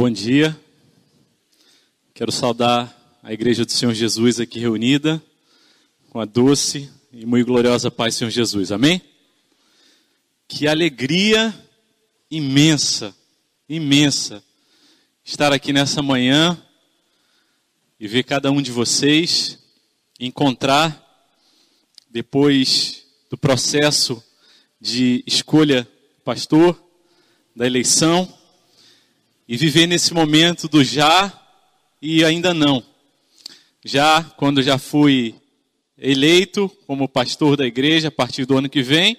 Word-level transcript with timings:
Bom 0.00 0.10
dia. 0.10 0.58
Quero 2.14 2.32
saudar 2.32 3.20
a 3.22 3.32
Igreja 3.32 3.64
do 3.64 3.70
Senhor 3.72 3.92
Jesus 3.94 4.40
aqui 4.40 4.58
reunida, 4.58 5.22
com 6.08 6.20
a 6.20 6.24
doce 6.24 6.90
e 7.12 7.26
muito 7.26 7.46
gloriosa 7.46 7.90
paz 7.90 8.14
Senhor 8.14 8.30
Jesus. 8.30 8.72
Amém? 8.72 9.02
Que 10.48 10.66
alegria 10.66 11.54
imensa, 12.30 13.14
imensa, 13.68 14.42
estar 15.24 15.52
aqui 15.52 15.72
nessa 15.72 16.02
manhã 16.02 16.60
e 17.98 18.08
ver 18.08 18.22
cada 18.22 18.50
um 18.50 18.62
de 18.62 18.70
vocês, 18.70 19.58
encontrar, 20.18 21.06
depois 22.10 22.99
do 23.30 23.38
processo 23.38 24.22
de 24.80 25.22
escolha 25.24 25.88
pastor, 26.24 26.82
da 27.54 27.64
eleição, 27.64 28.28
e 29.48 29.56
viver 29.56 29.86
nesse 29.86 30.12
momento 30.12 30.68
do 30.68 30.82
já 30.82 31.32
e 32.02 32.24
ainda 32.24 32.52
não. 32.52 32.82
Já, 33.84 34.22
quando 34.22 34.62
já 34.62 34.78
fui 34.78 35.34
eleito 35.96 36.68
como 36.86 37.08
pastor 37.08 37.56
da 37.56 37.66
igreja 37.66 38.08
a 38.08 38.12
partir 38.12 38.44
do 38.44 38.58
ano 38.58 38.68
que 38.68 38.82
vem, 38.82 39.16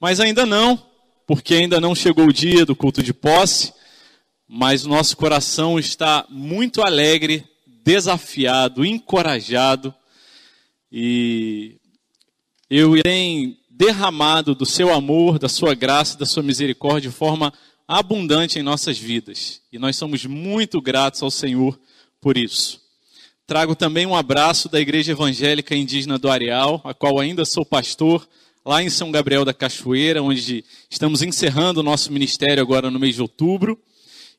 mas 0.00 0.18
ainda 0.20 0.44
não, 0.44 0.84
porque 1.26 1.54
ainda 1.54 1.80
não 1.80 1.94
chegou 1.94 2.26
o 2.26 2.32
dia 2.32 2.66
do 2.66 2.74
culto 2.74 3.02
de 3.02 3.14
posse, 3.14 3.72
mas 4.48 4.84
nosso 4.84 5.16
coração 5.16 5.78
está 5.78 6.26
muito 6.28 6.82
alegre, 6.82 7.44
desafiado, 7.84 8.84
encorajado, 8.84 9.94
e 10.90 11.76
eu 12.70 13.00
tenho 13.02 13.56
derramado 13.68 14.54
do 14.54 14.64
seu 14.64 14.92
amor, 14.92 15.38
da 15.38 15.48
sua 15.48 15.74
graça, 15.74 16.16
da 16.18 16.26
sua 16.26 16.42
misericórdia 16.42 17.10
de 17.10 17.16
forma 17.16 17.52
abundante 17.86 18.58
em 18.58 18.62
nossas 18.62 18.98
vidas. 18.98 19.60
E 19.72 19.78
nós 19.78 19.96
somos 19.96 20.24
muito 20.24 20.80
gratos 20.80 21.22
ao 21.22 21.30
Senhor 21.30 21.78
por 22.20 22.38
isso. 22.38 22.80
Trago 23.46 23.74
também 23.74 24.06
um 24.06 24.14
abraço 24.14 24.70
da 24.70 24.80
Igreja 24.80 25.12
Evangélica 25.12 25.76
Indígena 25.76 26.18
do 26.18 26.30
Areal, 26.30 26.80
a 26.82 26.94
qual 26.94 27.20
ainda 27.20 27.44
sou 27.44 27.64
pastor, 27.64 28.26
lá 28.64 28.82
em 28.82 28.88
São 28.88 29.12
Gabriel 29.12 29.44
da 29.44 29.52
Cachoeira, 29.52 30.22
onde 30.22 30.64
estamos 30.88 31.20
encerrando 31.20 31.80
o 31.80 31.82
nosso 31.82 32.10
ministério 32.10 32.62
agora 32.62 32.90
no 32.90 32.98
mês 32.98 33.16
de 33.16 33.20
outubro. 33.20 33.78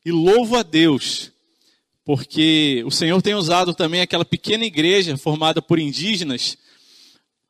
E 0.03 0.11
louvo 0.11 0.55
a 0.55 0.63
Deus, 0.63 1.31
porque 2.03 2.83
o 2.85 2.89
Senhor 2.89 3.21
tem 3.21 3.35
usado 3.35 3.75
também 3.75 4.01
aquela 4.01 4.25
pequena 4.25 4.65
igreja 4.65 5.15
formada 5.17 5.61
por 5.61 5.77
indígenas, 5.77 6.57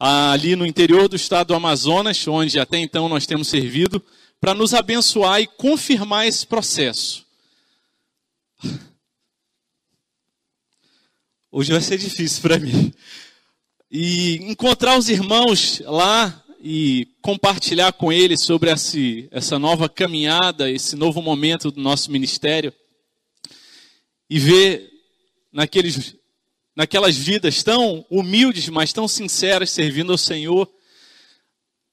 ali 0.05 0.55
no 0.55 0.65
interior 0.65 1.07
do 1.07 1.15
estado 1.15 1.47
do 1.47 1.55
Amazonas, 1.55 2.27
onde 2.27 2.59
até 2.59 2.77
então 2.77 3.09
nós 3.09 3.25
temos 3.25 3.47
servido, 3.47 4.03
para 4.39 4.53
nos 4.53 4.73
abençoar 4.73 5.41
e 5.41 5.47
confirmar 5.47 6.27
esse 6.27 6.45
processo. 6.45 7.25
Hoje 11.51 11.71
vai 11.71 11.81
ser 11.81 11.97
difícil 11.97 12.41
para 12.41 12.59
mim. 12.59 12.93
E 13.89 14.35
encontrar 14.43 14.97
os 14.97 15.09
irmãos 15.09 15.81
lá 15.85 16.43
e 16.61 17.07
compartilhar 17.21 17.91
com 17.93 18.11
eles 18.11 18.43
sobre 18.43 18.69
esse, 18.69 19.27
essa 19.31 19.57
nova 19.57 19.89
caminhada, 19.89 20.69
esse 20.69 20.95
novo 20.95 21.21
momento 21.21 21.71
do 21.71 21.81
nosso 21.81 22.11
ministério. 22.11 22.71
E 24.29 24.37
ver 24.37 24.87
naqueles, 25.51 26.15
naquelas 26.75 27.15
vidas 27.15 27.63
tão 27.63 28.05
humildes, 28.09 28.67
mas 28.69 28.91
tão 28.91 29.07
sinceras, 29.07 29.71
servindo 29.71 30.11
ao 30.11 30.17
Senhor, 30.17 30.69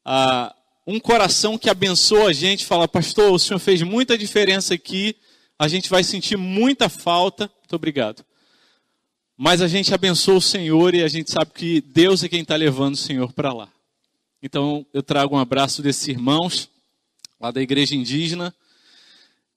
a, 0.04 0.54
um 0.86 0.98
coração 0.98 1.56
que 1.56 1.70
abençoa 1.70 2.30
a 2.30 2.32
gente, 2.32 2.66
fala, 2.66 2.88
pastor, 2.88 3.32
o 3.32 3.38
senhor 3.38 3.60
fez 3.60 3.82
muita 3.82 4.18
diferença 4.18 4.74
aqui, 4.74 5.14
a 5.58 5.68
gente 5.68 5.88
vai 5.88 6.02
sentir 6.02 6.36
muita 6.36 6.88
falta. 6.88 7.50
Muito 7.60 7.76
obrigado. 7.76 8.24
Mas 9.36 9.62
a 9.62 9.68
gente 9.68 9.94
abençoa 9.94 10.36
o 10.36 10.42
Senhor 10.42 10.94
e 10.94 11.02
a 11.02 11.08
gente 11.08 11.30
sabe 11.30 11.52
que 11.54 11.80
Deus 11.80 12.22
é 12.22 12.28
quem 12.28 12.42
está 12.42 12.56
levando 12.56 12.94
o 12.94 12.98
Senhor 12.98 13.32
para 13.32 13.52
lá. 13.52 13.68
Então 14.42 14.84
eu 14.92 15.02
trago 15.02 15.36
um 15.36 15.38
abraço 15.38 15.82
desses 15.82 16.08
irmãos 16.08 16.68
lá 17.40 17.50
da 17.50 17.62
igreja 17.62 17.94
indígena 17.94 18.54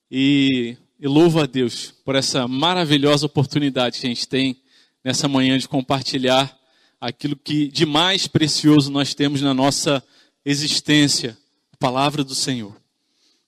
e, 0.09 0.78
e 0.99 1.07
louvo 1.07 1.41
a 1.41 1.45
Deus 1.45 1.94
por 2.05 2.16
essa 2.16 2.47
maravilhosa 2.47 3.25
oportunidade 3.25 3.99
que 3.99 4.05
a 4.05 4.09
gente 4.09 4.28
tem 4.28 4.57
nessa 5.05 5.27
manhã 5.27 5.55
de 5.55 5.67
compartilhar 5.67 6.59
aquilo 6.99 7.35
que 7.35 7.67
de 7.67 7.85
mais 7.85 8.25
precioso 8.25 8.91
nós 8.91 9.13
temos 9.13 9.39
na 9.39 9.53
nossa 9.53 10.03
existência, 10.43 11.38
a 11.71 11.77
palavra 11.77 12.23
do 12.23 12.33
Senhor. 12.33 12.75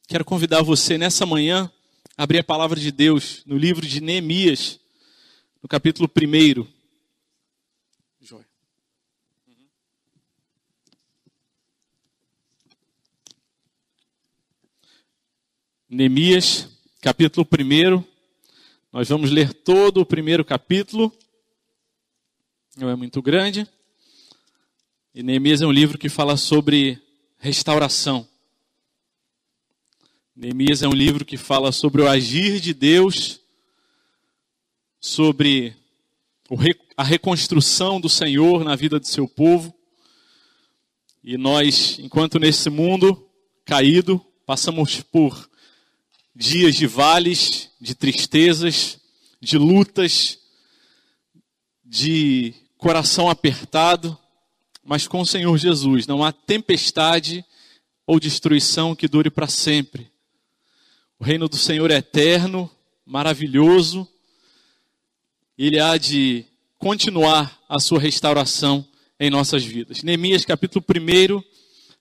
Quero 0.07 0.23
convidar 0.23 0.61
você 0.61 0.99
nessa 0.99 1.25
manhã 1.25 1.71
a 2.15 2.21
abrir 2.21 2.37
a 2.37 2.43
palavra 2.43 2.79
de 2.79 2.91
Deus 2.91 3.41
no 3.43 3.57
livro 3.57 3.87
de 3.87 3.99
Neemias, 3.99 4.79
no 5.59 5.67
capítulo 5.67 6.07
1. 6.07 6.67
Joia. 8.21 8.45
Neemias, 15.89 16.69
capítulo 17.01 17.47
1. 17.51 18.03
Nós 18.93 19.09
vamos 19.09 19.31
ler 19.31 19.51
todo 19.51 20.01
o 20.01 20.05
primeiro 20.05 20.45
capítulo. 20.45 21.11
Não 22.77 22.91
é 22.91 22.95
muito 22.95 23.23
grande. 23.23 23.67
E 25.11 25.23
Neemias 25.23 25.63
é 25.63 25.65
um 25.65 25.71
livro 25.71 25.97
que 25.97 26.09
fala 26.09 26.37
sobre 26.37 27.01
restauração. 27.39 28.27
Neemias 30.35 30.83
é 30.83 30.87
um 30.87 30.93
livro 30.93 31.25
que 31.25 31.37
fala 31.37 31.71
sobre 31.71 32.03
o 32.03 32.07
agir 32.07 32.59
de 32.59 32.75
Deus, 32.75 33.39
sobre 35.01 35.75
a 36.95 37.03
reconstrução 37.03 37.99
do 37.99 38.07
Senhor 38.07 38.63
na 38.63 38.75
vida 38.75 38.99
do 38.99 39.07
seu 39.07 39.27
povo. 39.27 39.73
E 41.23 41.35
nós, 41.35 41.97
enquanto 41.97 42.37
nesse 42.37 42.69
mundo 42.69 43.27
caído, 43.65 44.23
passamos 44.45 45.01
por 45.01 45.49
dias 46.35 46.75
de 46.75 46.85
vales, 46.85 47.71
de 47.81 47.95
tristezas, 47.95 48.99
de 49.41 49.57
lutas, 49.57 50.37
de 51.83 52.53
coração 52.77 53.29
apertado, 53.29 54.17
mas 54.83 55.07
com 55.07 55.21
o 55.21 55.25
Senhor 55.25 55.57
Jesus 55.57 56.07
não 56.07 56.23
há 56.23 56.31
tempestade 56.31 57.43
ou 58.05 58.19
destruição 58.19 58.95
que 58.95 59.07
dure 59.07 59.29
para 59.29 59.47
sempre. 59.47 60.11
O 61.19 61.23
reino 61.23 61.49
do 61.49 61.57
Senhor 61.57 61.89
é 61.91 61.95
eterno, 61.95 62.69
maravilhoso, 63.05 64.07
ele 65.57 65.79
há 65.79 65.97
de 65.97 66.45
continuar 66.77 67.59
a 67.67 67.79
sua 67.79 67.99
restauração 67.99 68.87
em 69.19 69.29
nossas 69.29 69.63
vidas. 69.63 70.03
Neemias 70.03 70.45
capítulo 70.45 70.85
1, 70.87 71.41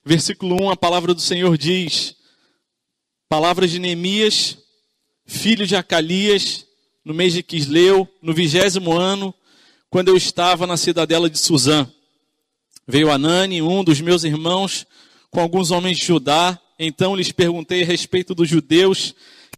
versículo 0.05 0.55
1, 0.61 0.69
a 0.69 0.77
palavra 0.77 1.13
do 1.13 1.21
Senhor 1.21 1.57
diz: 1.57 2.15
Palavras 3.27 3.71
de 3.71 3.79
Neemias, 3.79 4.57
filho 5.25 5.65
de 5.65 5.75
Acalias, 5.75 6.65
no 7.03 7.13
mês 7.13 7.33
de 7.33 7.41
Quisleu, 7.41 8.07
no 8.21 8.33
vigésimo 8.33 8.93
ano, 8.93 9.33
quando 9.89 10.09
eu 10.09 10.17
estava 10.17 10.67
na 10.67 10.77
cidadela 10.77 11.29
de 11.29 11.37
Suzã. 11.37 11.89
Veio 12.87 13.11
Anani, 13.11 13.61
um 13.61 13.83
dos 13.83 14.01
meus 14.01 14.23
irmãos, 14.23 14.85
com 15.29 15.39
alguns 15.39 15.71
homens 15.71 15.97
de 15.97 16.05
Judá. 16.05 16.59
Então 16.79 17.15
lhes 17.15 17.31
perguntei 17.31 17.83
a 17.83 17.85
respeito 17.85 18.35
dos 18.35 18.47
judeus 18.47 19.15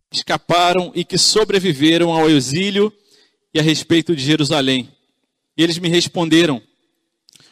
que 0.10 0.18
escaparam 0.18 0.92
e 0.96 1.04
que 1.04 1.18
sobreviveram 1.18 2.12
ao 2.12 2.30
exílio 2.30 2.92
e 3.54 3.60
a 3.60 3.64
respeito 3.64 4.16
de 4.16 4.24
Jerusalém. 4.24 4.90
E 5.58 5.64
eles 5.64 5.78
me 5.78 5.90
responderam: 5.90 6.62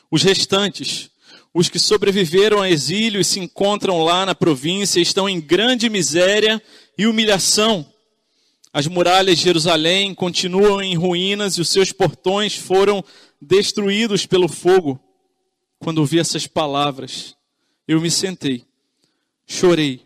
os 0.09 0.23
restantes, 0.23 1.09
os 1.53 1.69
que 1.69 1.79
sobreviveram 1.79 2.59
ao 2.59 2.65
exílio 2.65 3.19
e 3.19 3.25
se 3.25 3.39
encontram 3.39 4.03
lá 4.03 4.25
na 4.25 4.35
província, 4.35 4.99
estão 4.99 5.27
em 5.27 5.41
grande 5.41 5.89
miséria 5.89 6.61
e 6.97 7.05
humilhação. 7.05 7.85
As 8.73 8.87
muralhas 8.87 9.37
de 9.37 9.43
Jerusalém 9.43 10.13
continuam 10.13 10.81
em 10.81 10.95
ruínas 10.95 11.55
e 11.55 11.61
os 11.61 11.69
seus 11.69 11.91
portões 11.91 12.55
foram 12.55 13.03
destruídos 13.41 14.25
pelo 14.25 14.47
fogo. 14.47 14.99
Quando 15.79 15.99
ouvi 15.99 16.19
essas 16.19 16.45
palavras, 16.47 17.35
eu 17.87 18.01
me 18.01 18.11
sentei, 18.11 18.65
chorei 19.45 20.01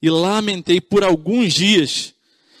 e 0.00 0.08
lamentei 0.08 0.80
por 0.80 1.02
alguns 1.02 1.52
dias. 1.52 2.14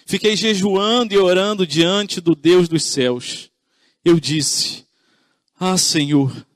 Fiquei 0.06 0.36
jejuando 0.36 1.14
e 1.14 1.18
orando 1.18 1.66
diante 1.66 2.20
do 2.20 2.34
Deus 2.34 2.68
dos 2.68 2.82
céus. 2.82 3.50
Eu 4.04 4.20
disse: 4.20 4.84
Ah, 5.58 5.78
Senhor, 5.78 6.46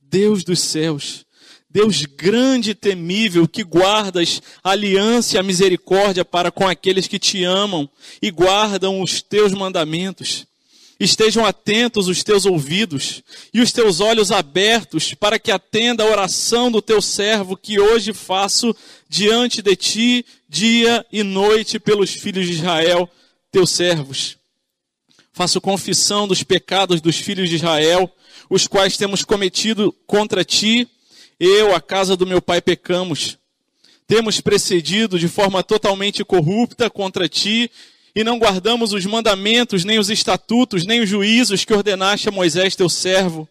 Deus 0.00 0.44
dos 0.44 0.60
céus, 0.60 1.25
Deus 1.68 2.04
grande 2.04 2.70
e 2.70 2.74
temível, 2.74 3.46
que 3.46 3.62
guardas 3.62 4.40
a 4.62 4.70
aliança 4.70 5.36
e 5.36 5.38
a 5.38 5.42
misericórdia 5.42 6.24
para 6.24 6.50
com 6.50 6.66
aqueles 6.66 7.06
que 7.06 7.18
te 7.18 7.44
amam 7.44 7.88
e 8.22 8.30
guardam 8.30 9.00
os 9.02 9.20
teus 9.20 9.52
mandamentos. 9.52 10.46
Estejam 10.98 11.44
atentos 11.44 12.08
os 12.08 12.22
teus 12.22 12.46
ouvidos 12.46 13.22
e 13.52 13.60
os 13.60 13.70
teus 13.70 14.00
olhos 14.00 14.32
abertos 14.32 15.12
para 15.12 15.38
que 15.38 15.50
atenda 15.50 16.02
a 16.02 16.10
oração 16.10 16.70
do 16.70 16.80
teu 16.80 17.02
servo 17.02 17.54
que 17.54 17.78
hoje 17.78 18.14
faço 18.14 18.74
diante 19.06 19.60
de 19.60 19.76
ti, 19.76 20.24
dia 20.48 21.04
e 21.12 21.22
noite, 21.22 21.78
pelos 21.78 22.10
filhos 22.10 22.46
de 22.46 22.52
Israel, 22.52 23.10
teus 23.52 23.70
servos. 23.70 24.38
Faço 25.34 25.60
confissão 25.60 26.26
dos 26.26 26.42
pecados 26.42 27.02
dos 27.02 27.16
filhos 27.16 27.50
de 27.50 27.56
Israel, 27.56 28.10
os 28.48 28.66
quais 28.66 28.96
temos 28.96 29.22
cometido 29.22 29.92
contra 30.06 30.42
ti. 30.42 30.88
Eu, 31.38 31.74
a 31.74 31.80
casa 31.80 32.16
do 32.16 32.26
meu 32.26 32.40
pai, 32.40 32.60
pecamos. 32.60 33.38
Temos 34.06 34.40
precedido 34.40 35.18
de 35.18 35.28
forma 35.28 35.62
totalmente 35.62 36.24
corrupta 36.24 36.88
contra 36.88 37.28
ti 37.28 37.70
e 38.14 38.24
não 38.24 38.38
guardamos 38.38 38.92
os 38.92 39.04
mandamentos, 39.04 39.84
nem 39.84 39.98
os 39.98 40.08
estatutos, 40.08 40.86
nem 40.86 41.00
os 41.00 41.08
juízos 41.08 41.64
que 41.64 41.74
ordenaste 41.74 42.28
a 42.28 42.32
Moisés, 42.32 42.74
teu 42.74 42.88
servo. 42.88 43.46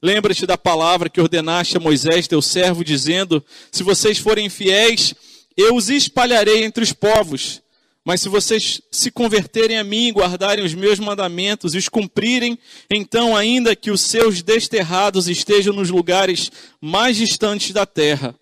Lembra-te 0.00 0.46
da 0.46 0.56
palavra 0.56 1.08
que 1.08 1.20
ordenaste 1.20 1.76
a 1.76 1.80
Moisés, 1.80 2.28
teu 2.28 2.40
servo, 2.40 2.84
dizendo: 2.84 3.44
Se 3.72 3.82
vocês 3.82 4.18
forem 4.18 4.48
fiéis, 4.48 5.14
eu 5.56 5.74
os 5.74 5.88
espalharei 5.88 6.62
entre 6.62 6.84
os 6.84 6.92
povos. 6.92 7.60
Mas 8.08 8.22
se 8.22 8.30
vocês 8.30 8.80
se 8.90 9.10
converterem 9.10 9.76
a 9.76 9.84
mim, 9.84 10.10
guardarem 10.10 10.64
os 10.64 10.72
meus 10.72 10.98
mandamentos 10.98 11.74
e 11.74 11.76
os 11.76 11.90
cumprirem, 11.90 12.58
então, 12.88 13.36
ainda 13.36 13.76
que 13.76 13.90
os 13.90 14.00
seus 14.00 14.40
desterrados 14.40 15.28
estejam 15.28 15.74
nos 15.74 15.90
lugares 15.90 16.50
mais 16.80 17.18
distantes 17.18 17.70
da 17.70 17.84
terra, 17.84 18.34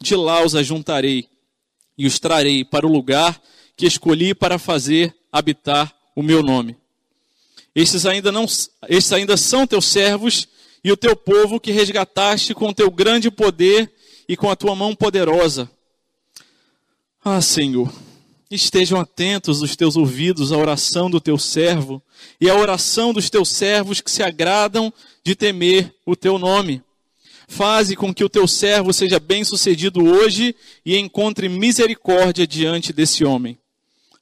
de 0.00 0.14
lá 0.14 0.44
os 0.44 0.54
ajuntarei 0.54 1.26
e 1.98 2.06
os 2.06 2.20
trarei 2.20 2.64
para 2.64 2.86
o 2.86 2.92
lugar 2.92 3.42
que 3.76 3.86
escolhi 3.86 4.36
para 4.36 4.56
fazer 4.56 5.12
habitar 5.32 5.92
o 6.14 6.22
meu 6.22 6.40
nome. 6.40 6.76
Estes 7.74 8.06
ainda, 8.06 8.30
não, 8.30 8.44
estes 8.88 9.12
ainda 9.12 9.36
são 9.36 9.66
teus 9.66 9.86
servos 9.86 10.46
e 10.84 10.92
o 10.92 10.96
teu 10.96 11.16
povo 11.16 11.58
que 11.58 11.72
resgataste 11.72 12.54
com 12.54 12.72
teu 12.72 12.88
grande 12.88 13.32
poder 13.32 13.92
e 14.28 14.36
com 14.36 14.48
a 14.48 14.54
tua 14.54 14.76
mão 14.76 14.94
poderosa. 14.94 15.68
Ah, 17.24 17.40
Senhor, 17.40 17.92
estejam 18.50 18.98
atentos 18.98 19.60
os 19.60 19.76
teus 19.76 19.96
ouvidos 19.96 20.52
à 20.52 20.56
oração 20.56 21.10
do 21.10 21.20
teu 21.20 21.38
servo 21.38 22.02
e 22.40 22.48
à 22.48 22.54
oração 22.54 23.12
dos 23.12 23.28
teus 23.28 23.48
servos 23.50 24.00
que 24.00 24.10
se 24.10 24.22
agradam 24.22 24.92
de 25.22 25.34
temer 25.34 25.94
o 26.06 26.16
teu 26.16 26.38
nome. 26.38 26.82
Faze 27.46 27.96
com 27.96 28.12
que 28.12 28.24
o 28.24 28.28
teu 28.28 28.46
servo 28.46 28.92
seja 28.92 29.18
bem-sucedido 29.18 30.04
hoje 30.04 30.54
e 30.84 30.96
encontre 30.96 31.48
misericórdia 31.48 32.46
diante 32.46 32.92
desse 32.92 33.24
homem. 33.24 33.58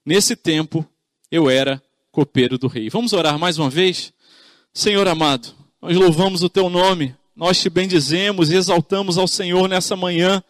Nesse 0.05 0.37
tempo, 0.37 0.87
eu 1.31 1.51
era 1.51 1.83
copeiro 2.13 2.57
do 2.57 2.69
rei. 2.69 2.89
Vamos 2.89 3.13
orar 3.13 3.39
mais 3.39 3.59
uma 3.59 3.69
vez? 3.69 4.13
Senhor 4.73 5.07
amado, 5.09 5.49
nós 5.83 5.97
louvamos 5.97 6.43
o 6.43 6.49
teu 6.49 6.71
nome, 6.71 7.15
nós 7.35 7.61
te 7.61 7.69
bendizemos 7.69 8.51
e 8.51 8.55
exaltamos 8.55 9.19
ao 9.19 9.27
Senhor 9.27 9.69
nessa 9.69 9.97
manhã, 9.97 10.43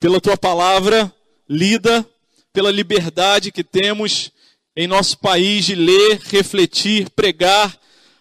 pela 0.00 0.20
tua 0.20 0.36
palavra 0.36 1.12
lida, 1.48 2.06
pela 2.54 2.70
liberdade 2.70 3.50
que 3.50 3.64
temos 3.64 4.30
em 4.76 4.86
nosso 4.86 5.18
país 5.18 5.64
de 5.64 5.74
ler, 5.74 6.20
refletir, 6.22 7.10
pregar 7.10 7.76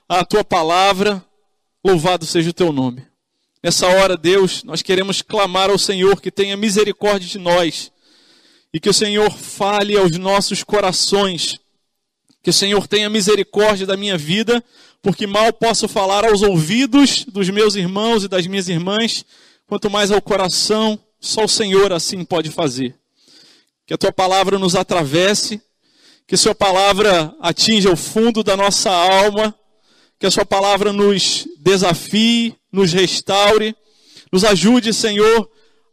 a 0.10 0.26
tua 0.26 0.44
palavra. 0.44 1.24
Louvado 1.86 2.26
seja 2.26 2.50
o 2.50 2.54
teu 2.54 2.74
nome. 2.74 3.06
Nessa 3.62 3.88
hora, 3.88 4.18
Deus, 4.18 4.64
nós 4.64 4.82
queremos 4.82 5.22
clamar 5.22 5.70
ao 5.70 5.78
Senhor 5.78 6.20
que 6.20 6.32
tenha 6.32 6.58
misericórdia 6.58 7.30
de 7.30 7.38
nós 7.38 7.92
e 8.74 8.80
que 8.80 8.90
o 8.90 8.94
Senhor 8.94 9.32
fale 9.32 9.96
aos 9.96 10.18
nossos 10.18 10.64
corações. 10.64 11.60
Que 12.42 12.50
o 12.50 12.54
Senhor 12.54 12.88
tenha 12.88 13.10
misericórdia 13.12 13.86
da 13.86 13.96
minha 13.96 14.18
vida, 14.18 14.64
porque 15.00 15.28
mal 15.28 15.54
posso 15.54 15.88
falar 15.88 16.26
aos 16.26 16.42
ouvidos 16.42 17.24
dos 17.26 17.50
meus 17.52 17.76
irmãos 17.76 18.24
e 18.24 18.28
das 18.28 18.48
minhas 18.48 18.68
irmãs, 18.68 19.24
quanto 19.68 19.92
mais 19.92 20.12
ao 20.12 20.22
coração, 20.22 21.00
só 21.20 21.46
o 21.46 21.48
Senhor 21.48 21.94
assim 21.94 22.26
pode 22.26 22.50
fazer. 22.50 22.96
Que 23.86 23.94
a 23.94 23.98
tua 23.98 24.12
palavra 24.12 24.58
nos 24.58 24.76
atravesse, 24.76 25.62
que 26.28 26.36
a 26.36 26.38
sua 26.38 26.56
palavra 26.56 27.36
atinja 27.40 27.92
o 27.92 27.98
fundo 27.98 28.44
da 28.44 28.56
nossa 28.56 28.90
alma, 28.90 29.54
que 30.20 30.26
a 30.26 30.32
sua 30.32 30.46
palavra 30.46 30.94
nos 30.94 31.48
desafie, 31.60 32.56
nos 32.72 32.94
restaure, 32.94 33.76
nos 34.32 34.46
ajude, 34.46 34.94
Senhor, 34.94 35.50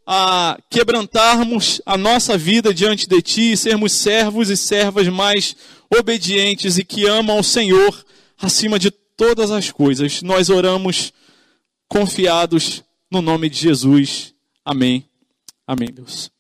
a 0.07 0.59
quebrantarmos 0.71 1.83
a 1.85 1.97
nossa 1.97 2.39
vida 2.39 2.73
diante 2.73 3.07
de 3.07 3.21
Ti 3.23 3.53
e 3.53 3.57
sermos 3.57 3.93
servos 3.93 4.51
e 4.51 4.57
servas 4.57 5.09
mais 5.09 5.57
obedientes 5.99 6.79
e 6.79 6.85
que 6.85 7.07
amam 7.07 7.39
o 7.39 7.45
Senhor 7.45 8.05
acima 8.41 8.79
de 8.79 8.91
todas 8.91 9.51
as 9.51 9.71
coisas. 9.71 10.23
Nós 10.23 10.49
oramos 10.49 11.13
confiados 11.89 12.83
no 13.11 13.21
nome 13.21 13.51
de 13.51 13.59
Jesus. 13.59 14.33
Amém. 14.65 15.05
Amém, 15.67 15.91
Deus. 15.93 16.31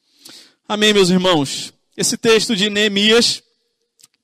Amém, 0.72 0.92
meus 0.92 1.10
irmãos. 1.10 1.74
Esse 1.96 2.16
texto 2.16 2.54
de 2.54 2.70
Neemias 2.70 3.42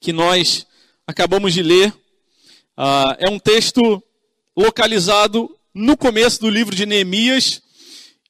que 0.01 0.13
nós 0.13 0.65
acabamos 1.05 1.53
de 1.53 1.61
ler 1.61 1.89
uh, 1.89 3.17
é 3.19 3.29
um 3.29 3.37
texto 3.37 4.01
localizado 4.57 5.51
no 5.75 5.97
começo 5.97 6.41
do 6.41 6.49
livro 6.49 6.73
de 6.73 6.87
Neemias 6.87 7.61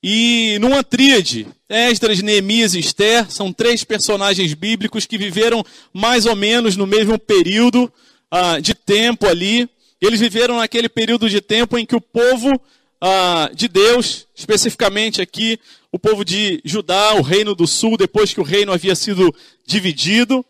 e 0.03 0.57
numa 0.63 0.83
tríade, 0.83 1.47
Esdras, 1.69 2.23
Neemias 2.23 2.73
e 2.73 2.79
Esther 2.79 3.31
são 3.31 3.53
três 3.53 3.85
personagens 3.85 4.55
bíblicos 4.55 5.05
que 5.05 5.19
viveram 5.19 5.63
mais 5.93 6.25
ou 6.25 6.35
menos 6.35 6.75
no 6.75 6.87
mesmo 6.87 7.19
período 7.19 7.93
ah, 8.31 8.59
de 8.61 8.73
tempo 8.75 9.27
ali. 9.27 9.69
Eles 10.01 10.21
viveram 10.21 10.57
naquele 10.57 10.89
período 10.89 11.29
de 11.29 11.43
tempo 11.43 11.77
em 11.77 11.85
que 11.85 11.95
o 11.95 12.01
povo 12.01 12.59
ah, 13.09 13.49
de 13.55 13.69
Deus, 13.69 14.27
especificamente 14.35 15.23
aqui 15.23 15.61
o 15.93 15.99
povo 15.99 16.25
de 16.25 16.61
Judá, 16.65 17.15
o 17.15 17.23
reino 17.23 17.55
do 17.55 17.65
sul, 17.65 17.97
depois 17.97 18.35
que 18.35 18.41
o 18.41 18.45
reino 18.45 18.73
havia 18.73 18.97
sido 18.97 19.33
dividido, 19.65 20.45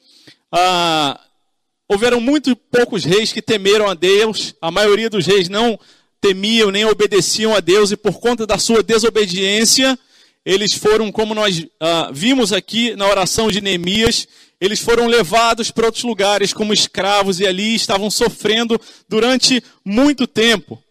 ah, 0.51 1.21
houveram 1.87 2.19
muito 2.19 2.57
poucos 2.57 3.05
reis 3.05 3.31
que 3.31 3.43
temeram 3.43 3.91
a 3.91 3.93
Deus. 3.93 4.55
A 4.63 4.71
maioria 4.71 5.11
dos 5.11 5.27
reis 5.27 5.51
não 5.51 5.79
temiam 6.19 6.71
nem 6.71 6.87
obedeciam 6.87 7.55
a 7.55 7.61
Deus 7.61 7.93
e 7.93 7.97
por 7.97 8.19
conta 8.21 8.47
da 8.47 8.57
sua 8.57 8.83
desobediência, 8.83 9.99
eles 10.43 10.73
foram, 10.73 11.13
como 11.13 11.35
nós 11.35 11.63
ah, 11.79 12.09
vimos 12.11 12.55
aqui 12.55 12.97
na 12.97 13.07
oração 13.07 13.51
de 13.51 13.61
Neemias, 13.61 14.27
eles 14.59 14.81
foram 14.81 15.09
levados 15.09 15.71
para 15.71 15.85
outros 15.85 16.05
lugares 16.05 16.55
como 16.55 16.73
escravos 16.73 17.39
e 17.39 17.47
ali 17.47 17.75
estavam 17.75 18.11
sofrendo 18.11 18.81
durante 19.07 19.63
muito 19.85 20.27
tempo. 20.27 20.83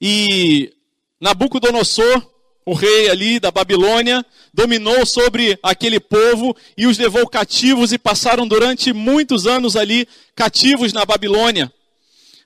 E 0.00 0.72
Nabucodonosor, 1.20 2.26
o 2.64 2.72
rei 2.72 3.10
ali 3.10 3.38
da 3.38 3.50
Babilônia, 3.50 4.24
dominou 4.52 5.04
sobre 5.04 5.58
aquele 5.62 6.00
povo 6.00 6.56
e 6.76 6.86
os 6.86 6.98
levou 6.98 7.26
cativos 7.28 7.92
e 7.92 7.98
passaram 7.98 8.46
durante 8.48 8.92
muitos 8.92 9.46
anos 9.46 9.76
ali 9.76 10.08
cativos 10.34 10.92
na 10.92 11.04
Babilônia. 11.04 11.72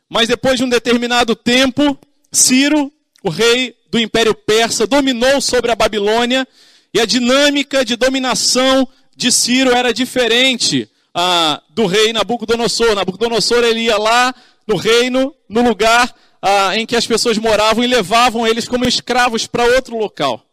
Mas 0.08 0.28
depois 0.28 0.58
de 0.58 0.64
um 0.64 0.68
determinado 0.68 1.34
tempo, 1.36 1.98
Ciro, 2.30 2.92
o 3.22 3.30
rei 3.30 3.74
do 3.90 3.98
Império 3.98 4.34
Persa, 4.34 4.86
dominou 4.86 5.40
sobre 5.40 5.70
a 5.70 5.76
Babilônia 5.76 6.46
e 6.92 7.00
a 7.00 7.06
dinâmica 7.06 7.84
de 7.84 7.96
dominação 7.96 8.86
de 9.16 9.30
Ciro 9.30 9.70
era 9.70 9.94
diferente 9.94 10.88
ah, 11.14 11.62
do 11.70 11.86
rei 11.86 12.12
Nabucodonosor. 12.12 12.94
Nabucodonosor 12.94 13.62
ele 13.62 13.82
ia 13.82 13.96
lá 13.96 14.34
no 14.66 14.76
reino, 14.76 15.34
no 15.48 15.62
lugar 15.62 16.12
ah, 16.46 16.76
em 16.76 16.84
que 16.84 16.94
as 16.94 17.06
pessoas 17.06 17.38
moravam 17.38 17.82
e 17.82 17.86
levavam 17.86 18.46
eles 18.46 18.68
como 18.68 18.86
escravos 18.86 19.46
para 19.46 19.64
outro 19.64 19.96
local. 19.96 20.44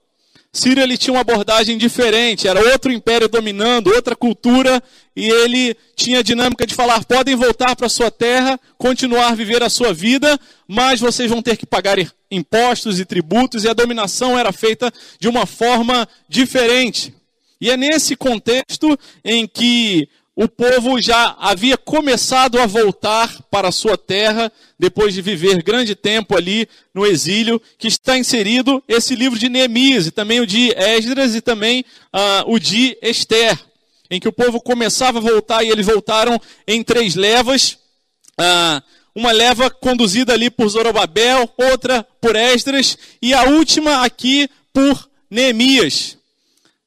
Ciro 0.54 0.80
ele 0.80 0.98
tinha 0.98 1.14
uma 1.14 1.20
abordagem 1.20 1.78
diferente, 1.78 2.48
era 2.48 2.62
outro 2.72 2.94
império 2.94 3.28
dominando, 3.28 3.88
outra 3.88 4.16
cultura, 4.16 4.82
e 5.14 5.30
ele 5.30 5.76
tinha 5.94 6.20
a 6.20 6.24
dinâmica 6.24 6.66
de 6.66 6.74
falar: 6.74 7.04
podem 7.04 7.36
voltar 7.36 7.76
para 7.76 7.90
sua 7.90 8.10
terra, 8.10 8.58
continuar 8.78 9.32
a 9.32 9.36
viver 9.36 9.62
a 9.64 9.70
sua 9.70 9.94
vida, 9.94 10.40
mas 10.66 11.02
vocês 11.02 11.30
vão 11.30 11.42
ter 11.42 11.58
que 11.58 11.66
pagar 11.66 11.98
impostos 12.30 12.98
e 12.98 13.04
tributos, 13.04 13.66
e 13.66 13.70
a 13.70 13.74
dominação 13.74 14.40
era 14.40 14.54
feita 14.54 14.92
de 15.20 15.28
uma 15.28 15.46
forma 15.46 16.08
diferente. 16.28 17.14
E 17.60 17.70
é 17.70 17.76
nesse 17.76 18.16
contexto 18.16 18.98
em 19.24 19.46
que 19.46 20.08
o 20.36 20.48
povo 20.48 21.02
já 21.02 21.36
havia 21.40 21.78
começado 21.78 22.60
a 22.60 22.66
voltar 22.66 23.42
para 23.52 23.68
a 23.68 23.72
sua 23.72 23.98
terra, 23.98 24.52
depois 24.80 25.14
de 25.14 25.22
viver 25.22 25.62
grande 25.62 25.94
tempo 25.94 26.38
ali 26.38 26.68
no 26.94 27.06
exílio, 27.06 27.62
que 27.78 27.88
está 27.88 28.18
inserido 28.18 28.82
esse 28.88 29.14
livro 29.14 29.38
de 29.38 29.50
Neemias, 29.50 30.08
e 30.08 30.12
também 30.12 30.40
o 30.40 30.48
de 30.48 30.74
Esdras, 30.78 31.36
e 31.36 31.42
também 31.42 31.84
uh, 32.14 32.52
o 32.52 32.58
de 32.58 32.98
Esther, 33.02 33.60
em 34.10 34.20
que 34.20 34.28
o 34.28 34.32
povo 34.32 34.62
começava 34.62 35.18
a 35.18 35.22
voltar, 35.22 35.64
e 35.64 35.70
eles 35.70 35.86
voltaram 35.86 36.40
em 36.66 36.82
três 36.82 37.16
levas, 37.16 37.78
uh, 38.40 38.82
uma 39.14 39.34
leva 39.34 39.70
conduzida 39.70 40.32
ali 40.32 40.50
por 40.50 40.70
Zorobabel, 40.70 41.54
outra 41.58 42.08
por 42.22 42.38
Esdras, 42.38 42.98
e 43.22 43.34
a 43.34 43.44
última 43.44 44.06
aqui 44.06 44.50
por 44.72 45.10
Neemias. 45.30 46.18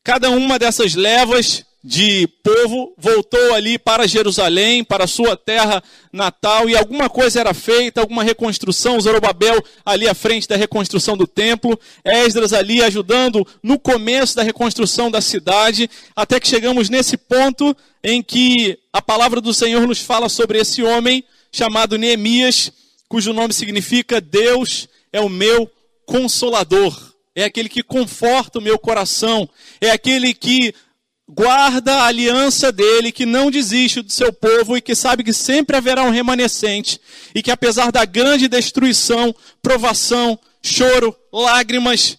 Cada 0.02 0.30
uma 0.30 0.58
dessas 0.58 0.94
levas 0.94 1.64
de 1.86 2.26
povo 2.42 2.94
voltou 2.96 3.52
ali 3.52 3.78
para 3.78 4.08
Jerusalém, 4.08 4.82
para 4.82 5.06
sua 5.06 5.36
terra 5.36 5.82
natal, 6.10 6.66
e 6.70 6.74
alguma 6.74 7.10
coisa 7.10 7.40
era 7.40 7.52
feita, 7.52 8.00
alguma 8.00 8.22
reconstrução, 8.24 8.98
Zorobabel 8.98 9.62
ali 9.84 10.08
à 10.08 10.14
frente 10.14 10.48
da 10.48 10.56
reconstrução 10.56 11.14
do 11.14 11.26
templo, 11.26 11.78
Esdras 12.02 12.54
ali 12.54 12.82
ajudando 12.82 13.46
no 13.62 13.78
começo 13.78 14.34
da 14.34 14.42
reconstrução 14.42 15.10
da 15.10 15.20
cidade, 15.20 15.90
até 16.16 16.40
que 16.40 16.48
chegamos 16.48 16.88
nesse 16.88 17.18
ponto 17.18 17.76
em 18.02 18.22
que 18.22 18.78
a 18.90 19.02
palavra 19.02 19.38
do 19.38 19.52
Senhor 19.52 19.86
nos 19.86 20.00
fala 20.00 20.30
sobre 20.30 20.58
esse 20.58 20.82
homem 20.82 21.22
chamado 21.52 21.98
Neemias, 21.98 22.72
cujo 23.10 23.34
nome 23.34 23.52
significa 23.52 24.22
Deus 24.22 24.88
é 25.12 25.20
o 25.20 25.28
meu 25.28 25.70
consolador. 26.06 27.12
É 27.36 27.42
aquele 27.42 27.68
que 27.68 27.82
conforta 27.82 28.60
o 28.60 28.62
meu 28.62 28.78
coração, 28.78 29.48
é 29.80 29.90
aquele 29.90 30.32
que 30.32 30.72
guarda 31.28 31.94
a 31.94 32.06
aliança 32.06 32.70
dele, 32.70 33.10
que 33.10 33.24
não 33.24 33.50
desiste 33.50 34.02
do 34.02 34.12
seu 34.12 34.32
povo 34.32 34.76
e 34.76 34.82
que 34.82 34.94
sabe 34.94 35.24
que 35.24 35.32
sempre 35.32 35.76
haverá 35.76 36.02
um 36.02 36.10
remanescente 36.10 37.00
e 37.34 37.42
que 37.42 37.50
apesar 37.50 37.90
da 37.90 38.04
grande 38.04 38.46
destruição, 38.46 39.34
provação, 39.62 40.38
choro, 40.62 41.16
lágrimas, 41.32 42.18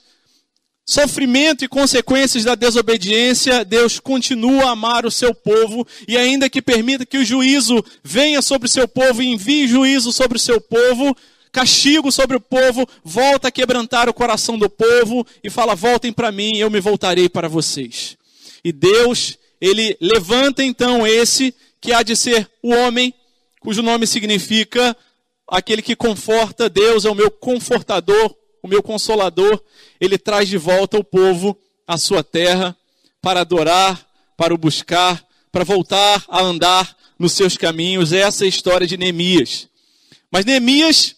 sofrimento 0.88 1.64
e 1.64 1.68
consequências 1.68 2.44
da 2.44 2.56
desobediência, 2.56 3.64
Deus 3.64 4.00
continua 4.00 4.66
a 4.66 4.72
amar 4.72 5.06
o 5.06 5.12
seu 5.12 5.34
povo 5.34 5.88
e 6.08 6.18
ainda 6.18 6.50
que 6.50 6.62
permita 6.62 7.06
que 7.06 7.18
o 7.18 7.26
juízo 7.26 7.84
venha 8.04 8.42
sobre 8.42 8.68
o 8.68 8.72
seu 8.72 8.88
povo 8.88 9.22
e 9.22 9.28
envie 9.28 9.68
juízo 9.68 10.12
sobre 10.12 10.38
o 10.38 10.42
seu 10.42 10.60
povo, 10.60 11.16
castigo 11.52 12.12
sobre 12.12 12.38
o 12.38 12.42
povo, 12.42 12.88
volta 13.04 13.48
a 13.48 13.52
quebrantar 13.52 14.10
o 14.10 14.14
coração 14.14 14.58
do 14.60 14.70
povo 14.70 15.26
e 15.44 15.50
fala: 15.50 15.74
"Voltem 15.74 16.12
para 16.12 16.32
mim, 16.32 16.58
eu 16.58 16.70
me 16.70 16.80
voltarei 16.80 17.30
para 17.30 17.48
vocês". 17.48 18.18
E 18.66 18.72
Deus, 18.72 19.38
ele 19.62 19.96
levanta 20.02 20.64
então 20.64 21.06
esse 21.06 21.54
que 21.80 21.94
há 21.94 22.02
de 22.02 22.16
ser 22.16 22.50
o 22.64 22.74
homem, 22.74 23.14
cujo 23.60 23.84
nome 23.84 24.08
significa 24.08 24.98
aquele 25.48 25.84
que 25.84 25.96
conforta, 25.96 26.68
Deus 26.68 27.06
é 27.06 27.10
o 27.12 27.14
meu 27.14 27.30
confortador, 27.30 28.36
o 28.64 28.68
meu 28.68 28.82
consolador. 28.82 29.62
Ele 30.02 30.18
traz 30.18 30.50
de 30.50 30.58
volta 30.58 30.98
o 30.98 31.04
povo 31.04 31.56
à 31.88 31.96
sua 32.00 32.24
terra 32.24 32.76
para 33.22 33.42
adorar, 33.42 34.04
para 34.36 34.52
o 34.52 34.58
buscar, 34.58 35.24
para 35.52 35.64
voltar 35.64 36.26
a 36.28 36.42
andar 36.42 36.98
nos 37.20 37.34
seus 37.34 37.56
caminhos. 37.56 38.12
Essa 38.12 38.46
é 38.46 38.48
a 38.48 38.50
história 38.50 38.88
de 38.88 38.98
Neemias. 38.98 39.70
Mas 40.32 40.44
Neemias 40.44 41.16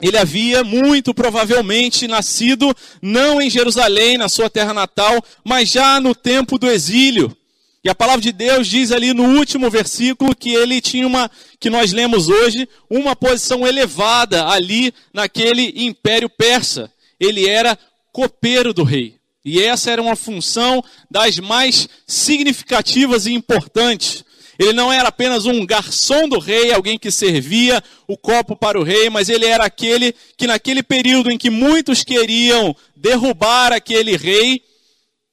ele 0.00 0.16
havia 0.16 0.62
muito 0.62 1.12
provavelmente 1.12 2.06
nascido 2.06 2.74
não 3.02 3.42
em 3.42 3.50
Jerusalém, 3.50 4.16
na 4.16 4.28
sua 4.28 4.48
terra 4.48 4.72
natal, 4.72 5.22
mas 5.44 5.68
já 5.68 6.00
no 6.00 6.14
tempo 6.14 6.58
do 6.58 6.70
exílio. 6.70 7.36
E 7.82 7.88
a 7.88 7.94
palavra 7.94 8.20
de 8.20 8.32
Deus 8.32 8.66
diz 8.66 8.92
ali 8.92 9.12
no 9.12 9.24
último 9.36 9.70
versículo 9.70 10.34
que 10.36 10.50
ele 10.50 10.80
tinha 10.80 11.06
uma, 11.06 11.30
que 11.58 11.70
nós 11.70 11.92
lemos 11.92 12.28
hoje, 12.28 12.68
uma 12.88 13.16
posição 13.16 13.66
elevada 13.66 14.46
ali 14.46 14.92
naquele 15.12 15.84
império 15.84 16.28
persa. 16.28 16.92
Ele 17.18 17.48
era 17.48 17.78
copeiro 18.12 18.72
do 18.72 18.84
rei. 18.84 19.16
E 19.44 19.62
essa 19.62 19.90
era 19.90 20.02
uma 20.02 20.16
função 20.16 20.84
das 21.10 21.38
mais 21.38 21.88
significativas 22.06 23.26
e 23.26 23.32
importantes. 23.32 24.24
Ele 24.58 24.72
não 24.72 24.92
era 24.92 25.08
apenas 25.08 25.46
um 25.46 25.64
garçom 25.64 26.28
do 26.28 26.40
rei, 26.40 26.72
alguém 26.72 26.98
que 26.98 27.12
servia 27.12 27.82
o 28.08 28.16
copo 28.16 28.56
para 28.56 28.78
o 28.78 28.82
rei, 28.82 29.08
mas 29.08 29.28
ele 29.28 29.46
era 29.46 29.64
aquele 29.64 30.12
que, 30.36 30.48
naquele 30.48 30.82
período 30.82 31.30
em 31.30 31.38
que 31.38 31.48
muitos 31.48 32.02
queriam 32.02 32.74
derrubar 32.96 33.72
aquele 33.72 34.16
rei, 34.16 34.60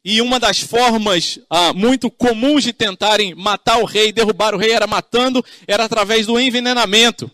e 0.03 0.21
uma 0.21 0.39
das 0.39 0.59
formas 0.59 1.39
ah, 1.49 1.73
muito 1.73 2.11
comuns 2.11 2.63
de 2.63 2.71
tentarem 2.71 3.33
matar 3.33 3.79
o 3.79 3.85
rei, 3.85 4.11
derrubar 4.11 4.53
o 4.53 4.57
rei, 4.59 4.71
era 4.71 4.85
matando, 4.85 5.43
era 5.67 5.85
através 5.85 6.27
do 6.27 6.39
envenenamento. 6.39 7.29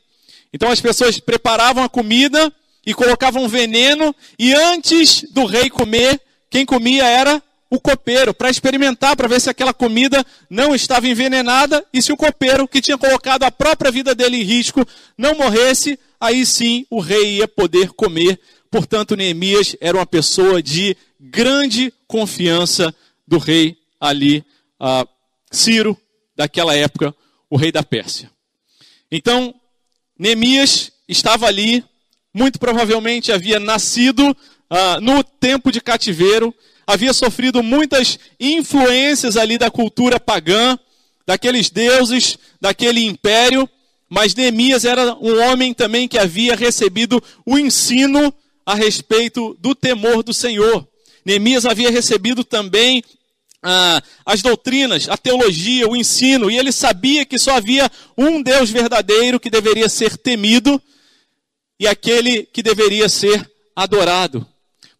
Então 0.54 0.70
as 0.70 0.80
pessoas 0.80 1.20
preparavam 1.20 1.84
a 1.84 1.90
comida 1.90 2.54
e 2.86 2.94
colocavam 2.94 3.50
veneno, 3.50 4.16
e 4.40 4.54
antes 4.54 5.26
do 5.32 5.46
rei 5.46 5.70
comer, 5.70 6.22
quem 6.50 6.66
comia 6.66 7.06
era 7.06 7.44
o 7.72 7.80
copeiro 7.80 8.34
para 8.34 8.50
experimentar, 8.50 9.16
para 9.16 9.30
ver 9.30 9.40
se 9.40 9.50
aquela 9.50 9.74
comida 9.74 10.26
não 10.50 10.76
estava 10.76 11.08
envenenada 11.08 11.84
e 11.94 12.02
se 12.02 12.12
o 12.12 12.18
copeiro, 12.18 12.68
que 12.68 12.82
tinha 12.82 12.98
colocado 12.98 13.44
a 13.44 13.52
própria 13.52 13.90
vida 13.90 14.14
dele 14.14 14.42
em 14.42 14.44
risco, 14.44 14.86
não 15.18 15.36
morresse, 15.36 15.98
aí 16.20 16.46
sim 16.46 16.86
o 16.90 17.00
rei 17.00 17.38
ia 17.38 17.48
poder 17.48 17.94
comer. 17.94 18.38
Portanto, 18.70 19.16
Neemias 19.16 19.74
era 19.80 19.98
uma 19.98 20.06
pessoa 20.06 20.62
de 20.62 20.98
grande 21.18 21.94
confiança 22.08 22.94
do 23.26 23.38
rei 23.38 23.78
ali, 23.98 24.44
uh, 24.82 25.08
Ciro, 25.50 25.98
daquela 26.36 26.76
época, 26.76 27.16
o 27.50 27.56
rei 27.56 27.72
da 27.72 27.84
Pérsia. 27.84 28.30
Então, 29.10 29.56
Neemias 30.20 30.92
estava 31.08 31.48
ali, 31.48 31.86
muito 32.34 32.60
provavelmente 32.60 33.32
havia 33.32 33.62
nascido 33.62 34.30
uh, 34.30 35.00
no 35.02 35.24
tempo 35.24 35.72
de 35.72 35.80
cativeiro, 35.80 36.54
havia 36.92 37.14
sofrido 37.14 37.64
muitas 37.64 38.20
influências 38.40 39.38
ali 39.38 39.58
da 39.58 39.72
cultura 39.72 40.20
pagã, 40.20 40.78
daqueles 41.26 41.70
deuses, 41.70 42.38
daquele 42.60 43.06
império, 43.06 43.70
mas 44.10 44.36
Neemias 44.36 44.84
era 44.84 45.16
um 45.16 45.42
homem 45.42 45.74
também 45.74 46.08
que 46.08 46.18
havia 46.18 46.56
recebido 46.56 47.24
o 47.46 47.58
ensino 47.58 48.34
a 48.66 48.76
respeito 48.76 49.56
do 49.60 49.74
temor 49.74 50.22
do 50.22 50.34
Senhor. 50.34 50.88
Neemias 51.26 51.66
havia 51.66 51.90
recebido 51.90 52.44
também 52.44 53.04
ah, 53.64 54.02
as 54.26 54.42
doutrinas, 54.42 55.08
a 55.08 55.16
teologia, 55.16 55.88
o 55.88 55.96
ensino, 55.96 56.50
e 56.50 56.58
ele 56.58 56.72
sabia 56.72 57.26
que 57.26 57.40
só 57.40 57.56
havia 57.56 57.90
um 58.18 58.42
Deus 58.42 58.70
verdadeiro 58.70 59.40
que 59.40 59.50
deveria 59.50 59.88
ser 59.88 60.18
temido 60.18 60.82
e 61.80 61.88
aquele 61.88 62.44
que 62.44 62.62
deveria 62.62 63.08
ser 63.08 63.50
adorado. 63.76 64.46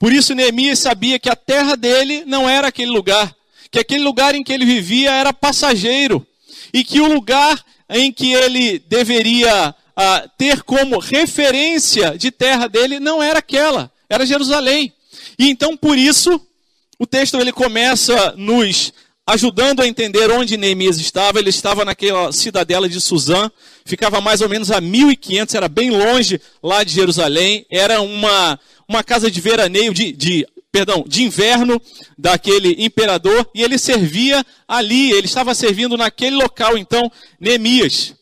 Por 0.02 0.12
isso 0.12 0.34
Neemias 0.34 0.80
sabia 0.80 1.20
que 1.20 1.30
a 1.30 1.36
terra 1.36 1.78
dele 1.78 2.24
não 2.26 2.50
era 2.50 2.70
aquele 2.70 2.90
lugar, 2.90 3.36
que 3.70 3.78
aquele 3.78 4.04
lugar 4.04 4.34
em 4.34 4.44
que 4.44 4.52
ele 4.52 4.66
vivia 4.66 5.12
era 5.12 5.32
passageiro, 5.32 6.26
e 6.74 6.84
que 6.84 7.00
o 7.00 7.06
lugar 7.06 7.64
em 7.88 8.12
que 8.12 8.34
ele 8.34 8.80
deveria 8.80 9.76
ah, 9.96 10.28
ter 10.40 10.64
como 10.64 10.98
referência 10.98 12.18
de 12.18 12.32
terra 12.32 12.68
dele 12.68 13.00
não 13.00 13.22
era 13.22 13.38
aquela, 13.38 13.92
era 14.10 14.26
Jerusalém. 14.26 14.92
E 15.38 15.52
então 15.52 15.78
por 15.78 15.96
isso 15.96 16.42
o 16.98 17.06
texto 17.06 17.40
ele 17.40 17.52
começa 17.52 18.34
nos 18.36 18.92
ajudando 19.26 19.82
a 19.82 19.88
entender 19.88 20.30
onde 20.32 20.58
Neemias 20.58 20.98
estava. 20.98 21.40
Ele 21.40 21.50
estava 21.50 21.86
naquela 21.86 22.32
cidadela 22.32 22.88
de 22.90 23.00
Suzã, 23.00 23.50
ficava 23.86 24.20
mais 24.22 24.42
ou 24.42 24.50
menos 24.50 24.72
a 24.72 24.82
1500, 24.82 25.56
era 25.56 25.68
bem 25.68 25.90
longe 25.90 26.40
lá 26.62 26.84
de 26.84 26.94
Jerusalém. 26.94 27.66
Era 27.70 28.02
uma 28.02 28.60
uma 28.92 29.04
casa 29.06 29.32
de 29.32 29.40
veraneio, 29.40 29.94
de, 29.94 30.12
de, 30.12 30.46
perdão, 30.70 31.06
de 31.08 31.24
inverno 31.24 31.82
daquele 32.18 32.84
imperador, 32.84 33.50
e 33.56 33.64
ele 33.64 33.78
servia 33.78 34.46
ali, 34.68 35.12
ele 35.12 35.28
estava 35.28 35.56
servindo 35.56 35.96
naquele 35.96 36.36
local, 36.36 36.78
então, 36.78 37.10
Neemias. 37.40 38.14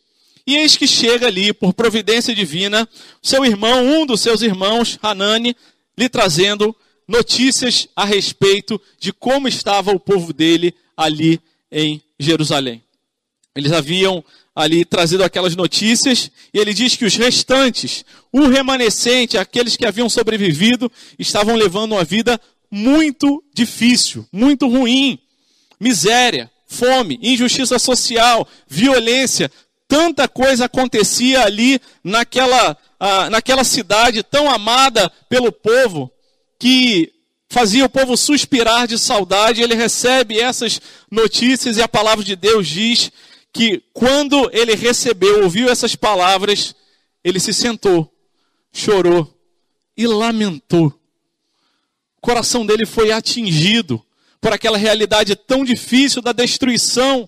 E 0.46 0.58
eis 0.58 0.78
que 0.78 0.88
chega 0.88 1.26
ali, 1.26 1.52
por 1.54 1.74
providência 1.74 2.36
divina, 2.36 2.88
seu 3.20 3.44
irmão, 3.44 3.84
um 3.84 4.06
dos 4.06 4.22
seus 4.22 4.44
irmãos, 4.44 5.00
Hanani, 5.02 5.56
lhe 5.98 6.08
trazendo 6.08 6.76
notícias 7.08 7.88
a 7.96 8.06
respeito 8.06 8.80
de 9.00 9.12
como 9.12 9.48
estava 9.48 9.92
o 9.92 10.00
povo 10.00 10.32
dele 10.32 10.76
ali 11.00 11.40
em 11.72 12.02
Jerusalém. 12.20 12.84
Eles 13.56 13.72
haviam 13.72 14.24
ali 14.54 14.84
trazido 14.84 15.24
aquelas 15.24 15.56
notícias, 15.56 16.30
e 16.54 16.60
ele 16.60 16.74
diz 16.74 16.98
que 16.98 17.06
os 17.06 17.16
restantes, 17.16 18.04
o 18.34 18.48
remanescente, 18.48 19.38
aqueles 19.38 19.78
que 19.78 19.86
haviam 19.86 20.10
sobrevivido, 20.10 20.92
estavam 21.18 21.56
levando 21.56 21.94
uma 21.94 22.04
vida 22.04 22.40
muito 22.70 23.42
difícil, 23.54 24.28
muito 24.32 24.68
ruim. 24.68 25.18
Miséria, 25.80 26.52
fome, 26.68 27.18
injustiça 27.22 27.80
social, 27.80 28.46
violência, 28.68 29.50
tanta 29.88 30.28
coisa 30.28 30.66
acontecia 30.66 31.44
ali 31.46 31.80
naquela, 32.04 32.78
ah, 33.00 33.30
naquela 33.30 33.64
cidade 33.64 34.22
tão 34.22 34.52
amada 34.52 35.10
pelo 35.30 35.50
povo, 35.54 36.12
que 36.60 37.14
fazia 37.50 37.86
o 37.86 37.90
povo 37.90 38.16
suspirar 38.16 38.88
de 38.88 38.98
saudade. 38.98 39.62
Ele 39.62 39.76
recebe 39.76 40.40
essas 40.40 40.80
notícias 41.10 41.78
e 41.78 41.82
a 41.82 41.88
palavra 41.88 42.24
de 42.24 42.36
Deus 42.36 42.68
diz 42.68 43.12
que 43.52 43.84
quando 43.94 44.50
ele 44.54 44.76
recebeu, 44.76 45.44
ouviu 45.44 45.70
essas 45.70 45.96
palavras, 45.96 46.76
ele 47.24 47.40
se 47.40 47.54
sentou, 47.54 48.14
chorou 48.72 49.36
e 49.98 50.06
lamentou. 50.08 50.88
O 52.18 52.22
coração 52.22 52.66
dele 52.66 52.86
foi 52.86 53.12
atingido 53.12 54.04
por 54.40 54.54
aquela 54.54 54.78
realidade 54.78 55.36
tão 55.36 55.66
difícil 55.66 56.22
da 56.22 56.32
destruição, 56.32 57.28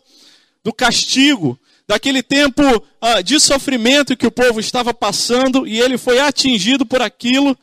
do 0.64 0.72
castigo, 0.72 1.60
daquele 1.88 2.22
tempo 2.22 2.62
ah, 3.02 3.22
de 3.22 3.40
sofrimento 3.40 4.16
que 4.16 4.28
o 4.28 4.32
povo 4.32 4.60
estava 4.60 4.94
passando, 4.94 5.68
e 5.68 5.80
ele 5.80 5.98
foi 5.98 6.20
atingido 6.20 6.86
por 6.86 7.02
aquilo, 7.02 7.58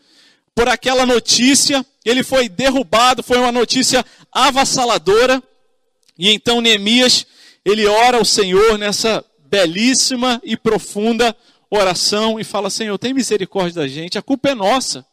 por 0.54 0.68
aquela 0.68 1.06
notícia, 1.06 1.84
ele 2.08 2.22
foi 2.22 2.48
derrubado, 2.48 3.22
foi 3.22 3.36
uma 3.36 3.52
notícia 3.52 4.04
avassaladora. 4.32 5.42
E 6.18 6.30
então 6.32 6.60
Neemias, 6.60 7.26
ele 7.64 7.86
ora 7.86 8.16
ao 8.16 8.24
Senhor 8.24 8.78
nessa 8.78 9.22
belíssima 9.46 10.40
e 10.42 10.56
profunda 10.56 11.36
oração 11.70 12.40
e 12.40 12.44
fala: 12.44 12.70
Senhor, 12.70 12.96
tem 12.98 13.12
misericórdia 13.12 13.82
da 13.82 13.86
gente, 13.86 14.16
a 14.16 14.22
culpa 14.22 14.48
é 14.48 14.54
nossa. 14.54 15.04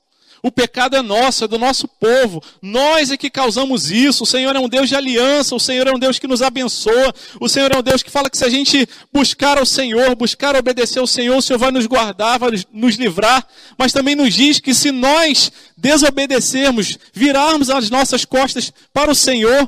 O 0.45 0.51
pecado 0.51 0.95
é 0.95 1.01
nosso, 1.01 1.43
é 1.43 1.47
do 1.47 1.57
nosso 1.57 1.87
povo. 1.87 2.39
Nós 2.61 3.09
é 3.09 3.17
que 3.17 3.31
causamos 3.31 3.89
isso. 3.89 4.25
O 4.25 4.27
Senhor 4.27 4.55
é 4.55 4.59
um 4.59 4.69
Deus 4.69 4.87
de 4.87 4.95
aliança. 4.95 5.55
O 5.55 5.59
Senhor 5.59 5.87
é 5.87 5.91
um 5.91 5.97
Deus 5.97 6.19
que 6.19 6.27
nos 6.27 6.43
abençoa. 6.43 7.15
O 7.41 7.49
Senhor 7.49 7.71
é 7.71 7.79
um 7.79 7.81
Deus 7.81 8.03
que 8.03 8.11
fala 8.11 8.29
que 8.29 8.37
se 8.37 8.45
a 8.45 8.49
gente 8.49 8.87
buscar 9.11 9.57
ao 9.57 9.65
Senhor, 9.65 10.15
buscar 10.15 10.55
obedecer 10.55 10.99
ao 10.99 11.07
Senhor, 11.07 11.35
o 11.35 11.41
Senhor 11.41 11.57
vai 11.57 11.71
nos 11.71 11.87
guardar, 11.87 12.37
vai 12.37 12.51
nos 12.71 12.95
livrar. 12.95 13.43
Mas 13.75 13.91
também 13.91 14.13
nos 14.13 14.35
diz 14.35 14.59
que 14.59 14.75
se 14.75 14.91
nós 14.91 15.51
desobedecermos, 15.75 16.95
virarmos 17.11 17.71
as 17.71 17.89
nossas 17.89 18.23
costas 18.23 18.71
para 18.93 19.09
o 19.09 19.15
Senhor, 19.15 19.67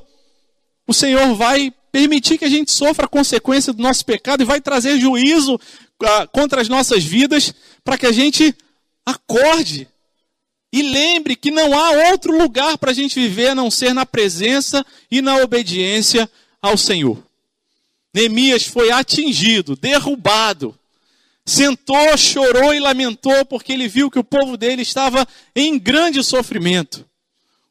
o 0.86 0.94
Senhor 0.94 1.34
vai 1.34 1.74
permitir 1.92 2.38
que 2.38 2.46
a 2.46 2.50
gente 2.50 2.72
sofra 2.72 3.06
a 3.06 3.10
consequência 3.10 3.74
do 3.74 3.82
nosso 3.82 4.06
pecado 4.06 4.44
e 4.44 4.46
vai 4.46 4.62
trazer 4.62 5.00
juízo 5.00 5.60
ah, 6.04 6.28
contra 6.28 6.62
as 6.62 6.70
nossas 6.70 7.04
vidas 7.04 7.52
para 7.84 7.98
que 7.98 8.06
a 8.06 8.12
gente 8.12 8.56
acorde 9.04 9.88
e 10.72 10.82
lembre 10.82 11.36
que 11.36 11.50
não 11.50 11.78
há 11.78 12.12
outro 12.12 12.38
lugar 12.38 12.78
para 12.78 12.92
a 12.92 12.94
gente 12.94 13.20
viver 13.20 13.50
a 13.50 13.56
não 13.56 13.72
ser 13.72 13.94
na 13.94 14.06
presença 14.06 14.86
e 15.10 15.22
na 15.22 15.38
obediência 15.38 16.30
ao 16.62 16.78
Senhor. 16.78 17.24
Neemias 18.14 18.66
foi 18.66 18.92
atingido, 18.92 19.76
derrubado, 19.76 20.78
sentou, 21.46 22.18
chorou 22.18 22.74
e 22.74 22.80
lamentou 22.80 23.46
porque 23.46 23.72
ele 23.72 23.88
viu 23.88 24.12
que 24.12 24.20
o 24.20 24.24
povo 24.24 24.58
dele 24.58 24.82
estava 24.82 25.26
em 25.56 25.80
grande 25.80 26.24
sofrimento. 26.24 27.06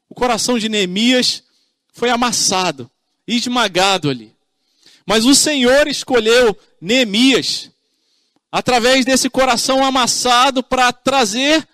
O 0.09 0.15
coração 0.15 0.57
de 0.57 0.69
Neemias 0.69 1.43
foi 1.93 2.09
amassado, 2.09 2.89
esmagado 3.27 4.09
ali. 4.09 4.33
Mas 5.05 5.25
o 5.25 5.35
Senhor 5.35 5.87
escolheu 5.87 6.57
Neemias, 6.81 7.69
através 8.51 9.05
desse 9.05 9.29
coração 9.29 9.83
amassado, 9.83 10.63
para 10.63 10.91
trazer 10.91 11.67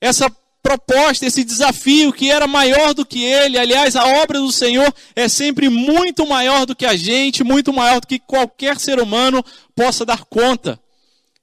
essa 0.00 0.30
proposta, 0.68 1.24
esse 1.24 1.44
desafio 1.44 2.12
que 2.12 2.30
era 2.30 2.46
maior 2.46 2.92
do 2.92 3.06
que 3.06 3.24
ele. 3.24 3.56
Aliás, 3.56 3.96
a 3.96 4.06
obra 4.22 4.38
do 4.38 4.52
Senhor 4.52 4.92
é 5.16 5.26
sempre 5.26 5.70
muito 5.70 6.26
maior 6.26 6.66
do 6.66 6.76
que 6.76 6.84
a 6.84 6.94
gente, 6.94 7.42
muito 7.42 7.72
maior 7.72 8.02
do 8.02 8.06
que 8.06 8.18
qualquer 8.18 8.78
ser 8.78 9.00
humano 9.00 9.42
possa 9.74 10.04
dar 10.04 10.24
conta. 10.26 10.78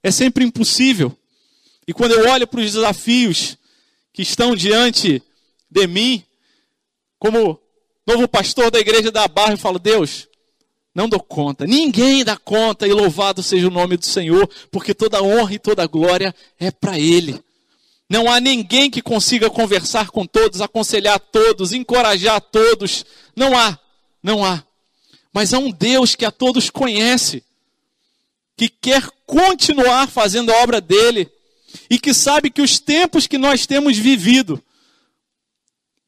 É 0.00 0.12
sempre 0.12 0.44
impossível. 0.44 1.12
E 1.88 1.92
quando 1.92 2.12
eu 2.12 2.30
olho 2.30 2.46
para 2.46 2.60
os 2.60 2.72
desafios 2.72 3.58
que 4.12 4.22
estão 4.22 4.54
diante 4.54 5.20
de 5.68 5.86
mim, 5.88 6.22
como 7.18 7.60
novo 8.06 8.28
pastor 8.28 8.70
da 8.70 8.78
igreja 8.78 9.10
da 9.10 9.26
Barra, 9.26 9.54
eu 9.54 9.58
falo: 9.58 9.80
Deus, 9.80 10.28
não 10.94 11.08
dou 11.08 11.20
conta, 11.20 11.66
ninguém 11.66 12.24
dá 12.24 12.36
conta, 12.36 12.86
e 12.86 12.92
louvado 12.92 13.42
seja 13.42 13.66
o 13.66 13.72
nome 13.72 13.96
do 13.96 14.06
Senhor, 14.06 14.48
porque 14.70 14.94
toda 14.94 15.20
honra 15.20 15.54
e 15.54 15.58
toda 15.58 15.84
glória 15.88 16.32
é 16.60 16.70
para 16.70 16.96
Ele. 16.96 17.44
Não 18.08 18.30
há 18.30 18.38
ninguém 18.40 18.88
que 18.88 19.02
consiga 19.02 19.50
conversar 19.50 20.10
com 20.10 20.24
todos, 20.24 20.60
aconselhar 20.60 21.18
todos, 21.18 21.72
encorajar 21.72 22.40
todos. 22.40 23.04
Não 23.34 23.58
há, 23.58 23.78
não 24.22 24.44
há. 24.44 24.64
Mas 25.32 25.52
há 25.52 25.58
um 25.58 25.70
Deus 25.70 26.14
que 26.14 26.24
a 26.24 26.30
todos 26.30 26.70
conhece, 26.70 27.42
que 28.56 28.68
quer 28.68 29.02
continuar 29.26 30.08
fazendo 30.08 30.52
a 30.52 30.62
obra 30.62 30.80
dele 30.80 31.30
e 31.90 31.98
que 31.98 32.14
sabe 32.14 32.48
que 32.48 32.62
os 32.62 32.78
tempos 32.78 33.26
que 33.26 33.36
nós 33.36 33.66
temos 33.66 33.98
vivido, 33.98 34.62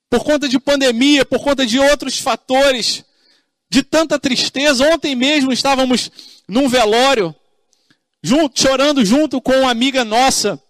por 0.09 0.25
conta 0.25 0.49
de 0.49 0.59
pandemia, 0.59 1.27
por 1.27 1.41
conta 1.43 1.67
de 1.67 1.79
outros 1.79 2.19
fatores, 2.19 3.05
de 3.69 3.83
tanta 3.83 4.19
tristeza, 4.19 4.89
ontem 4.89 5.15
mesmo 5.15 5.53
estávamos 5.53 6.11
num 6.47 6.69
velório, 6.69 7.35
junto, 8.23 8.59
chorando 8.59 9.05
junto 9.05 9.41
com 9.41 9.53
uma 9.53 9.71
amiga 9.71 10.05
nossa 10.05 10.63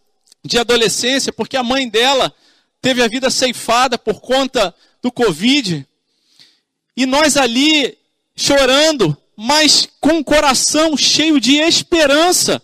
de 0.45 0.59
adolescência, 0.59 1.33
porque 1.33 1.57
a 1.57 1.63
mãe 1.63 1.89
dela 1.89 2.33
teve 2.81 3.03
a 3.03 3.09
vida 3.09 3.31
ceifada 3.31 3.99
por 3.99 4.21
conta 4.21 4.75
do 5.03 5.11
Covid. 5.11 5.87
E 6.97 7.07
nós 7.07 7.37
ali 7.37 7.97
chorando, 8.37 9.17
mas 9.37 9.89
com 10.01 10.19
o 10.19 10.25
coração 10.25 10.97
cheio 10.97 11.41
de 11.41 11.57
esperança, 11.57 12.63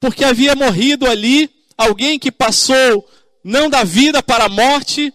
porque 0.00 0.24
havia 0.24 0.54
morrido 0.54 1.06
ali 1.06 1.50
alguém 1.76 2.18
que 2.18 2.30
passou 2.30 3.08
não 3.42 3.70
da 3.70 3.84
vida 3.84 4.22
para 4.22 4.44
a 4.44 4.48
morte, 4.48 5.12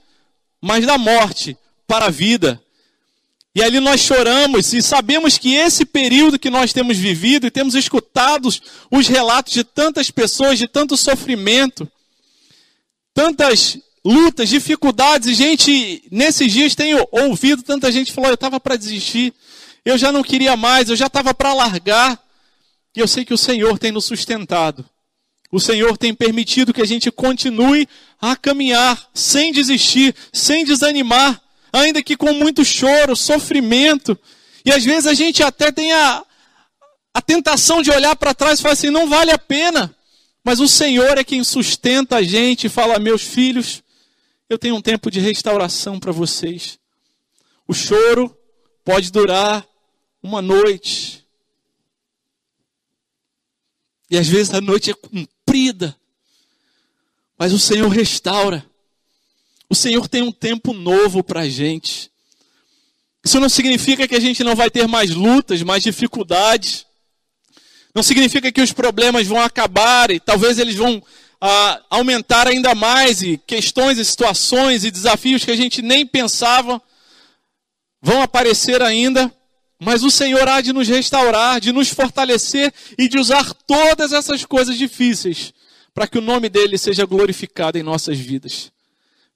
mas 0.62 0.86
da 0.86 0.98
morte 0.98 1.58
para 1.86 2.06
a 2.06 2.10
vida. 2.10 2.62
E 3.54 3.62
ali 3.62 3.80
nós 3.82 4.00
choramos 4.00 4.74
e 4.74 4.82
sabemos 4.82 5.38
que 5.38 5.56
esse 5.56 5.84
período 5.84 6.40
que 6.40 6.50
nós 6.50 6.72
temos 6.72 6.98
vivido 6.98 7.46
e 7.46 7.52
temos 7.52 7.76
escutado 7.76 8.48
os 8.90 9.08
relatos 9.08 9.52
de 9.52 9.64
tantas 9.64 10.10
pessoas, 10.10 10.58
de 10.58 10.68
tanto 10.68 10.96
sofrimento, 10.96 11.90
tantas 13.14 13.78
lutas, 14.04 14.48
dificuldades, 14.48 15.28
e 15.28 15.34
gente, 15.34 16.04
nesses 16.10 16.52
dias 16.52 16.76
tenho 16.76 17.06
ouvido 17.12 17.62
tanta 17.62 17.92
gente 17.92 18.14
falar, 18.14 18.30
eu 18.30 18.36
estava 18.36 18.60
para 18.60 18.78
desistir, 18.78 19.34
eu 19.84 19.98
já 19.98 20.12
não 20.12 20.24
queria 20.24 20.56
mais, 20.56 20.90
eu 20.90 20.96
já 20.96 21.08
estava 21.08 21.34
para 21.34 21.54
largar. 21.54 22.20
E 22.96 23.00
eu 23.00 23.08
sei 23.08 23.24
que 23.24 23.34
o 23.34 23.38
Senhor 23.38 23.80
tem 23.80 23.92
nos 23.92 24.06
sustentado. 24.06 24.86
O 25.52 25.60
Senhor 25.60 25.98
tem 25.98 26.14
permitido 26.14 26.74
que 26.74 26.82
a 26.82 26.88
gente 26.88 27.12
continue 27.12 27.88
a 28.20 28.36
caminhar 28.36 29.10
sem 29.14 29.52
desistir, 29.52 30.16
sem 30.32 30.64
desanimar 30.64 31.42
ainda 31.72 32.04
que 32.04 32.18
com 32.18 32.34
muito 32.34 32.64
choro, 32.66 33.16
sofrimento. 33.16 34.18
E 34.66 34.72
às 34.72 34.84
vezes 34.84 35.08
a 35.08 35.14
gente 35.14 35.42
até 35.42 35.72
tem 35.72 35.92
a, 35.92 36.24
a 37.14 37.22
tentação 37.22 37.82
de 37.82 37.92
olhar 37.92 38.16
para 38.16 38.34
trás 38.34 38.60
e 38.60 38.62
falar 38.62 38.74
assim: 38.74 38.90
não 38.90 39.08
vale 39.08 39.32
a 39.32 39.38
pena. 39.38 39.96
Mas 40.44 40.60
o 40.60 40.68
Senhor 40.68 41.18
é 41.18 41.24
quem 41.24 41.44
sustenta 41.44 42.18
a 42.18 42.24
gente 42.24 42.66
e 42.66 42.70
fala: 42.70 43.00
meus 43.00 43.22
filhos, 43.22 43.84
eu 44.50 44.58
tenho 44.58 44.76
um 44.76 44.82
tempo 44.82 45.10
de 45.10 45.20
restauração 45.20 46.00
para 46.00 46.12
vocês. 46.12 46.80
O 47.68 47.74
choro 47.74 48.36
pode 48.84 49.12
durar 49.12 49.66
uma 50.22 50.42
noite. 50.42 51.26
E 54.10 54.18
às 54.18 54.28
vezes 54.28 54.54
a 54.54 54.60
noite 54.60 54.92
é 54.92 54.94
comprida. 54.94 55.96
Mas 57.38 57.54
o 57.54 57.60
Senhor 57.60 57.88
restaura. 57.88 58.66
O 59.72 59.76
Senhor 59.76 60.06
tem 60.10 60.22
um 60.22 60.34
tempo 60.34 60.74
novo 60.74 61.24
para 61.24 61.44
a 61.44 61.50
gente. 61.50 62.12
Isso 63.24 63.40
não 63.40 63.48
significa 63.48 64.06
que 64.06 64.14
a 64.14 64.20
gente 64.20 64.44
não 64.44 64.54
vai 64.54 64.70
ter 64.70 64.86
mais 64.86 65.12
lutas, 65.12 65.64
mais 65.64 65.82
dificuldades. 65.82 66.86
Não 67.96 68.04
significa 68.04 68.52
que 68.52 68.60
os 68.60 68.74
problemas 68.74 69.28
vão 69.28 69.40
acabar 69.40 70.12
e 70.12 70.20
talvez 70.20 70.60
eles 70.60 70.76
vão 70.76 71.02
ah, 71.40 71.82
aumentar 71.90 72.50
ainda 72.50 72.76
mais 72.76 73.22
e 73.22 73.38
questões 73.48 73.98
e 73.98 74.04
situações 74.04 74.84
e 74.84 74.92
desafios 74.92 75.46
que 75.46 75.52
a 75.52 75.56
gente 75.56 75.82
nem 75.82 76.06
pensava 76.06 76.82
vão 78.02 78.22
aparecer 78.22 78.82
ainda. 78.82 79.34
Mas 79.80 80.04
o 80.04 80.12
Senhor 80.12 80.46
há 80.50 80.60
de 80.60 80.74
nos 80.74 80.90
restaurar, 80.90 81.62
de 81.62 81.72
nos 81.72 81.88
fortalecer 81.88 82.74
e 82.98 83.08
de 83.08 83.18
usar 83.18 83.54
todas 83.66 84.12
essas 84.12 84.44
coisas 84.44 84.78
difíceis 84.78 85.54
para 85.94 86.08
que 86.08 86.18
o 86.18 86.22
nome 86.22 86.50
dele 86.50 86.78
seja 86.78 87.06
glorificado 87.06 87.78
em 87.78 87.84
nossas 87.84 88.18
vidas 88.20 88.70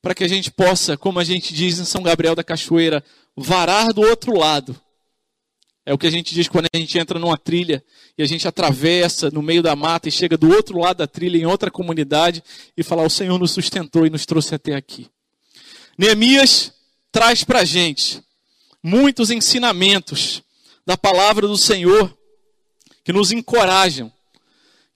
para 0.06 0.14
que 0.14 0.24
a 0.24 0.28
gente 0.28 0.52
possa, 0.52 0.96
como 0.96 1.18
a 1.18 1.24
gente 1.24 1.52
diz 1.52 1.80
em 1.80 1.84
São 1.84 2.04
Gabriel 2.04 2.36
da 2.36 2.44
Cachoeira, 2.44 3.04
varar 3.36 3.92
do 3.92 4.02
outro 4.02 4.38
lado. 4.38 4.80
É 5.84 5.92
o 5.92 5.98
que 5.98 6.06
a 6.06 6.12
gente 6.12 6.32
diz 6.36 6.48
quando 6.48 6.68
a 6.72 6.78
gente 6.78 6.96
entra 7.00 7.18
numa 7.18 7.40
trilha 7.40 7.84
e 8.16 8.22
a 8.22 8.26
gente 8.28 8.48
atravessa 8.48 9.32
no 9.32 9.42
meio 9.42 9.64
da 9.64 9.76
mata 9.76 10.08
e 10.08 10.12
chega 10.12 10.38
do 10.38 10.48
outro 10.48 10.78
lado 10.78 10.98
da 10.98 11.08
trilha, 11.08 11.40
em 11.40 11.48
outra 11.48 11.72
comunidade, 11.72 12.44
e 12.78 12.84
falar: 12.84 13.02
O 13.02 13.10
Senhor 13.10 13.40
nos 13.40 13.50
sustentou 13.50 14.06
e 14.06 14.12
nos 14.12 14.28
trouxe 14.28 14.54
até 14.54 14.76
aqui. 14.76 15.10
Neemias 15.98 16.72
traz 17.12 17.44
para 17.44 17.62
a 17.62 17.66
gente 17.66 18.22
muitos 18.84 19.32
ensinamentos 19.32 20.44
da 20.86 20.96
palavra 20.96 21.48
do 21.48 21.58
Senhor 21.58 22.16
que 23.04 23.12
nos 23.12 23.32
encorajam, 23.32 24.14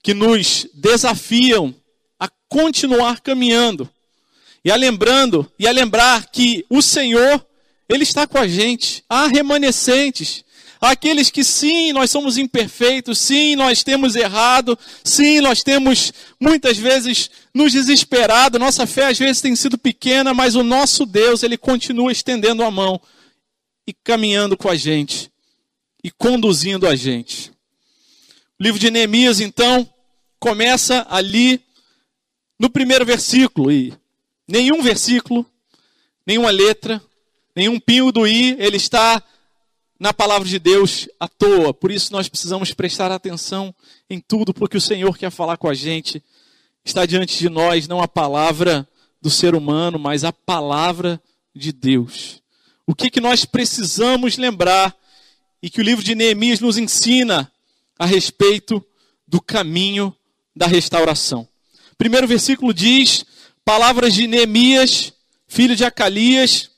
que 0.03 0.13
nos 0.13 0.67
desafiam 0.75 1.73
a 2.19 2.29
continuar 2.47 3.21
caminhando 3.21 3.89
e 4.63 4.71
a 4.71 4.75
lembrando, 4.75 5.49
e 5.57 5.67
a 5.67 5.71
lembrar 5.71 6.27
que 6.29 6.65
o 6.69 6.81
Senhor, 6.81 7.45
Ele 7.87 8.03
está 8.03 8.27
com 8.27 8.37
a 8.37 8.47
gente. 8.47 9.03
Há 9.09 9.27
remanescentes. 9.27 10.43
Aqueles 10.81 11.29
que 11.29 11.43
sim, 11.43 11.91
nós 11.91 12.09
somos 12.09 12.37
imperfeitos, 12.37 13.19
sim, 13.19 13.55
nós 13.57 13.83
temos 13.83 14.15
errado, 14.15 14.79
sim, 15.03 15.41
nós 15.41 15.61
temos 15.61 16.13
muitas 16.39 16.77
vezes 16.77 17.29
nos 17.53 17.73
desesperado, 17.73 18.57
nossa 18.57 18.87
fé 18.87 19.07
às 19.07 19.19
vezes 19.19 19.41
tem 19.41 19.57
sido 19.57 19.77
pequena, 19.77 20.33
mas 20.33 20.55
o 20.55 20.63
nosso 20.63 21.05
Deus, 21.05 21.43
Ele 21.43 21.57
continua 21.57 22.13
estendendo 22.13 22.63
a 22.63 22.71
mão 22.71 22.99
e 23.85 23.93
caminhando 23.93 24.55
com 24.55 24.69
a 24.69 24.75
gente 24.75 25.29
e 26.01 26.09
conduzindo 26.09 26.87
a 26.87 26.95
gente. 26.95 27.51
O 28.57 28.63
livro 28.63 28.79
de 28.79 28.89
Neemias, 28.89 29.41
então, 29.41 29.89
começa 30.39 31.05
ali 31.09 31.61
no 32.57 32.69
primeiro 32.69 33.05
versículo 33.05 33.69
e 33.69 33.93
nenhum 34.49 34.81
versículo, 34.81 35.45
nenhuma 36.25 36.49
letra, 36.49 37.01
nenhum 37.55 37.79
pingo 37.79 38.11
do 38.11 38.27
i, 38.27 38.55
ele 38.59 38.77
está 38.77 39.23
na 39.99 40.11
palavra 40.11 40.47
de 40.47 40.57
Deus 40.57 41.07
à 41.19 41.27
toa. 41.27 41.73
Por 41.73 41.91
isso 41.91 42.11
nós 42.11 42.27
precisamos 42.27 42.73
prestar 42.73 43.11
atenção 43.11 43.73
em 44.09 44.19
tudo, 44.19 44.53
porque 44.53 44.77
o 44.77 44.81
Senhor 44.81 45.15
quer 45.17 45.29
falar 45.29 45.57
com 45.57 45.69
a 45.69 45.73
gente. 45.73 46.23
Está 46.83 47.05
diante 47.05 47.37
de 47.37 47.47
nós 47.47 47.87
não 47.87 48.01
a 48.01 48.07
palavra 48.07 48.87
do 49.21 49.29
ser 49.29 49.53
humano, 49.53 49.99
mas 49.99 50.23
a 50.23 50.33
palavra 50.33 51.21
de 51.55 51.71
Deus. 51.71 52.41
O 52.87 52.95
que, 52.95 53.11
que 53.11 53.21
nós 53.21 53.45
precisamos 53.45 54.37
lembrar 54.37 54.97
e 55.61 55.69
que 55.69 55.79
o 55.79 55.83
livro 55.83 56.03
de 56.03 56.15
Neemias 56.15 56.59
nos 56.59 56.77
ensina 56.77 57.51
a 57.99 58.05
respeito 58.05 58.83
do 59.27 59.41
caminho 59.41 60.15
da 60.55 60.65
restauração. 60.65 61.47
Primeiro 61.97 62.25
versículo 62.25 62.73
diz: 62.73 63.25
palavras 63.69 64.15
de 64.15 64.25
Neemias, 64.25 65.13
filho 65.47 65.75
de 65.75 65.85
Acalias, 65.85 66.71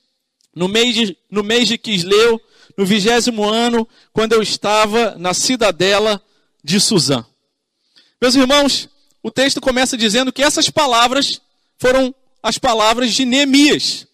no 0.54 0.68
mês 0.68 0.94
de, 0.94 1.16
no 1.30 1.42
mês 1.42 1.66
de 1.66 1.78
Quisleu, 1.78 2.38
no 2.76 2.84
vigésimo 2.84 3.48
ano, 3.48 3.88
quando 4.12 4.34
eu 4.34 4.42
estava 4.42 5.14
na 5.16 5.32
cidadela 5.32 6.22
de 6.62 6.78
Suzã. 6.78 7.24
Meus 8.20 8.34
irmãos, 8.34 8.90
o 9.22 9.30
texto 9.30 9.58
começa 9.58 9.96
dizendo 9.96 10.30
que 10.30 10.42
essas 10.42 10.68
palavras 10.68 11.40
foram 11.78 12.14
as 12.42 12.58
palavras 12.58 13.14
de 13.14 13.24
Neemias. 13.24 14.06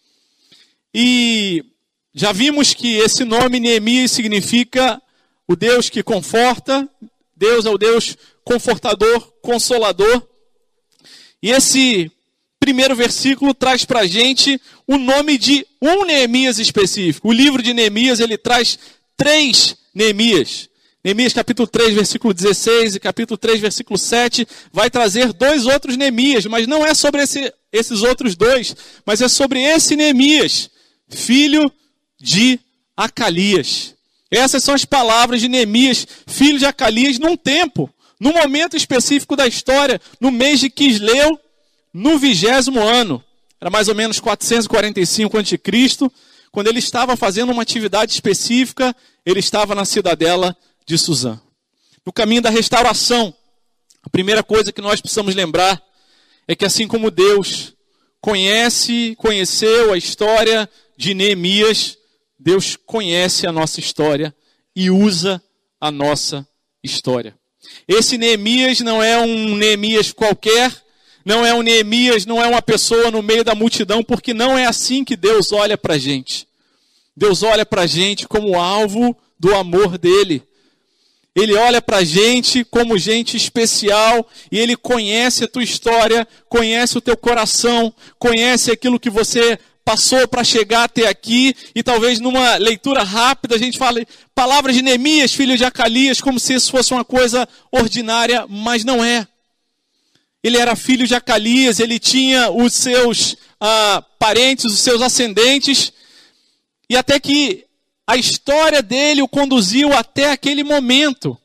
E 0.94 1.64
já 2.14 2.30
vimos 2.30 2.74
que 2.74 2.94
esse 2.98 3.24
nome 3.24 3.58
Neemias 3.58 4.12
significa 4.12 5.02
o 5.48 5.56
Deus 5.56 5.90
que 5.90 6.00
conforta, 6.00 6.88
Deus 7.36 7.66
é 7.66 7.70
o 7.70 7.76
Deus 7.76 8.16
confortador, 8.44 9.20
consolador. 9.42 10.22
E 11.42 11.50
esse 11.50 12.12
primeiro 12.58 12.94
versículo 12.94 13.54
traz 13.54 13.84
para 13.84 14.06
gente 14.06 14.60
o 14.86 14.98
nome 14.98 15.38
de 15.38 15.66
um 15.80 16.04
Neemias 16.04 16.58
específico. 16.58 17.28
O 17.28 17.32
livro 17.32 17.62
de 17.62 17.72
Neemias, 17.72 18.20
ele 18.20 18.36
traz 18.36 18.78
três 19.16 19.76
Neemias. 19.94 20.68
Neemias 21.02 21.32
capítulo 21.32 21.66
3, 21.66 21.94
versículo 21.94 22.34
16 22.34 22.96
e 22.96 23.00
capítulo 23.00 23.38
3, 23.38 23.60
versículo 23.60 23.98
7, 23.98 24.46
vai 24.72 24.90
trazer 24.90 25.32
dois 25.32 25.64
outros 25.64 25.96
Neemias, 25.96 26.44
mas 26.46 26.66
não 26.66 26.84
é 26.84 26.92
sobre 26.92 27.22
esse, 27.22 27.52
esses 27.72 28.02
outros 28.02 28.34
dois, 28.34 28.74
mas 29.06 29.22
é 29.22 29.28
sobre 29.28 29.62
esse 29.62 29.94
Neemias, 29.94 30.68
filho 31.08 31.72
de 32.20 32.58
Acalias. 32.96 33.94
Essas 34.30 34.62
são 34.62 34.74
as 34.74 34.84
palavras 34.84 35.40
de 35.40 35.48
Neemias, 35.48 36.06
filho 36.26 36.58
de 36.58 36.66
Acalias, 36.66 37.18
num 37.18 37.36
tempo, 37.36 37.88
num 38.20 38.32
momento 38.32 38.76
específico 38.76 39.36
da 39.36 39.46
história, 39.46 40.00
no 40.20 40.30
mês 40.30 40.60
de 40.60 40.68
Quisleu, 40.68 41.38
no 41.92 42.18
vigésimo 42.18 42.80
ano. 42.80 43.22
Era 43.60 43.70
mais 43.70 43.88
ou 43.88 43.94
menos 43.94 44.20
445 44.20 45.38
a.C., 45.38 45.58
quando 46.50 46.68
ele 46.68 46.78
estava 46.78 47.16
fazendo 47.16 47.52
uma 47.52 47.62
atividade 47.62 48.12
específica, 48.12 48.94
ele 49.24 49.40
estava 49.40 49.74
na 49.74 49.84
cidadela 49.84 50.56
de 50.86 50.96
Suzã. 50.96 51.40
No 52.04 52.12
caminho 52.12 52.40
da 52.40 52.50
restauração, 52.50 53.34
a 54.02 54.08
primeira 54.08 54.42
coisa 54.42 54.72
que 54.72 54.80
nós 54.80 55.00
precisamos 55.00 55.34
lembrar 55.34 55.82
é 56.46 56.56
que 56.56 56.64
assim 56.64 56.88
como 56.88 57.10
Deus 57.10 57.74
conhece, 58.20 59.14
conheceu 59.18 59.92
a 59.92 59.98
história 59.98 60.68
de 60.96 61.12
Neemias, 61.12 61.98
Deus 62.38 62.76
conhece 62.76 63.46
a 63.46 63.52
nossa 63.52 63.80
história 63.80 64.34
e 64.74 64.90
usa 64.90 65.42
a 65.80 65.90
nossa 65.90 66.48
história. 66.82 67.38
Esse 67.86 68.16
Neemias 68.16 68.80
não 68.80 69.02
é 69.02 69.18
um 69.20 69.54
Neemias 69.56 70.12
qualquer, 70.12 70.72
não 71.24 71.44
é 71.44 71.54
um 71.54 71.62
Neemias, 71.62 72.24
não 72.24 72.42
é 72.42 72.46
uma 72.46 72.62
pessoa 72.62 73.10
no 73.10 73.22
meio 73.22 73.44
da 73.44 73.54
multidão, 73.54 74.02
porque 74.02 74.32
não 74.32 74.56
é 74.56 74.66
assim 74.66 75.04
que 75.04 75.16
Deus 75.16 75.52
olha 75.52 75.76
para 75.76 75.94
a 75.94 75.98
gente. 75.98 76.46
Deus 77.16 77.42
olha 77.42 77.66
para 77.66 77.82
a 77.82 77.86
gente 77.86 78.28
como 78.28 78.58
alvo 78.58 79.16
do 79.38 79.54
amor 79.54 79.98
dele. 79.98 80.42
Ele 81.34 81.54
olha 81.54 81.80
para 81.80 81.98
a 81.98 82.04
gente 82.04 82.64
como 82.64 82.98
gente 82.98 83.36
especial 83.36 84.28
e 84.50 84.58
ele 84.58 84.76
conhece 84.76 85.44
a 85.44 85.48
tua 85.48 85.62
história, 85.62 86.26
conhece 86.48 86.98
o 86.98 87.00
teu 87.00 87.16
coração, 87.16 87.92
conhece 88.18 88.70
aquilo 88.70 88.98
que 88.98 89.10
você 89.10 89.58
passou 89.84 90.28
para 90.28 90.44
chegar 90.44 90.84
até 90.84 91.08
aqui, 91.08 91.54
e 91.74 91.82
talvez 91.82 92.20
numa 92.20 92.56
leitura 92.56 93.02
rápida 93.02 93.54
a 93.54 93.58
gente 93.58 93.78
fale 93.78 94.06
palavras 94.34 94.76
de 94.76 94.82
Neemias, 94.82 95.32
filho 95.32 95.56
de 95.56 95.64
Acalias, 95.64 96.20
como 96.20 96.38
se 96.38 96.52
isso 96.52 96.70
fosse 96.70 96.92
uma 96.92 97.06
coisa 97.06 97.48
ordinária, 97.72 98.44
mas 98.50 98.84
não 98.84 99.02
é. 99.02 99.26
Ele 100.42 100.56
era 100.56 100.76
filho 100.76 101.06
de 101.06 101.14
Acalias, 101.14 101.80
ele 101.80 101.98
tinha 101.98 102.50
os 102.50 102.72
seus 102.72 103.36
ah, 103.60 104.02
parentes, 104.18 104.64
os 104.64 104.78
seus 104.78 105.02
ascendentes, 105.02 105.92
e 106.88 106.96
até 106.96 107.18
que 107.18 107.64
a 108.06 108.16
história 108.16 108.80
dele 108.80 109.20
o 109.20 109.28
conduziu 109.28 109.92
até 109.92 110.30
aquele 110.30 110.64
momento 110.64 111.38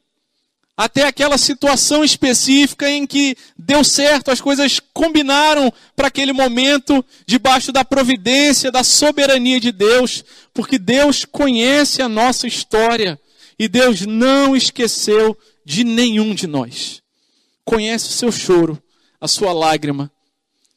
até 0.75 1.05
aquela 1.05 1.37
situação 1.37 2.03
específica 2.03 2.89
em 2.89 3.05
que 3.05 3.37
deu 3.57 3.83
certo, 3.83 4.31
as 4.31 4.41
coisas 4.41 4.79
combinaram 4.93 5.71
para 5.95 6.07
aquele 6.07 6.33
momento, 6.33 7.05
debaixo 7.27 7.71
da 7.71 7.85
providência, 7.85 8.71
da 8.71 8.83
soberania 8.83 9.59
de 9.59 9.71
Deus, 9.71 10.23
porque 10.53 10.79
Deus 10.79 11.25
conhece 11.25 12.01
a 12.01 12.09
nossa 12.09 12.47
história 12.47 13.19
e 13.57 13.67
Deus 13.67 14.01
não 14.01 14.55
esqueceu 14.55 15.37
de 15.63 15.83
nenhum 15.83 16.33
de 16.33 16.47
nós. 16.47 17.01
Conhece 17.63 18.07
o 18.07 18.13
seu 18.13 18.31
choro, 18.31 18.81
a 19.23 19.27
sua 19.29 19.53
lágrima, 19.53 20.11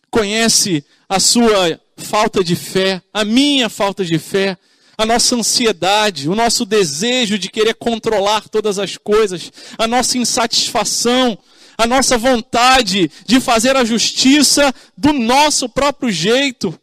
conhece 0.09 0.85
a 1.09 1.19
sua 1.19 1.81
falta 1.97 2.45
de 2.45 2.55
fé, 2.55 3.03
a 3.13 3.25
minha 3.25 3.69
falta 3.69 4.05
de 4.05 4.21
fé, 4.21 4.57
a 4.97 5.05
nossa 5.05 5.35
ansiedade, 5.35 6.29
o 6.29 6.35
nosso 6.37 6.65
desejo 6.65 7.41
de 7.41 7.49
querer 7.49 7.75
controlar 7.75 8.49
todas 8.49 8.79
as 8.79 8.97
coisas, 8.97 9.53
a 9.77 9.89
nossa 9.89 10.17
insatisfação, 10.17 11.37
a 11.77 11.89
nossa 11.89 12.17
vontade 12.17 13.11
de 13.27 13.41
fazer 13.41 13.75
a 13.75 13.85
justiça 13.85 14.73
do 14.97 15.13
nosso 15.13 15.69
próprio 15.69 16.13
jeito. 16.13 16.79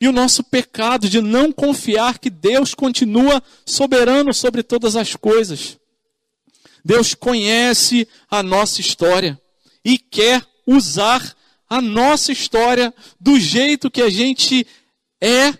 E 0.00 0.08
o 0.08 0.12
nosso 0.12 0.42
pecado 0.42 1.08
de 1.08 1.20
não 1.20 1.52
confiar 1.52 2.18
que 2.18 2.30
Deus 2.30 2.74
continua 2.74 3.40
soberano 3.64 4.34
sobre 4.34 4.64
todas 4.64 4.96
as 4.96 5.14
coisas. 5.14 5.78
Deus 6.84 7.14
conhece 7.14 8.08
a 8.28 8.42
nossa 8.42 8.80
história 8.80 9.38
e 9.84 9.98
quer 9.98 10.49
usar 10.70 11.34
a 11.68 11.80
nossa 11.80 12.32
história 12.32 12.92
do 13.20 13.38
jeito 13.38 13.90
que 13.90 14.02
a 14.02 14.10
gente 14.10 14.66
é 15.20 15.52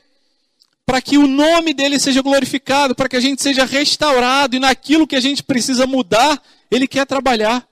para 0.86 1.00
que 1.00 1.16
o 1.16 1.26
nome 1.26 1.72
dele 1.72 2.00
seja 2.00 2.20
glorificado, 2.20 2.96
para 2.96 3.08
que 3.08 3.16
a 3.16 3.20
gente 3.20 3.40
seja 3.40 3.64
restaurado 3.64 4.56
e 4.56 4.58
naquilo 4.58 5.06
que 5.06 5.14
a 5.14 5.20
gente 5.20 5.42
precisa 5.42 5.86
mudar, 5.86 6.42
ele 6.70 6.88
quer 6.88 7.06
trabalhar. 7.06 7.64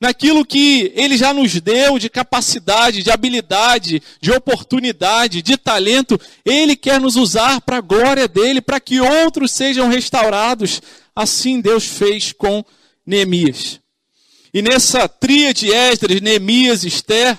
Naquilo 0.00 0.44
que 0.44 0.92
ele 0.96 1.16
já 1.16 1.32
nos 1.32 1.60
deu 1.60 2.00
de 2.00 2.10
capacidade, 2.10 3.04
de 3.04 3.12
habilidade, 3.12 4.02
de 4.20 4.32
oportunidade, 4.32 5.40
de 5.40 5.56
talento, 5.56 6.20
ele 6.44 6.74
quer 6.74 7.00
nos 7.00 7.14
usar 7.14 7.60
para 7.60 7.76
a 7.76 7.80
glória 7.80 8.26
dele, 8.26 8.60
para 8.60 8.80
que 8.80 9.00
outros 9.00 9.52
sejam 9.52 9.88
restaurados. 9.88 10.82
Assim 11.14 11.60
Deus 11.60 11.84
fez 11.84 12.32
com 12.32 12.64
Neemias. 13.06 13.81
E 14.54 14.60
nessa 14.60 15.08
tríade 15.08 15.72
Esdras, 15.72 16.20
Neemias 16.20 16.84
Esther, 16.84 17.38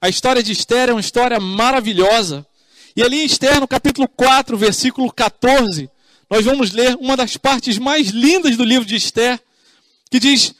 a 0.00 0.08
história 0.08 0.42
de 0.42 0.52
Esther 0.52 0.88
é 0.88 0.92
uma 0.92 1.00
história 1.00 1.38
maravilhosa. 1.38 2.46
E 2.96 3.02
ali 3.02 3.20
em 3.20 3.26
Esther, 3.26 3.60
no 3.60 3.68
capítulo 3.68 4.08
4, 4.08 4.56
versículo 4.56 5.12
14, 5.12 5.90
nós 6.30 6.46
vamos 6.46 6.70
ler 6.72 6.96
uma 6.96 7.14
das 7.14 7.36
partes 7.36 7.76
mais 7.76 8.08
lindas 8.08 8.56
do 8.56 8.64
livro 8.64 8.86
de 8.86 8.96
Esther, 8.96 9.38
que 10.10 10.18
diz: 10.18 10.54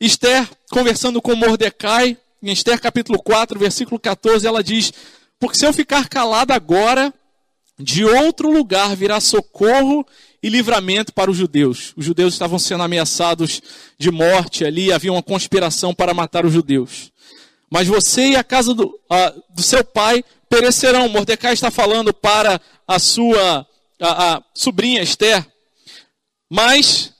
Esther 0.00 0.48
conversando 0.70 1.20
com 1.20 1.34
Mordecai, 1.34 2.16
em 2.40 2.52
Esther 2.52 2.80
capítulo 2.80 3.20
4, 3.20 3.58
versículo 3.58 3.98
14, 3.98 4.46
ela 4.46 4.62
diz: 4.62 4.92
Porque 5.40 5.58
se 5.58 5.66
eu 5.66 5.72
ficar 5.72 6.08
calada 6.08 6.54
agora, 6.54 7.12
de 7.78 8.04
outro 8.04 8.50
lugar 8.50 8.96
virá 8.96 9.20
socorro 9.20 10.06
e 10.42 10.48
livramento 10.48 11.12
para 11.12 11.30
os 11.30 11.36
judeus. 11.36 11.92
Os 11.96 12.04
judeus 12.04 12.34
estavam 12.34 12.58
sendo 12.58 12.82
ameaçados 12.82 13.60
de 13.96 14.10
morte 14.10 14.64
ali, 14.64 14.92
havia 14.92 15.12
uma 15.12 15.22
conspiração 15.22 15.94
para 15.94 16.14
matar 16.14 16.44
os 16.44 16.52
judeus. 16.52 17.12
Mas 17.70 17.86
você 17.86 18.30
e 18.30 18.36
a 18.36 18.42
casa 18.42 18.74
do, 18.74 18.98
do 19.50 19.62
seu 19.62 19.84
pai 19.84 20.24
perecerão. 20.48 21.08
Mordecai 21.08 21.52
está 21.52 21.70
falando 21.70 22.12
para 22.14 22.60
a 22.86 22.98
sua 22.98 23.66
a, 24.00 24.36
a 24.36 24.42
sobrinha 24.54 25.02
Esther. 25.02 25.46
Mas, 26.50 27.12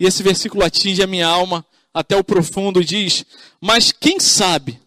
e 0.00 0.06
esse 0.06 0.22
versículo 0.22 0.64
atinge 0.64 1.02
a 1.02 1.06
minha 1.06 1.26
alma 1.26 1.64
até 1.92 2.16
o 2.16 2.24
profundo, 2.24 2.84
diz: 2.84 3.24
Mas 3.60 3.92
quem 3.92 4.18
sabe, 4.18 4.80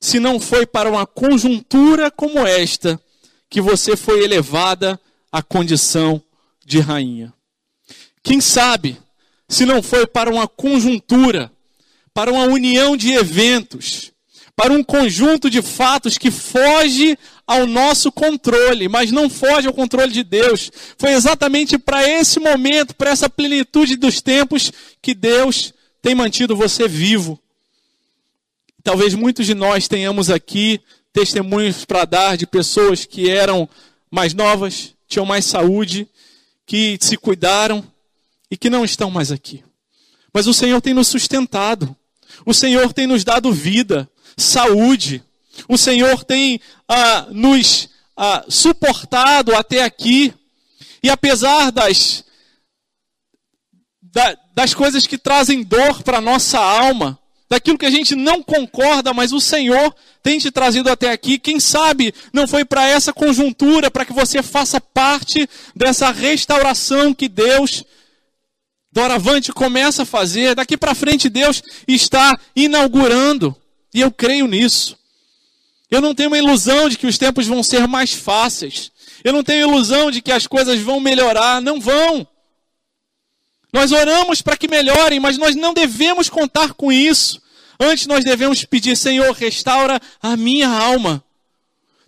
se 0.00 0.18
não 0.18 0.40
foi 0.40 0.66
para 0.66 0.90
uma 0.90 1.06
conjuntura 1.06 2.10
como 2.10 2.46
esta, 2.46 3.00
que 3.48 3.60
você 3.60 3.96
foi 3.96 4.22
elevada 4.22 5.00
à 5.30 5.42
condição 5.42 6.22
de 6.64 6.80
rainha? 6.80 7.32
Quem 8.22 8.40
sabe, 8.40 8.98
se 9.48 9.64
não 9.64 9.82
foi 9.82 10.06
para 10.06 10.30
uma 10.30 10.46
conjuntura, 10.46 11.50
para 12.12 12.32
uma 12.32 12.44
união 12.44 12.96
de 12.96 13.12
eventos, 13.12 14.12
para 14.54 14.72
um 14.72 14.82
conjunto 14.82 15.48
de 15.48 15.62
fatos 15.62 16.18
que 16.18 16.32
foge 16.32 17.16
ao 17.46 17.64
nosso 17.64 18.10
controle, 18.10 18.88
mas 18.88 19.12
não 19.12 19.30
foge 19.30 19.68
ao 19.68 19.72
controle 19.72 20.12
de 20.12 20.24
Deus. 20.24 20.70
Foi 20.98 21.12
exatamente 21.12 21.78
para 21.78 22.06
esse 22.06 22.40
momento, 22.40 22.94
para 22.94 23.10
essa 23.10 23.30
plenitude 23.30 23.96
dos 23.96 24.20
tempos, 24.20 24.72
que 25.00 25.14
Deus 25.14 25.72
tem 26.02 26.14
mantido 26.14 26.56
você 26.56 26.88
vivo. 26.88 27.40
Talvez 28.82 29.14
muitos 29.14 29.46
de 29.46 29.54
nós 29.54 29.86
tenhamos 29.86 30.28
aqui 30.28 30.80
testemunhos 31.12 31.84
para 31.84 32.04
dar 32.04 32.36
de 32.36 32.46
pessoas 32.46 33.04
que 33.04 33.30
eram 33.30 33.68
mais 34.10 34.34
novas, 34.34 34.94
tinham 35.06 35.26
mais 35.26 35.44
saúde, 35.44 36.08
que 36.66 36.98
se 37.00 37.16
cuidaram 37.16 37.84
e 38.50 38.56
que 38.56 38.70
não 38.70 38.84
estão 38.84 39.10
mais 39.10 39.32
aqui. 39.32 39.64
Mas 40.32 40.46
o 40.46 40.54
Senhor 40.54 40.80
tem 40.80 40.94
nos 40.94 41.08
sustentado. 41.08 41.96
O 42.44 42.52
Senhor 42.52 42.92
tem 42.92 43.06
nos 43.06 43.24
dado 43.24 43.52
vida 43.52 44.08
saúde. 44.36 45.22
O 45.68 45.76
Senhor 45.76 46.24
tem 46.24 46.60
ah, 46.88 47.26
nos 47.30 47.88
ah, 48.16 48.44
suportado 48.48 49.54
até 49.54 49.82
aqui. 49.82 50.32
E 51.02 51.10
apesar 51.10 51.70
das, 51.70 52.24
da, 54.02 54.36
das 54.54 54.74
coisas 54.74 55.06
que 55.06 55.18
trazem 55.18 55.62
dor 55.62 56.02
para 56.02 56.18
a 56.18 56.22
nossa 56.22 56.58
alma, 56.58 57.18
daquilo 57.48 57.78
que 57.78 57.86
a 57.86 57.90
gente 57.90 58.14
não 58.14 58.42
concorda, 58.42 59.14
mas 59.14 59.32
o 59.32 59.40
Senhor 59.40 59.94
tem 60.22 60.38
te 60.38 60.50
trazido 60.50 60.90
até 60.90 61.10
aqui. 61.10 61.38
Quem 61.38 61.58
sabe 61.58 62.14
não 62.32 62.46
foi 62.46 62.64
para 62.64 62.86
essa 62.86 63.12
conjuntura, 63.12 63.90
para 63.90 64.04
que 64.04 64.12
você 64.12 64.42
faça 64.42 64.80
parte 64.80 65.48
dessa 65.74 66.10
restauração 66.10 67.14
que 67.14 67.28
Deus, 67.28 67.84
doravante, 68.92 69.52
começa 69.52 70.02
a 70.02 70.06
fazer. 70.06 70.54
Daqui 70.54 70.76
para 70.76 70.94
frente, 70.94 71.30
Deus 71.30 71.62
está 71.86 72.38
inaugurando. 72.54 73.56
E 73.94 74.00
eu 74.00 74.10
creio 74.10 74.46
nisso. 74.46 74.98
Eu 75.90 76.02
não 76.02 76.14
tenho 76.14 76.28
uma 76.28 76.38
ilusão 76.38 76.88
de 76.90 76.98
que 76.98 77.06
os 77.06 77.16
tempos 77.16 77.46
vão 77.46 77.62
ser 77.62 77.88
mais 77.88 78.12
fáceis. 78.12 78.92
Eu 79.24 79.32
não 79.32 79.42
tenho 79.42 79.68
ilusão 79.68 80.10
de 80.10 80.20
que 80.20 80.30
as 80.30 80.46
coisas 80.46 80.78
vão 80.80 81.00
melhorar. 81.00 81.62
Não 81.62 81.80
vão. 81.80 82.26
Nós 83.72 83.92
oramos 83.92 84.40
para 84.40 84.56
que 84.56 84.68
melhorem, 84.68 85.20
mas 85.20 85.36
nós 85.36 85.54
não 85.54 85.74
devemos 85.74 86.28
contar 86.28 86.74
com 86.74 86.90
isso. 86.90 87.40
Antes 87.78 88.06
nós 88.06 88.24
devemos 88.24 88.64
pedir, 88.64 88.96
Senhor, 88.96 89.32
restaura 89.32 90.00
a 90.20 90.36
minha 90.36 90.68
alma. 90.68 91.22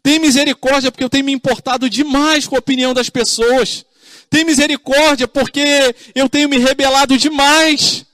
Tem 0.02 0.18
misericórdia 0.18 0.90
porque 0.90 1.04
eu 1.04 1.10
tenho 1.10 1.24
me 1.24 1.32
importado 1.32 1.88
demais 1.88 2.46
com 2.46 2.56
a 2.56 2.58
opinião 2.58 2.94
das 2.94 3.10
pessoas. 3.10 3.84
Tem 4.30 4.44
misericórdia 4.44 5.28
porque 5.28 5.94
eu 6.14 6.28
tenho 6.28 6.48
me 6.48 6.58
rebelado 6.58 7.18
demais 7.18 8.06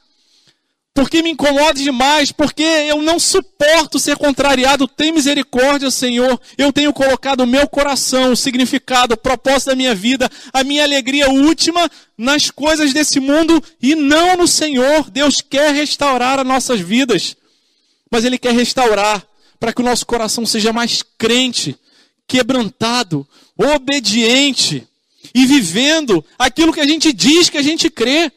porque 0.97 1.23
me 1.23 1.29
incomoda 1.29 1.75
demais, 1.75 2.33
porque 2.33 2.63
eu 2.63 3.03
não 3.03 3.21
suporto 3.21 3.99
ser 3.99 4.17
contrariado. 4.17 4.89
Tem 4.89 5.13
misericórdia, 5.13 5.91
Senhor. 5.91 6.41
Eu 6.57 6.73
tenho 6.73 6.91
colocado 6.91 7.41
o 7.41 7.47
meu 7.47 7.69
coração, 7.69 8.33
o 8.33 8.37
significado, 8.37 9.13
o 9.13 9.19
propósito 9.19 9.67
da 9.67 9.77
minha 9.77 9.95
vida, 9.95 10.31
a 10.55 10.65
minha 10.65 10.83
alegria 10.83 11.29
última 11.29 11.91
nas 12.17 12.51
coisas 12.51 12.95
desse 12.95 13.21
mundo 13.21 13.63
e 13.81 13.95
não 13.95 14.39
no 14.39 14.49
Senhor. 14.49 15.11
Deus 15.11 15.43
quer 15.43 15.75
restaurar 15.75 16.41
as 16.41 16.47
nossas 16.47 16.81
vidas, 16.81 17.37
mas 18.11 18.25
Ele 18.25 18.39
quer 18.39 18.55
restaurar 18.55 19.23
para 19.61 19.75
que 19.75 19.83
o 19.83 19.85
nosso 19.85 20.07
coração 20.07 20.47
seja 20.47 20.73
mais 20.73 21.03
crente, 21.19 21.77
quebrantado, 22.27 23.29
obediente 23.55 24.89
e 25.35 25.45
vivendo 25.45 26.25
aquilo 26.39 26.73
que 26.73 26.81
a 26.81 26.87
gente 26.87 27.13
diz 27.13 27.51
que 27.51 27.59
a 27.59 27.63
gente 27.63 27.91
crê 27.91 28.33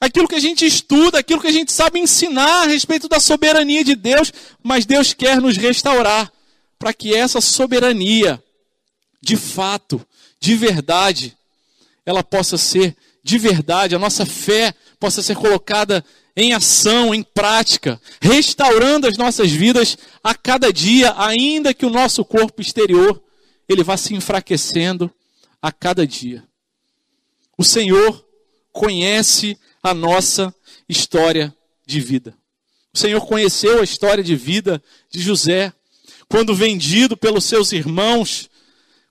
aquilo 0.00 0.28
que 0.28 0.34
a 0.34 0.40
gente 0.40 0.64
estuda, 0.64 1.18
aquilo 1.18 1.40
que 1.40 1.46
a 1.48 1.52
gente 1.52 1.72
sabe 1.72 1.98
ensinar 1.98 2.62
a 2.62 2.66
respeito 2.66 3.08
da 3.08 3.20
soberania 3.20 3.82
de 3.82 3.94
Deus, 3.94 4.32
mas 4.62 4.86
Deus 4.86 5.12
quer 5.12 5.40
nos 5.40 5.56
restaurar 5.56 6.32
para 6.78 6.92
que 6.92 7.14
essa 7.14 7.40
soberania, 7.40 8.42
de 9.20 9.36
fato, 9.36 10.04
de 10.40 10.54
verdade, 10.54 11.36
ela 12.06 12.22
possa 12.22 12.56
ser 12.56 12.96
de 13.22 13.36
verdade, 13.36 13.94
a 13.94 13.98
nossa 13.98 14.24
fé 14.24 14.72
possa 14.98 15.20
ser 15.20 15.36
colocada 15.36 16.02
em 16.34 16.54
ação, 16.54 17.14
em 17.14 17.22
prática, 17.22 18.00
restaurando 18.22 19.06
as 19.06 19.18
nossas 19.18 19.50
vidas 19.50 19.98
a 20.24 20.34
cada 20.34 20.72
dia, 20.72 21.12
ainda 21.18 21.74
que 21.74 21.84
o 21.84 21.90
nosso 21.90 22.24
corpo 22.24 22.62
exterior 22.62 23.20
ele 23.68 23.82
vá 23.82 23.96
se 23.96 24.14
enfraquecendo 24.14 25.12
a 25.60 25.70
cada 25.70 26.06
dia. 26.06 26.42
O 27.58 27.64
Senhor 27.64 28.24
conhece 28.72 29.58
a 29.82 29.94
nossa 29.94 30.54
história 30.88 31.54
de 31.86 32.00
vida. 32.00 32.34
O 32.92 32.98
Senhor 32.98 33.20
conheceu 33.26 33.80
a 33.80 33.84
história 33.84 34.24
de 34.24 34.34
vida 34.34 34.82
de 35.10 35.20
José, 35.20 35.72
quando 36.28 36.54
vendido 36.54 37.16
pelos 37.16 37.44
seus 37.44 37.72
irmãos, 37.72 38.48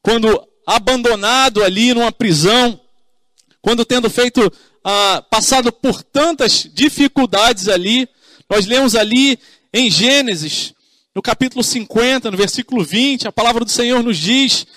quando 0.02 0.48
abandonado 0.66 1.64
ali 1.64 1.94
numa 1.94 2.12
prisão, 2.12 2.80
quando 3.62 3.86
tendo 3.86 4.10
feito, 4.10 4.52
ah, 4.84 5.24
passado 5.30 5.72
por 5.72 6.04
tantas 6.04 6.68
dificuldades 6.74 7.68
ali, 7.68 8.08
nós 8.50 8.66
lemos 8.66 8.96
ali 8.96 9.40
em 9.74 9.90
Gênesis, 9.90 10.74
no 11.14 11.22
capítulo 11.22 11.64
50, 11.64 12.30
no 12.30 12.38
versículo 12.38 12.84
20, 12.84 13.28
a 13.28 13.32
palavra 13.32 13.66
do 13.66 13.72
Senhor 13.72 14.04
nos 14.04 14.18
diz 14.18 14.68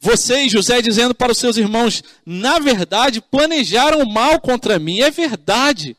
vocês, 0.00 0.50
José, 0.50 0.80
dizendo 0.80 1.14
para 1.14 1.32
os 1.32 1.38
seus 1.38 1.58
irmãos: 1.58 2.02
na 2.24 2.58
verdade, 2.58 3.20
planejaram 3.20 4.04
mal 4.06 4.40
contra 4.40 4.78
mim. 4.78 5.00
É 5.00 5.10
verdade. 5.10 5.94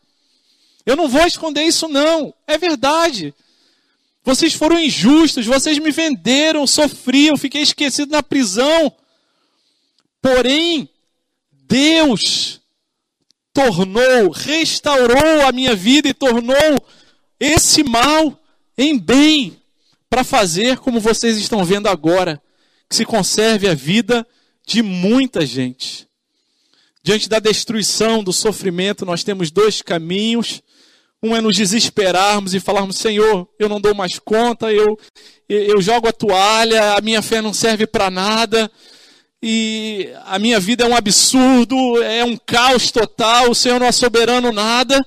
Eu 0.83 0.95
não 0.95 1.07
vou 1.07 1.25
esconder 1.27 1.63
isso, 1.63 1.87
não. 1.87 2.33
É 2.47 2.57
verdade. 2.57 3.33
Vocês 4.23 4.53
foram 4.53 4.79
injustos, 4.79 5.45
vocês 5.45 5.77
me 5.77 5.91
venderam, 5.91 6.65
sofri, 6.65 7.27
eu 7.27 7.37
fiquei 7.37 7.61
esquecido 7.61 8.11
na 8.11 8.23
prisão. 8.23 8.91
Porém, 10.19 10.89
Deus 11.51 12.59
tornou, 13.53 14.31
restaurou 14.31 15.45
a 15.47 15.51
minha 15.51 15.75
vida 15.75 16.07
e 16.07 16.13
tornou 16.13 16.85
esse 17.39 17.83
mal 17.83 18.39
em 18.77 18.97
bem 18.97 19.57
para 20.09 20.23
fazer 20.23 20.77
como 20.77 20.99
vocês 20.99 21.37
estão 21.37 21.63
vendo 21.63 21.87
agora 21.87 22.41
que 22.91 22.95
se 22.97 23.05
conserve 23.05 23.69
a 23.69 23.73
vida 23.73 24.27
de 24.67 24.81
muita 24.81 25.45
gente. 25.45 26.05
Diante 27.01 27.29
da 27.29 27.39
destruição, 27.39 28.21
do 28.21 28.33
sofrimento, 28.33 29.05
nós 29.05 29.23
temos 29.23 29.49
dois 29.49 29.81
caminhos. 29.81 30.61
Um 31.23 31.33
é 31.33 31.39
nos 31.39 31.55
desesperarmos 31.55 32.53
e 32.53 32.59
falarmos: 32.59 32.97
Senhor, 32.97 33.47
eu 33.57 33.69
não 33.69 33.79
dou 33.79 33.95
mais 33.95 34.19
conta, 34.19 34.73
eu, 34.73 34.99
eu 35.47 35.81
jogo 35.81 36.09
a 36.09 36.11
toalha, 36.11 36.97
a 36.97 37.01
minha 37.01 37.21
fé 37.21 37.41
não 37.41 37.53
serve 37.53 37.87
para 37.87 38.11
nada, 38.11 38.69
e 39.41 40.09
a 40.25 40.37
minha 40.37 40.59
vida 40.59 40.83
é 40.83 40.87
um 40.87 40.95
absurdo, 40.95 42.03
é 42.03 42.25
um 42.25 42.35
caos 42.35 42.91
total, 42.91 43.51
o 43.51 43.55
Senhor 43.55 43.79
não 43.79 43.87
é 43.87 43.91
soberano 43.93 44.51
nada. 44.51 45.01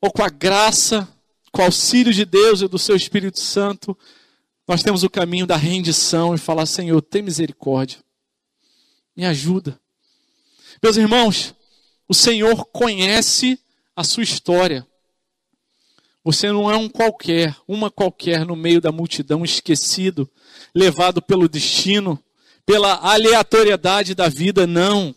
Ou 0.00 0.10
com 0.10 0.24
a 0.24 0.30
graça, 0.30 1.06
com 1.52 1.60
o 1.60 1.66
auxílio 1.66 2.12
de 2.12 2.24
Deus 2.24 2.62
e 2.62 2.68
do 2.68 2.78
seu 2.78 2.96
Espírito 2.96 3.38
Santo, 3.38 3.94
nós 4.66 4.82
temos 4.82 5.02
o 5.02 5.10
caminho 5.10 5.46
da 5.46 5.56
rendição 5.56 6.34
e 6.34 6.38
falar: 6.38 6.66
Senhor, 6.66 7.00
tem 7.02 7.22
misericórdia, 7.22 7.98
me 9.16 9.24
ajuda. 9.24 9.78
Meus 10.82 10.96
irmãos, 10.96 11.54
o 12.08 12.14
Senhor 12.14 12.64
conhece 12.66 13.58
a 13.94 14.02
sua 14.02 14.22
história. 14.22 14.86
Você 16.22 16.50
não 16.50 16.70
é 16.70 16.76
um 16.76 16.88
qualquer, 16.88 17.54
uma 17.68 17.90
qualquer 17.90 18.46
no 18.46 18.56
meio 18.56 18.80
da 18.80 18.90
multidão, 18.90 19.44
esquecido, 19.44 20.28
levado 20.74 21.20
pelo 21.20 21.48
destino, 21.48 22.18
pela 22.64 22.94
aleatoriedade 22.94 24.14
da 24.14 24.28
vida, 24.28 24.66
não. 24.66 25.14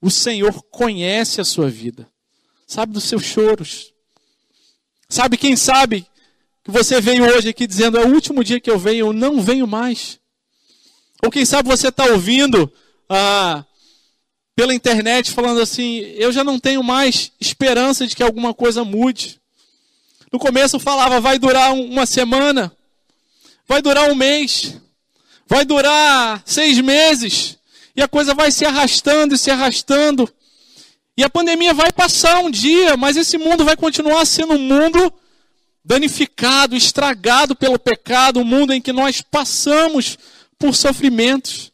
O 0.00 0.10
Senhor 0.10 0.62
conhece 0.70 1.42
a 1.42 1.44
sua 1.44 1.68
vida, 1.68 2.08
sabe 2.66 2.94
dos 2.94 3.04
seus 3.04 3.22
choros, 3.22 3.92
sabe 5.08 5.36
quem 5.36 5.56
sabe 5.56 6.06
que 6.66 6.72
você 6.72 7.00
veio 7.00 7.24
hoje 7.24 7.48
aqui 7.48 7.64
dizendo, 7.64 7.96
é 7.96 8.04
o 8.04 8.12
último 8.12 8.42
dia 8.42 8.58
que 8.58 8.68
eu 8.68 8.76
venho, 8.76 9.06
eu 9.06 9.12
não 9.12 9.40
venho 9.40 9.68
mais. 9.68 10.18
Ou 11.22 11.30
quem 11.30 11.44
sabe 11.44 11.68
você 11.68 11.90
está 11.90 12.06
ouvindo 12.06 12.70
ah, 13.08 13.64
pela 14.56 14.74
internet 14.74 15.30
falando 15.30 15.60
assim, 15.60 16.00
eu 16.16 16.32
já 16.32 16.42
não 16.42 16.58
tenho 16.58 16.82
mais 16.82 17.30
esperança 17.40 18.04
de 18.04 18.16
que 18.16 18.22
alguma 18.22 18.52
coisa 18.52 18.84
mude. 18.84 19.40
No 20.32 20.40
começo 20.40 20.74
eu 20.74 20.80
falava, 20.80 21.20
vai 21.20 21.38
durar 21.38 21.72
uma 21.72 22.04
semana, 22.04 22.76
vai 23.68 23.80
durar 23.80 24.10
um 24.10 24.16
mês, 24.16 24.76
vai 25.46 25.64
durar 25.64 26.42
seis 26.44 26.80
meses, 26.80 27.58
e 27.94 28.02
a 28.02 28.08
coisa 28.08 28.34
vai 28.34 28.50
se 28.50 28.64
arrastando 28.64 29.36
e 29.36 29.38
se 29.38 29.52
arrastando. 29.52 30.28
E 31.16 31.22
a 31.22 31.30
pandemia 31.30 31.72
vai 31.72 31.92
passar 31.92 32.40
um 32.40 32.50
dia, 32.50 32.96
mas 32.96 33.16
esse 33.16 33.38
mundo 33.38 33.64
vai 33.64 33.76
continuar 33.76 34.24
sendo 34.24 34.54
um 34.54 34.58
mundo 34.58 35.14
danificado, 35.86 36.74
estragado 36.74 37.54
pelo 37.54 37.78
pecado, 37.78 38.40
um 38.40 38.44
mundo 38.44 38.72
em 38.72 38.82
que 38.82 38.92
nós 38.92 39.22
passamos 39.22 40.18
por 40.58 40.74
sofrimentos. 40.74 41.70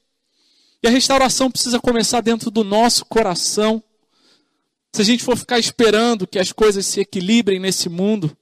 E 0.83 0.87
a 0.87 0.91
restauração 0.91 1.51
precisa 1.51 1.81
começar 1.81 2.21
dentro 2.21 2.51
do 2.51 2.63
nosso 2.63 3.07
coração. 3.07 3.83
Se 4.93 5.01
a 5.01 5.05
gente 5.05 5.25
for 5.25 5.35
ficar 5.35 5.59
esperando 5.59 6.27
que 6.27 6.39
as 6.39 6.53
coisas 6.53 6.85
se 6.85 7.01
equilibrem 7.01 7.59
nesse 7.59 7.89
mundo, 7.89 8.37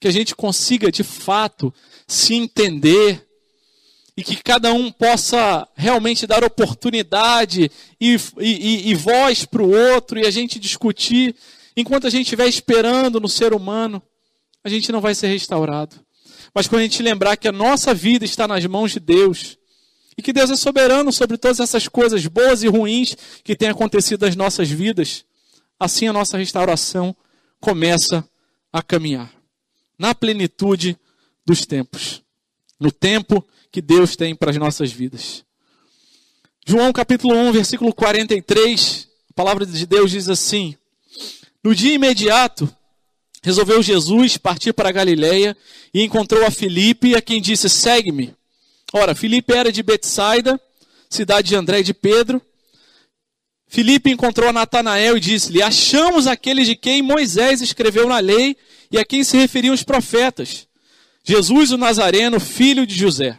que 0.00 0.08
a 0.08 0.10
gente 0.10 0.34
consiga 0.34 0.90
de 0.90 1.04
fato 1.04 1.72
se 2.04 2.34
entender 2.34 3.24
e 4.16 4.24
que 4.24 4.42
cada 4.42 4.72
um 4.72 4.90
possa 4.90 5.68
realmente 5.76 6.26
dar 6.26 6.42
oportunidade 6.42 7.70
e, 8.00 8.16
e, 8.40 8.90
e 8.90 8.94
voz 8.96 9.44
para 9.44 9.62
o 9.62 9.70
outro 9.70 10.18
e 10.18 10.26
a 10.26 10.32
gente 10.32 10.58
discutir. 10.58 11.36
Enquanto 11.76 12.08
a 12.08 12.10
gente 12.10 12.22
estiver 12.22 12.48
esperando 12.48 13.20
no 13.20 13.28
ser 13.28 13.52
humano, 13.54 14.02
a 14.64 14.68
gente 14.68 14.90
não 14.90 15.00
vai 15.00 15.14
ser 15.14 15.28
restaurado. 15.28 15.96
Mas 16.54 16.66
quando 16.66 16.80
a 16.80 16.84
gente 16.84 17.02
lembrar 17.02 17.36
que 17.36 17.46
a 17.46 17.52
nossa 17.52 17.92
vida 17.94 18.24
está 18.24 18.48
nas 18.48 18.64
mãos 18.64 18.92
de 18.92 19.00
Deus, 19.00 19.58
e 20.16 20.22
que 20.22 20.32
Deus 20.32 20.50
é 20.50 20.56
soberano 20.56 21.12
sobre 21.12 21.36
todas 21.36 21.60
essas 21.60 21.88
coisas 21.88 22.26
boas 22.26 22.62
e 22.62 22.68
ruins 22.68 23.16
que 23.42 23.56
têm 23.56 23.68
acontecido 23.68 24.24
nas 24.24 24.36
nossas 24.36 24.70
vidas, 24.70 25.24
assim 25.78 26.06
a 26.06 26.12
nossa 26.12 26.38
restauração 26.38 27.14
começa 27.60 28.26
a 28.72 28.82
caminhar 28.82 29.32
na 29.98 30.14
plenitude 30.14 30.96
dos 31.44 31.66
tempos, 31.66 32.22
no 32.78 32.90
tempo 32.90 33.44
que 33.70 33.82
Deus 33.82 34.16
tem 34.16 34.34
para 34.34 34.50
as 34.50 34.56
nossas 34.56 34.92
vidas. 34.92 35.44
João 36.66 36.92
capítulo 36.92 37.34
1, 37.34 37.52
versículo 37.52 37.92
43, 37.92 39.08
a 39.30 39.32
palavra 39.34 39.66
de 39.66 39.86
Deus 39.86 40.10
diz 40.10 40.28
assim: 40.28 40.76
No 41.62 41.74
dia 41.74 41.92
imediato, 41.92 42.74
resolveu 43.44 43.82
Jesus 43.82 44.38
partir 44.38 44.72
para 44.72 44.90
Galiléia 44.90 45.54
e 45.92 46.02
encontrou 46.02 46.46
a 46.46 46.50
Filipe, 46.50 47.14
a 47.14 47.20
quem 47.20 47.42
disse: 47.42 47.68
Segue-me. 47.68 48.34
Ora, 48.90 49.14
Filipe 49.14 49.52
era 49.52 49.70
de 49.70 49.82
Betsaida, 49.82 50.58
cidade 51.10 51.48
de 51.48 51.54
André 51.54 51.80
e 51.80 51.84
de 51.84 51.92
Pedro. 51.92 52.40
Filipe 53.68 54.10
encontrou 54.10 54.48
a 54.48 54.52
Natanael 54.52 55.18
e 55.18 55.20
disse-lhe: 55.20 55.62
Achamos 55.62 56.26
aquele 56.26 56.64
de 56.64 56.74
quem 56.74 57.02
Moisés 57.02 57.60
escreveu 57.60 58.08
na 58.08 58.18
lei 58.18 58.56
e 58.90 58.98
a 58.98 59.04
quem 59.04 59.22
se 59.22 59.36
referiam 59.36 59.74
os 59.74 59.82
profetas, 59.82 60.66
Jesus 61.22 61.70
o 61.70 61.76
Nazareno, 61.76 62.40
filho 62.40 62.86
de 62.86 62.94
José. 62.94 63.36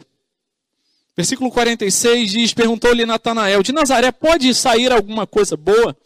Versículo 1.18 1.50
46 1.50 2.32
diz: 2.32 2.54
Perguntou-lhe 2.54 3.08
Natanael: 3.08 3.64
De 3.64 3.72
Nazaré 3.72 4.12
pode 4.12 4.54
sair 4.54 4.92
alguma 4.92 5.26
coisa 5.26 5.58
boa? 5.58 5.98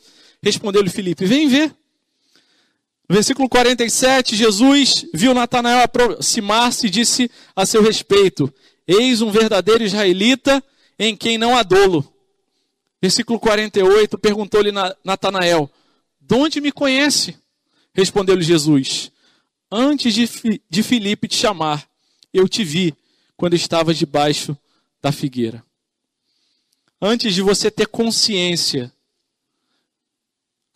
Respondeu-lhe 0.41 0.89
Filipe: 0.89 1.25
Vem 1.25 1.49
ver. 1.49 1.75
Versículo 3.11 3.49
47, 3.49 4.35
Jesus 4.35 5.03
viu 5.11 5.33
Natanael 5.33 5.81
aproximar-se 5.81 6.85
e 6.85 6.89
disse 6.91 7.31
a 7.55 7.65
seu 7.65 7.81
respeito: 7.81 8.53
Eis 8.87 9.19
um 9.21 9.31
verdadeiro 9.31 9.83
israelita 9.83 10.63
em 10.97 11.17
quem 11.17 11.35
não 11.35 11.57
há 11.57 11.63
dolo. 11.63 12.13
Versículo 13.01 13.39
48, 13.39 14.15
perguntou-lhe 14.19 14.71
Natanael: 15.03 15.71
De 16.21 16.35
onde 16.35 16.61
me 16.61 16.71
conhece? 16.71 17.35
Respondeu-lhe 17.95 18.43
Jesus: 18.43 19.11
Antes 19.71 20.13
de, 20.13 20.61
de 20.69 20.83
Filipe 20.83 21.27
te 21.27 21.35
chamar, 21.35 21.89
eu 22.31 22.47
te 22.47 22.63
vi 22.63 22.93
quando 23.35 23.55
estavas 23.55 23.97
debaixo 23.97 24.55
da 25.01 25.11
figueira. 25.11 25.63
Antes 27.01 27.33
de 27.33 27.41
você 27.41 27.71
ter 27.71 27.87
consciência 27.87 28.93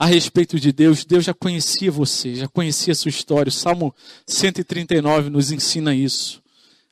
a 0.03 0.05
respeito 0.05 0.59
de 0.59 0.73
Deus, 0.73 1.05
Deus 1.05 1.23
já 1.23 1.33
conhecia 1.33 1.89
você, 1.89 2.35
já 2.35 2.47
conhecia 2.49 2.93
sua 2.93 3.07
história. 3.07 3.47
O 3.47 3.53
Salmo 3.53 3.95
139 4.27 5.29
nos 5.29 5.49
ensina 5.49 5.95
isso. 5.95 6.43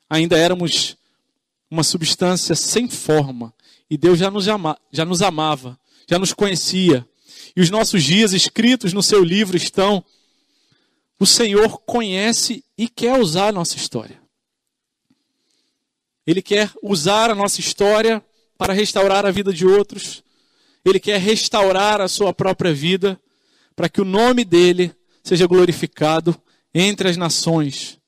Ainda 0.09 0.37
éramos 0.37 0.95
uma 1.69 1.83
substância 1.83 2.55
sem 2.55 2.87
forma, 2.87 3.53
e 3.89 3.97
Deus 3.97 4.17
já 4.17 4.31
nos, 4.31 4.47
ama, 4.47 4.77
já 4.93 5.03
nos 5.03 5.21
amava, 5.21 5.77
já 6.09 6.17
nos 6.17 6.31
conhecia. 6.31 7.05
E 7.53 7.59
os 7.59 7.69
nossos 7.69 8.01
dias 8.01 8.31
escritos 8.31 8.93
no 8.93 9.03
seu 9.03 9.21
livro 9.21 9.57
estão. 9.57 10.01
O 11.19 11.25
Senhor 11.25 11.79
conhece 11.79 12.63
e 12.77 12.87
quer 12.87 13.19
usar 13.19 13.49
a 13.49 13.51
nossa 13.51 13.75
história. 13.75 14.21
Ele 16.25 16.41
quer 16.41 16.71
usar 16.81 17.29
a 17.29 17.35
nossa 17.35 17.59
história 17.59 18.23
para 18.57 18.71
restaurar 18.71 19.25
a 19.25 19.31
vida 19.31 19.51
de 19.51 19.67
outros, 19.67 20.23
ele 20.89 20.99
quer 20.99 21.19
restaurar 21.19 22.01
a 22.01 22.07
sua 22.07 22.33
própria 22.33 22.73
vida 22.73 23.19
para 23.75 23.89
que 23.89 24.01
o 24.01 24.05
nome 24.05 24.43
dele 24.43 24.93
seja 25.23 25.45
glorificado 25.45 26.35
entre 26.73 27.09
as 27.09 27.17
nações, 27.17 27.99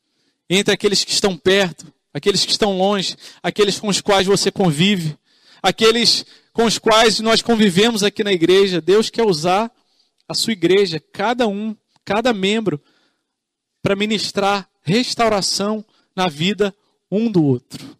entre 0.49 0.73
aqueles 0.73 1.03
que 1.03 1.11
estão 1.11 1.37
perto, 1.37 1.91
aqueles 2.13 2.45
que 2.45 2.51
estão 2.51 2.77
longe, 2.77 3.15
aqueles 3.41 3.79
com 3.79 3.87
os 3.87 4.01
quais 4.01 4.27
você 4.27 4.51
convive, 4.51 5.17
aqueles 5.61 6.25
com 6.51 6.65
os 6.65 6.77
quais 6.77 7.19
nós 7.19 7.41
convivemos 7.41 8.03
aqui 8.03 8.23
na 8.23 8.31
igreja. 8.31 8.79
Deus 8.79 9.09
quer 9.09 9.25
usar 9.25 9.71
a 10.27 10.33
sua 10.33 10.53
igreja, 10.53 11.01
cada 11.11 11.47
um, 11.47 11.75
cada 12.05 12.33
membro, 12.33 12.81
para 13.81 13.95
ministrar 13.95 14.69
restauração 14.81 15.83
na 16.15 16.27
vida 16.27 16.73
um 17.11 17.31
do 17.31 17.43
outro. 17.43 17.97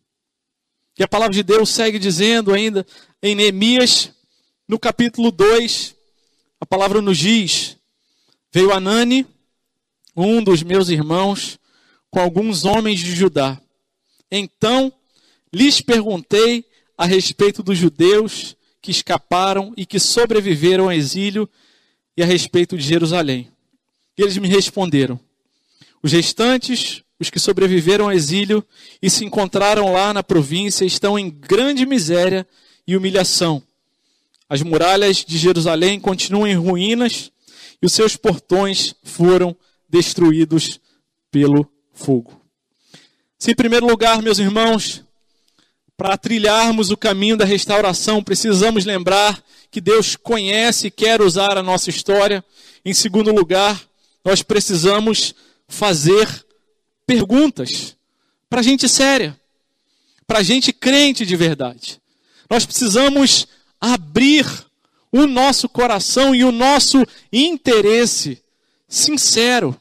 E 0.97 1.03
a 1.03 1.07
palavra 1.07 1.33
de 1.33 1.43
Deus 1.43 1.69
segue 1.69 1.97
dizendo 1.97 2.53
ainda 2.53 2.85
em 3.21 3.35
Neemias 3.35 4.12
no 4.73 4.79
capítulo 4.79 5.31
2, 5.31 5.95
a 6.59 6.65
palavra 6.65 6.99
nos 6.99 7.19
diz: 7.19 7.77
Veio 8.51 8.73
Anani, 8.73 9.23
um 10.17 10.43
dos 10.43 10.63
meus 10.63 10.89
irmãos, 10.89 11.59
com 12.09 12.19
alguns 12.19 12.65
homens 12.65 12.99
de 12.99 13.13
Judá. 13.13 13.61
Então 14.31 14.91
lhes 15.53 15.79
perguntei 15.79 16.65
a 16.97 17.05
respeito 17.05 17.61
dos 17.61 17.77
judeus 17.77 18.57
que 18.81 18.89
escaparam 18.89 19.75
e 19.77 19.85
que 19.85 19.99
sobreviveram 19.99 20.85
ao 20.85 20.91
exílio 20.91 21.47
e 22.17 22.23
a 22.23 22.25
respeito 22.25 22.75
de 22.75 22.83
Jerusalém. 22.83 23.51
E 24.17 24.23
eles 24.23 24.39
me 24.39 24.47
responderam: 24.47 25.19
Os 26.01 26.13
restantes, 26.13 27.03
os 27.19 27.29
que 27.29 27.39
sobreviveram 27.39 28.05
ao 28.05 28.11
exílio 28.11 28.65
e 28.99 29.07
se 29.07 29.23
encontraram 29.23 29.93
lá 29.93 30.11
na 30.11 30.23
província, 30.23 30.83
estão 30.83 31.19
em 31.19 31.29
grande 31.29 31.85
miséria 31.85 32.47
e 32.87 32.97
humilhação 32.97 33.61
as 34.49 34.61
muralhas 34.61 35.17
de 35.25 35.37
Jerusalém 35.37 35.99
continuam 35.99 36.47
em 36.47 36.55
ruínas 36.55 37.31
e 37.81 37.85
os 37.85 37.93
seus 37.93 38.15
portões 38.15 38.93
foram 39.03 39.55
destruídos 39.89 40.79
pelo 41.31 41.69
fogo. 41.93 42.41
Se, 43.37 43.51
em 43.51 43.55
primeiro 43.55 43.85
lugar, 43.85 44.21
meus 44.21 44.39
irmãos, 44.39 45.03
para 45.97 46.17
trilharmos 46.17 46.89
o 46.89 46.97
caminho 46.97 47.37
da 47.37 47.45
restauração, 47.45 48.23
precisamos 48.23 48.85
lembrar 48.85 49.43
que 49.69 49.81
Deus 49.81 50.15
conhece 50.15 50.87
e 50.87 50.91
quer 50.91 51.21
usar 51.21 51.57
a 51.57 51.63
nossa 51.63 51.89
história. 51.89 52.43
Em 52.85 52.93
segundo 52.93 53.33
lugar, 53.33 53.81
nós 54.23 54.41
precisamos 54.41 55.35
fazer 55.67 56.45
perguntas 57.05 57.95
para 58.49 58.61
gente 58.61 58.87
séria, 58.87 59.39
para 60.25 60.43
gente 60.43 60.71
crente 60.71 61.25
de 61.25 61.35
verdade. 61.35 61.99
Nós 62.49 62.65
precisamos 62.65 63.47
abrir 63.83 64.45
o 65.11 65.27
nosso 65.27 65.67
coração 65.67 66.33
e 66.33 66.45
o 66.45 66.53
nosso 66.53 67.05
interesse 67.33 68.41
sincero 68.87 69.77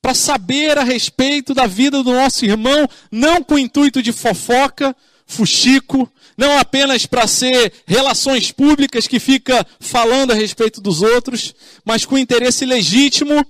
para 0.00 0.14
saber 0.14 0.78
a 0.78 0.84
respeito 0.84 1.52
da 1.52 1.66
vida 1.66 2.00
do 2.02 2.12
nosso 2.12 2.44
irmão, 2.44 2.88
não 3.10 3.42
com 3.42 3.54
o 3.54 3.58
intuito 3.58 4.00
de 4.00 4.12
fofoca, 4.12 4.96
fuxico, 5.26 6.10
não 6.36 6.58
apenas 6.58 7.06
para 7.06 7.26
ser 7.26 7.72
relações 7.86 8.52
públicas 8.52 9.08
que 9.08 9.18
fica 9.18 9.66
falando 9.80 10.30
a 10.30 10.34
respeito 10.34 10.80
dos 10.80 11.02
outros, 11.02 11.52
mas 11.84 12.06
com 12.06 12.16
interesse 12.16 12.64
legítimo, 12.64 13.44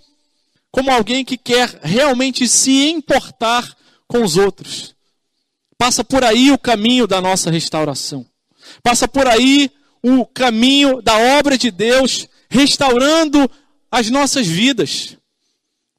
como 0.70 0.90
alguém 0.90 1.26
que 1.26 1.36
quer 1.36 1.78
realmente 1.82 2.48
se 2.48 2.88
importar 2.88 3.76
com 4.08 4.24
os 4.24 4.38
outros. 4.38 4.94
Passa 5.76 6.02
por 6.02 6.24
aí 6.24 6.50
o 6.50 6.58
caminho 6.58 7.06
da 7.06 7.20
nossa 7.20 7.50
restauração. 7.50 8.29
Passa 8.82 9.06
por 9.06 9.26
aí 9.26 9.70
o 10.02 10.24
caminho 10.26 11.02
da 11.02 11.16
obra 11.38 11.58
de 11.58 11.70
Deus 11.70 12.28
restaurando 12.48 13.50
as 13.90 14.10
nossas 14.10 14.46
vidas. 14.46 15.16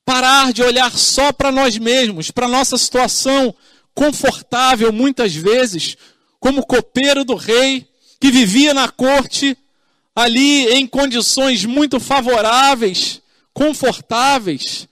Parar 0.04 0.52
de 0.52 0.64
olhar 0.64 0.92
só 0.98 1.32
para 1.32 1.52
nós 1.52 1.78
mesmos, 1.78 2.32
para 2.32 2.48
nossa 2.48 2.78
situação 2.78 3.54
confortável, 3.94 4.92
muitas 4.92 5.34
vezes, 5.34 5.96
como 6.40 6.66
copeiro 6.66 7.24
do 7.24 7.36
rei, 7.36 7.88
que 8.20 8.32
vivia 8.32 8.74
na 8.74 8.90
corte, 8.90 9.58
ali 10.16 10.68
em 10.74 10.88
condições 10.88 11.66
muito 11.66 12.00
favoráveis, 12.00 13.22
confortáveis, 13.54 14.88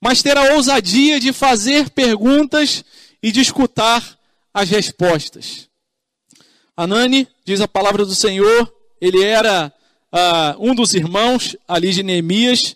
mas 0.00 0.22
ter 0.22 0.36
a 0.36 0.54
ousadia 0.54 1.18
de 1.18 1.32
fazer 1.32 1.90
perguntas 1.90 2.84
e 3.22 3.32
de 3.32 3.40
escutar 3.40 4.18
as 4.52 4.68
respostas. 4.68 5.68
Anani, 6.76 7.28
diz 7.44 7.60
a 7.60 7.68
palavra 7.68 8.04
do 8.04 8.14
Senhor, 8.16 8.72
ele 9.00 9.22
era 9.22 9.72
uh, 10.12 10.68
um 10.68 10.74
dos 10.74 10.92
irmãos 10.92 11.56
ali 11.68 11.92
de 11.92 12.02
Neemias. 12.02 12.74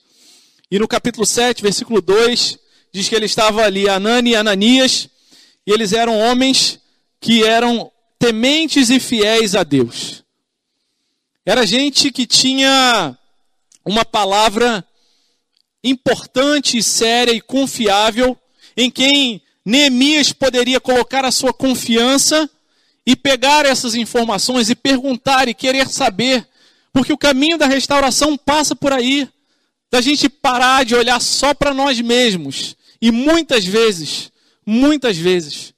E 0.70 0.78
no 0.78 0.86
capítulo 0.86 1.26
7, 1.26 1.60
versículo 1.62 2.00
2, 2.00 2.58
diz 2.92 3.08
que 3.08 3.14
ele 3.16 3.26
estava 3.26 3.64
ali, 3.64 3.88
Anani 3.88 4.30
e 4.30 4.36
Ananias, 4.36 5.08
e 5.66 5.72
eles 5.72 5.92
eram 5.92 6.16
homens 6.16 6.78
que 7.20 7.42
eram 7.42 7.90
tementes 8.20 8.88
e 8.88 9.00
fiéis 9.00 9.56
a 9.56 9.64
Deus. 9.64 10.22
Era 11.44 11.66
gente 11.66 12.12
que 12.12 12.26
tinha 12.26 13.18
uma 13.84 14.04
palavra 14.04 14.84
importante, 15.82 16.82
séria 16.82 17.32
e 17.32 17.40
confiável 17.40 18.38
em 18.76 18.90
quem 18.90 19.42
Neemias 19.64 20.32
poderia 20.32 20.78
colocar 20.78 21.24
a 21.24 21.32
sua 21.32 21.52
confiança 21.52 22.48
e 23.08 23.16
pegar 23.16 23.64
essas 23.64 23.94
informações 23.94 24.68
e 24.68 24.74
perguntar 24.74 25.48
e 25.48 25.54
querer 25.54 25.88
saber, 25.88 26.46
porque 26.92 27.10
o 27.10 27.16
caminho 27.16 27.56
da 27.56 27.64
restauração 27.64 28.36
passa 28.36 28.76
por 28.76 28.92
aí, 28.92 29.26
da 29.90 30.02
gente 30.02 30.28
parar 30.28 30.84
de 30.84 30.94
olhar 30.94 31.18
só 31.18 31.54
para 31.54 31.72
nós 31.72 31.98
mesmos. 32.02 32.76
E 33.00 33.10
muitas 33.10 33.64
vezes, 33.64 34.30
muitas 34.66 35.16
vezes, 35.16 35.72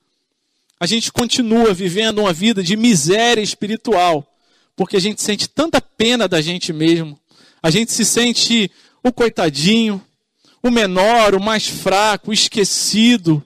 a 0.81 0.87
gente 0.87 1.13
continua 1.13 1.73
vivendo 1.73 2.19
uma 2.19 2.33
vida 2.33 2.65
de 2.65 2.77
miséria 2.77 3.41
espiritual, 3.41 4.27
porque 4.75 4.97
a 4.97 5.01
gente 5.01 5.23
sente 5.23 5.49
tanta 5.49 5.81
pena 5.81 6.27
da 6.27 6.41
gente 6.41 6.73
mesmo. 6.73 7.17
A 7.63 7.71
gente 7.71 7.93
se 7.93 8.05
sente 8.05 8.69
o 9.05 9.13
coitadinho, 9.13 10.05
o 10.61 10.69
menor, 10.69 11.37
o 11.37 11.41
mais 11.41 11.69
fraco, 11.69 12.33
o 12.33 12.35
esquecido. 12.35 13.41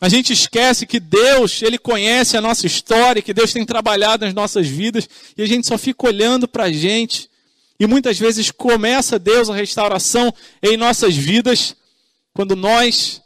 A 0.00 0.08
gente 0.08 0.32
esquece 0.32 0.86
que 0.86 1.00
Deus, 1.00 1.62
Ele 1.62 1.78
conhece 1.78 2.36
a 2.36 2.40
nossa 2.40 2.66
história, 2.66 3.22
que 3.22 3.32
Deus 3.32 3.52
tem 3.52 3.64
trabalhado 3.64 4.26
nas 4.26 4.34
nossas 4.34 4.66
vidas, 4.66 5.08
e 5.36 5.42
a 5.42 5.46
gente 5.46 5.66
só 5.66 5.78
fica 5.78 6.06
olhando 6.06 6.46
para 6.46 6.64
a 6.64 6.72
gente. 6.72 7.30
E 7.80 7.86
muitas 7.86 8.18
vezes 8.18 8.50
começa 8.50 9.18
Deus 9.18 9.48
a 9.48 9.54
restauração 9.54 10.32
em 10.62 10.76
nossas 10.76 11.16
vidas, 11.16 11.74
quando 12.34 12.54
nós 12.54 13.22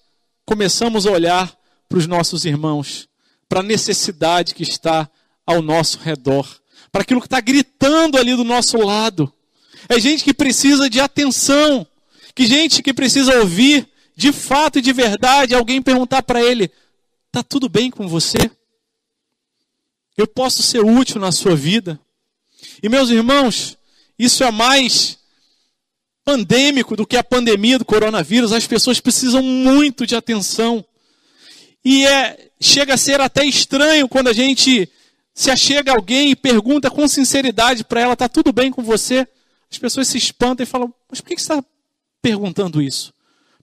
começamos 0.46 1.06
a 1.06 1.10
olhar 1.10 1.52
para 1.88 1.98
os 1.98 2.06
nossos 2.06 2.44
irmãos, 2.44 3.08
para 3.48 3.60
a 3.60 3.64
necessidade 3.64 4.54
que 4.54 4.62
está 4.62 5.10
ao 5.44 5.60
nosso 5.60 5.98
redor, 5.98 6.48
para 6.92 7.02
aquilo 7.02 7.20
que 7.20 7.26
está 7.26 7.40
gritando 7.40 8.16
ali 8.16 8.36
do 8.36 8.44
nosso 8.44 8.78
lado. 8.78 9.32
É 9.88 9.98
gente 9.98 10.22
que 10.22 10.32
precisa 10.32 10.88
de 10.88 11.00
atenção, 11.00 11.84
que 12.32 12.46
gente 12.46 12.80
que 12.80 12.94
precisa 12.94 13.40
ouvir 13.40 13.88
de 14.20 14.32
fato 14.32 14.78
e 14.78 14.82
de 14.82 14.92
verdade 14.92 15.54
alguém 15.54 15.80
perguntar 15.80 16.22
para 16.22 16.42
ele: 16.42 16.70
"Tá 17.32 17.42
tudo 17.42 17.70
bem 17.70 17.90
com 17.90 18.06
você? 18.06 18.50
Eu 20.14 20.26
posso 20.26 20.62
ser 20.62 20.84
útil 20.84 21.18
na 21.18 21.32
sua 21.32 21.56
vida?" 21.56 21.98
E 22.82 22.88
meus 22.88 23.08
irmãos, 23.08 23.78
isso 24.18 24.44
é 24.44 24.50
mais 24.50 25.18
pandêmico 26.22 26.94
do 26.94 27.06
que 27.06 27.16
a 27.16 27.24
pandemia 27.24 27.78
do 27.78 27.84
coronavírus. 27.86 28.52
As 28.52 28.66
pessoas 28.66 29.00
precisam 29.00 29.42
muito 29.42 30.06
de 30.06 30.14
atenção. 30.14 30.84
E 31.82 32.06
é, 32.06 32.50
chega 32.60 32.92
a 32.92 32.98
ser 32.98 33.22
até 33.22 33.42
estranho 33.46 34.06
quando 34.06 34.28
a 34.28 34.34
gente 34.34 34.86
se 35.34 35.50
achega 35.50 35.92
alguém 35.92 36.30
e 36.30 36.36
pergunta 36.36 36.90
com 36.90 37.08
sinceridade 37.08 37.84
para 37.84 38.02
ela: 38.02 38.12
está 38.12 38.28
tudo 38.28 38.52
bem 38.52 38.70
com 38.70 38.82
você? 38.82 39.26
As 39.72 39.78
pessoas 39.78 40.08
se 40.08 40.18
espantam 40.18 40.62
e 40.62 40.66
falam: 40.66 40.92
mas 41.08 41.22
por 41.22 41.28
que 41.30 41.40
você 41.40 41.54
está 41.54 41.64
perguntando 42.20 42.82
isso? 42.82 43.14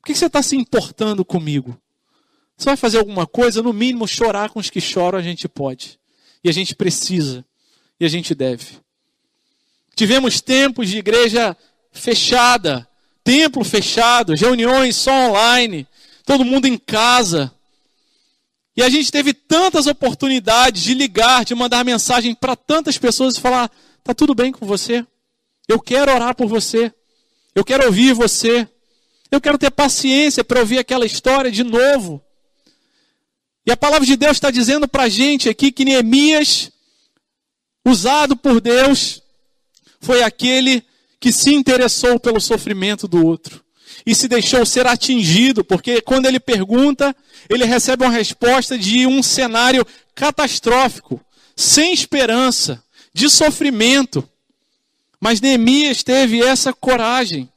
Por 0.01 0.07
que 0.07 0.15
você 0.15 0.25
está 0.27 0.41
se 0.41 0.55
importando 0.55 1.25
comigo? 1.25 1.79
Você 2.57 2.65
vai 2.65 2.77
fazer 2.77 2.97
alguma 2.97 3.27
coisa? 3.27 3.61
No 3.61 3.73
mínimo, 3.73 4.07
chorar 4.07 4.49
com 4.49 4.59
os 4.59 4.69
que 4.69 4.81
choram 4.81 5.19
a 5.19 5.21
gente 5.21 5.47
pode. 5.47 5.99
E 6.43 6.49
a 6.49 6.51
gente 6.51 6.75
precisa. 6.75 7.45
E 7.99 8.05
a 8.05 8.07
gente 8.07 8.33
deve. 8.33 8.79
Tivemos 9.95 10.41
tempos 10.41 10.89
de 10.89 10.97
igreja 10.97 11.57
fechada, 11.91 12.87
templo 13.23 13.63
fechado, 13.63 14.33
reuniões 14.35 14.95
só 14.95 15.11
online, 15.11 15.87
todo 16.25 16.45
mundo 16.45 16.67
em 16.67 16.77
casa. 16.77 17.51
E 18.75 18.83
a 18.83 18.89
gente 18.89 19.11
teve 19.11 19.33
tantas 19.33 19.87
oportunidades 19.87 20.83
de 20.83 20.93
ligar, 20.93 21.43
de 21.43 21.55
mandar 21.55 21.83
mensagem 21.83 22.35
para 22.35 22.55
tantas 22.55 22.97
pessoas 22.97 23.35
e 23.35 23.41
falar: 23.41 23.71
tá 24.03 24.13
tudo 24.13 24.35
bem 24.35 24.51
com 24.51 24.65
você? 24.65 25.05
Eu 25.67 25.79
quero 25.79 26.13
orar 26.13 26.35
por 26.35 26.47
você. 26.47 26.93
Eu 27.55 27.65
quero 27.65 27.87
ouvir 27.87 28.13
você. 28.13 28.69
Eu 29.31 29.41
quero 29.41 29.57
ter 29.57 29.71
paciência 29.71 30.43
para 30.43 30.59
ouvir 30.59 30.79
aquela 30.79 31.05
história 31.05 31.51
de 31.51 31.63
novo. 31.63 32.21
E 33.65 33.71
a 33.71 33.77
palavra 33.77 34.05
de 34.05 34.15
Deus 34.15 34.37
está 34.37 34.49
dizendo 34.49 34.87
para 34.87 35.03
a 35.03 35.09
gente 35.09 35.49
aqui 35.49 35.71
que 35.71 35.83
Neemias, 35.83 36.71
usado 37.85 38.37
por 38.37 38.61
Deus, 38.61 39.21
foi 39.99 40.23
aquele 40.23 40.83
que 41.19 41.33
se 41.33 41.53
interessou 41.53 42.19
pelo 42.19 42.39
sofrimento 42.39 43.07
do 43.07 43.25
outro 43.25 43.63
e 44.05 44.15
se 44.15 44.29
deixou 44.29 44.65
ser 44.65 44.87
atingido, 44.87 45.65
porque 45.65 46.01
quando 46.01 46.27
ele 46.27 46.39
pergunta, 46.39 47.13
ele 47.49 47.65
recebe 47.65 48.05
uma 48.05 48.11
resposta 48.11 48.77
de 48.77 49.05
um 49.05 49.21
cenário 49.21 49.85
catastrófico, 50.15 51.19
sem 51.55 51.93
esperança, 51.93 52.81
de 53.13 53.29
sofrimento. 53.29 54.27
Mas 55.19 55.41
Neemias 55.41 56.03
teve 56.03 56.41
essa 56.41 56.71
coragem 56.71 57.49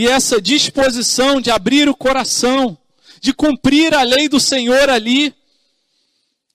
e 0.00 0.08
essa 0.08 0.40
disposição 0.40 1.42
de 1.42 1.50
abrir 1.50 1.86
o 1.86 1.94
coração, 1.94 2.78
de 3.20 3.34
cumprir 3.34 3.92
a 3.92 4.02
lei 4.02 4.30
do 4.30 4.40
Senhor 4.40 4.88
ali. 4.88 5.34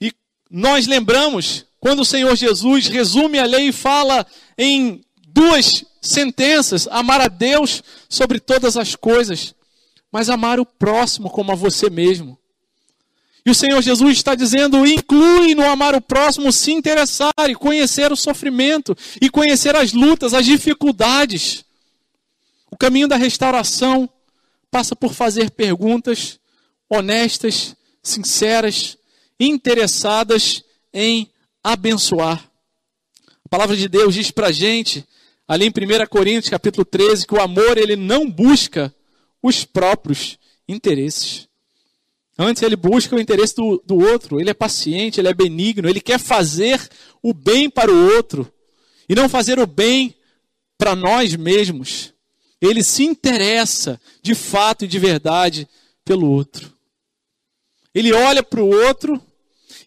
E 0.01 0.11
nós 0.49 0.87
lembramos 0.87 1.63
quando 1.79 1.99
o 1.99 2.05
Senhor 2.05 2.35
Jesus 2.35 2.87
resume 2.87 3.37
a 3.37 3.45
lei 3.45 3.67
e 3.67 3.71
fala 3.71 4.25
em 4.57 5.05
duas 5.27 5.85
sentenças: 6.01 6.87
amar 6.89 7.21
a 7.21 7.27
Deus 7.27 7.83
sobre 8.09 8.39
todas 8.39 8.77
as 8.77 8.95
coisas, 8.95 9.53
mas 10.11 10.27
amar 10.27 10.59
o 10.59 10.65
próximo 10.65 11.29
como 11.29 11.51
a 11.51 11.55
você 11.55 11.87
mesmo. 11.87 12.39
E 13.45 13.51
o 13.51 13.55
Senhor 13.55 13.79
Jesus 13.79 14.17
está 14.17 14.33
dizendo: 14.33 14.87
inclui 14.87 15.53
no 15.53 15.69
amar 15.69 15.93
o 15.93 16.01
próximo 16.01 16.51
se 16.51 16.71
interessar 16.71 17.31
e 17.47 17.53
conhecer 17.53 18.11
o 18.11 18.15
sofrimento, 18.15 18.97
e 19.21 19.29
conhecer 19.29 19.75
as 19.75 19.93
lutas, 19.93 20.33
as 20.33 20.47
dificuldades. 20.47 21.64
O 22.75 22.77
caminho 22.77 23.07
da 23.07 23.15
restauração 23.15 24.09
passa 24.69 24.97
por 24.97 25.13
fazer 25.13 25.49
perguntas 25.49 26.37
honestas, 26.89 27.73
sinceras, 28.03 28.97
interessadas 29.39 30.61
em 30.93 31.31
abençoar. 31.63 32.51
A 33.45 33.49
palavra 33.49 33.77
de 33.77 33.87
Deus 33.87 34.13
diz 34.13 34.29
para 34.29 34.47
a 34.47 34.51
gente, 34.51 35.07
ali 35.47 35.67
em 35.67 35.69
1 35.69 36.05
Coríntios 36.09 36.49
capítulo 36.49 36.83
13, 36.83 37.25
que 37.25 37.33
o 37.33 37.39
amor 37.39 37.77
ele 37.77 37.95
não 37.95 38.29
busca 38.29 38.93
os 39.41 39.63
próprios 39.63 40.37
interesses. 40.67 41.47
Antes 42.37 42.61
ele 42.61 42.75
busca 42.75 43.15
o 43.15 43.21
interesse 43.21 43.55
do, 43.55 43.81
do 43.85 43.95
outro, 43.99 44.37
ele 44.37 44.49
é 44.49 44.53
paciente, 44.53 45.21
ele 45.21 45.29
é 45.29 45.33
benigno, 45.33 45.87
ele 45.87 46.01
quer 46.01 46.19
fazer 46.19 46.89
o 47.23 47.33
bem 47.33 47.69
para 47.69 47.89
o 47.89 48.15
outro 48.15 48.51
e 49.07 49.15
não 49.15 49.29
fazer 49.29 49.59
o 49.59 49.65
bem 49.65 50.13
para 50.77 50.93
nós 50.93 51.37
mesmos. 51.37 52.13
Ele 52.65 52.83
se 52.83 53.03
interessa 53.03 53.99
de 54.21 54.33
fato 54.35 54.85
e 54.85 54.87
de 54.87 54.99
verdade 54.99 55.67
pelo 56.03 56.29
outro. 56.29 56.73
Ele 57.93 58.11
olha 58.11 58.43
para 58.43 58.61
o 58.61 58.69
outro 58.69 59.21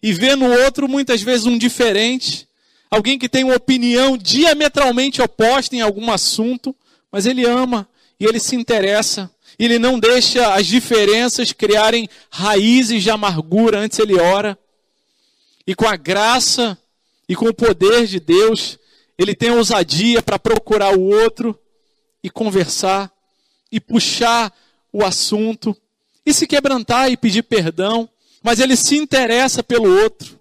e 0.01 0.13
vê 0.13 0.35
no 0.35 0.51
outro 0.63 0.87
muitas 0.87 1.21
vezes 1.21 1.45
um 1.45 1.57
diferente, 1.57 2.47
alguém 2.89 3.19
que 3.19 3.29
tem 3.29 3.43
uma 3.43 3.55
opinião 3.55 4.17
diametralmente 4.17 5.21
oposta 5.21 5.75
em 5.75 5.81
algum 5.81 6.11
assunto, 6.11 6.75
mas 7.11 7.25
ele 7.25 7.45
ama 7.45 7.87
e 8.19 8.25
ele 8.25 8.39
se 8.39 8.55
interessa 8.55 9.31
ele 9.59 9.77
não 9.77 9.99
deixa 9.99 10.53
as 10.53 10.65
diferenças 10.65 11.51
criarem 11.51 12.07
raízes 12.31 13.03
de 13.03 13.11
amargura, 13.11 13.79
antes 13.79 13.99
ele 13.99 14.17
ora. 14.17 14.57
E 15.67 15.75
com 15.75 15.85
a 15.85 15.97
graça 15.97 16.77
e 17.27 17.35
com 17.35 17.49
o 17.49 17.53
poder 17.53 18.07
de 18.07 18.21
Deus, 18.21 18.79
ele 19.17 19.35
tem 19.35 19.51
ousadia 19.51 20.23
para 20.23 20.39
procurar 20.39 20.97
o 20.97 21.01
outro 21.01 21.59
e 22.23 22.29
conversar 22.29 23.11
e 23.71 23.79
puxar 23.79 24.53
o 24.91 25.03
assunto 25.03 25.75
e 26.25 26.33
se 26.33 26.47
quebrantar 26.47 27.11
e 27.11 27.17
pedir 27.17 27.43
perdão, 27.43 28.09
mas 28.41 28.59
ele 28.59 28.75
se 28.75 28.97
interessa 28.97 29.63
pelo 29.63 29.89
outro. 30.01 30.39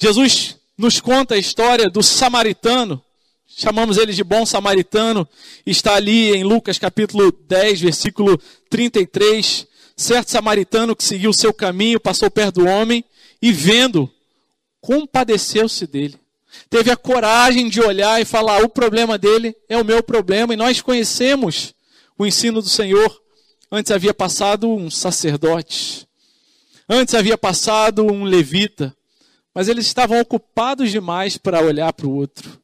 Jesus 0.00 0.56
nos 0.76 1.00
conta 1.00 1.34
a 1.34 1.38
história 1.38 1.88
do 1.88 2.02
samaritano 2.02 3.02
chamamos 3.56 3.98
ele 3.98 4.12
de 4.12 4.22
bom 4.22 4.46
samaritano, 4.46 5.28
está 5.66 5.94
ali 5.94 6.34
em 6.34 6.44
Lucas 6.44 6.78
capítulo 6.78 7.32
10, 7.32 7.80
versículo 7.80 8.40
33. 8.68 9.66
Certo 9.96 10.30
samaritano 10.30 10.96
que 10.96 11.04
seguiu 11.04 11.30
o 11.30 11.34
seu 11.34 11.52
caminho, 11.52 12.00
passou 12.00 12.30
perto 12.30 12.60
do 12.60 12.66
homem 12.66 13.04
e 13.42 13.52
vendo, 13.52 14.10
compadeceu-se 14.80 15.86
dele. 15.86 16.18
Teve 16.68 16.90
a 16.90 16.96
coragem 16.96 17.68
de 17.68 17.80
olhar 17.80 18.20
e 18.20 18.24
falar: 18.24 18.62
o 18.62 18.68
problema 18.68 19.18
dele 19.18 19.56
é 19.68 19.76
o 19.76 19.84
meu 19.84 20.02
problema, 20.02 20.54
e 20.54 20.56
nós 20.56 20.80
conhecemos 20.80 21.74
o 22.18 22.26
ensino 22.26 22.60
do 22.60 22.68
Senhor. 22.68 23.20
Antes 23.72 23.92
havia 23.92 24.12
passado 24.12 24.68
um 24.68 24.90
sacerdote, 24.90 26.06
antes 26.88 27.14
havia 27.14 27.38
passado 27.38 28.04
um 28.04 28.24
levita, 28.24 28.96
mas 29.54 29.68
eles 29.68 29.86
estavam 29.86 30.20
ocupados 30.20 30.90
demais 30.90 31.36
para 31.36 31.62
olhar 31.62 31.92
para 31.92 32.06
o 32.06 32.14
outro. 32.14 32.60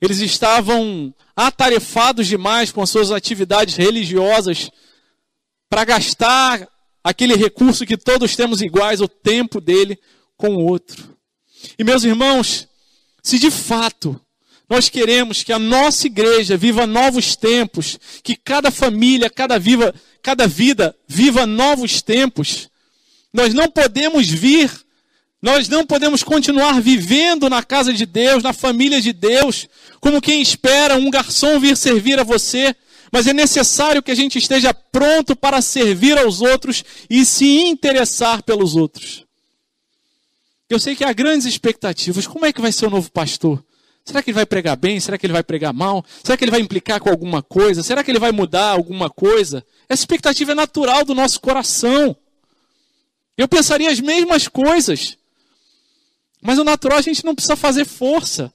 Eles 0.00 0.18
estavam 0.20 1.14
atarefados 1.36 2.26
demais 2.26 2.72
com 2.72 2.82
as 2.82 2.90
suas 2.90 3.10
atividades 3.10 3.76
religiosas 3.76 4.70
para 5.68 5.84
gastar 5.84 6.66
aquele 7.04 7.34
recurso 7.36 7.86
que 7.86 7.96
todos 7.96 8.34
temos 8.34 8.60
iguais, 8.60 9.00
o 9.00 9.08
tempo 9.08 9.60
dele 9.60 9.98
com 10.36 10.56
o 10.56 10.64
outro. 10.64 11.16
E 11.78 11.84
meus 11.84 12.02
irmãos, 12.04 12.66
se 13.22 13.38
de 13.38 13.50
fato 13.50 14.20
Nós 14.68 14.88
queremos 14.88 15.42
que 15.42 15.52
a 15.52 15.58
nossa 15.58 16.06
igreja 16.06 16.56
viva 16.56 16.86
novos 16.86 17.34
tempos, 17.34 17.98
que 18.22 18.36
cada 18.36 18.70
família, 18.70 19.28
cada, 19.28 19.58
viva, 19.58 19.92
cada 20.22 20.46
vida 20.46 20.94
viva 21.08 21.44
novos 21.44 22.00
tempos. 22.00 22.68
Nós 23.32 23.52
não 23.52 23.68
podemos 23.68 24.28
vir, 24.28 24.70
nós 25.42 25.68
não 25.68 25.84
podemos 25.84 26.22
continuar 26.22 26.80
vivendo 26.80 27.50
na 27.50 27.64
casa 27.64 27.92
de 27.92 28.06
Deus, 28.06 28.44
na 28.44 28.52
família 28.52 29.00
de 29.00 29.12
Deus, 29.12 29.66
como 30.00 30.20
quem 30.20 30.40
espera 30.40 30.96
um 30.96 31.10
garçom 31.10 31.58
vir 31.58 31.76
servir 31.76 32.20
a 32.20 32.24
você, 32.24 32.72
mas 33.12 33.26
é 33.26 33.32
necessário 33.32 34.02
que 34.02 34.12
a 34.12 34.14
gente 34.14 34.38
esteja 34.38 34.72
pronto 34.72 35.34
para 35.34 35.60
servir 35.60 36.16
aos 36.16 36.40
outros 36.40 36.84
e 37.08 37.24
se 37.24 37.62
interessar 37.62 38.40
pelos 38.42 38.76
outros. 38.76 39.24
Eu 40.70 40.78
sei 40.78 40.94
que 40.94 41.02
há 41.02 41.12
grandes 41.12 41.46
expectativas. 41.46 42.28
Como 42.28 42.46
é 42.46 42.52
que 42.52 42.60
vai 42.60 42.70
ser 42.70 42.86
o 42.86 42.90
novo 42.90 43.10
pastor? 43.10 43.62
Será 44.04 44.22
que 44.22 44.30
ele 44.30 44.36
vai 44.36 44.46
pregar 44.46 44.76
bem? 44.76 45.00
Será 45.00 45.18
que 45.18 45.26
ele 45.26 45.32
vai 45.32 45.42
pregar 45.42 45.74
mal? 45.74 46.04
Será 46.22 46.36
que 46.36 46.44
ele 46.44 46.50
vai 46.52 46.60
implicar 46.60 47.00
com 47.00 47.10
alguma 47.10 47.42
coisa? 47.42 47.82
Será 47.82 48.04
que 48.04 48.10
ele 48.10 48.20
vai 48.20 48.30
mudar 48.30 48.70
alguma 48.70 49.10
coisa? 49.10 49.66
Essa 49.88 50.02
expectativa 50.02 50.52
é 50.52 50.54
natural 50.54 51.04
do 51.04 51.14
nosso 51.14 51.40
coração. 51.40 52.16
Eu 53.36 53.48
pensaria 53.48 53.90
as 53.90 53.98
mesmas 53.98 54.46
coisas. 54.46 55.18
Mas 56.40 56.58
o 56.58 56.64
natural 56.64 56.98
a 56.98 57.02
gente 57.02 57.24
não 57.24 57.34
precisa 57.34 57.56
fazer 57.56 57.84
força. 57.84 58.52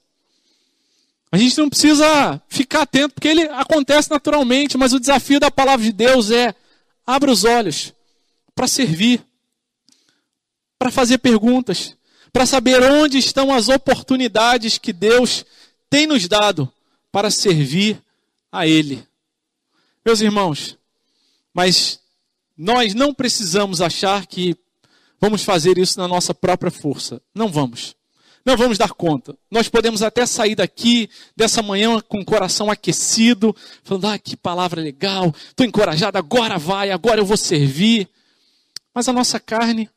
A 1.30 1.36
gente 1.36 1.58
não 1.58 1.68
precisa 1.68 2.40
ficar 2.48 2.82
atento, 2.82 3.14
porque 3.14 3.28
ele 3.28 3.42
acontece 3.42 4.10
naturalmente, 4.10 4.78
mas 4.78 4.92
o 4.92 5.00
desafio 5.00 5.38
da 5.38 5.50
palavra 5.50 5.84
de 5.84 5.92
Deus 5.92 6.30
é: 6.30 6.54
abra 7.06 7.30
os 7.30 7.44
olhos 7.44 7.92
para 8.54 8.66
servir, 8.66 9.22
para 10.78 10.90
fazer 10.90 11.18
perguntas, 11.18 11.95
para 12.36 12.44
saber 12.44 12.82
onde 12.82 13.16
estão 13.16 13.50
as 13.50 13.70
oportunidades 13.70 14.76
que 14.76 14.92
Deus 14.92 15.42
tem 15.88 16.06
nos 16.06 16.28
dado 16.28 16.70
para 17.10 17.30
servir 17.30 17.98
a 18.52 18.66
Ele. 18.66 19.02
Meus 20.04 20.20
irmãos, 20.20 20.76
mas 21.54 21.98
nós 22.54 22.92
não 22.92 23.14
precisamos 23.14 23.80
achar 23.80 24.26
que 24.26 24.54
vamos 25.18 25.44
fazer 25.44 25.78
isso 25.78 25.98
na 25.98 26.06
nossa 26.06 26.34
própria 26.34 26.70
força. 26.70 27.22
Não 27.34 27.48
vamos. 27.48 27.96
Não 28.44 28.54
vamos 28.54 28.76
dar 28.76 28.90
conta. 28.90 29.34
Nós 29.50 29.66
podemos 29.70 30.02
até 30.02 30.26
sair 30.26 30.54
daqui, 30.54 31.08
dessa 31.34 31.62
manhã, 31.62 32.02
com 32.02 32.20
o 32.20 32.24
coração 32.24 32.70
aquecido, 32.70 33.56
falando: 33.82 34.08
ah, 34.08 34.18
que 34.18 34.36
palavra 34.36 34.82
legal, 34.82 35.34
estou 35.48 35.64
encorajado, 35.64 36.18
agora 36.18 36.58
vai, 36.58 36.90
agora 36.90 37.18
eu 37.18 37.24
vou 37.24 37.38
servir. 37.38 38.06
Mas 38.94 39.08
a 39.08 39.12
nossa 39.14 39.40
carne, 39.40 39.88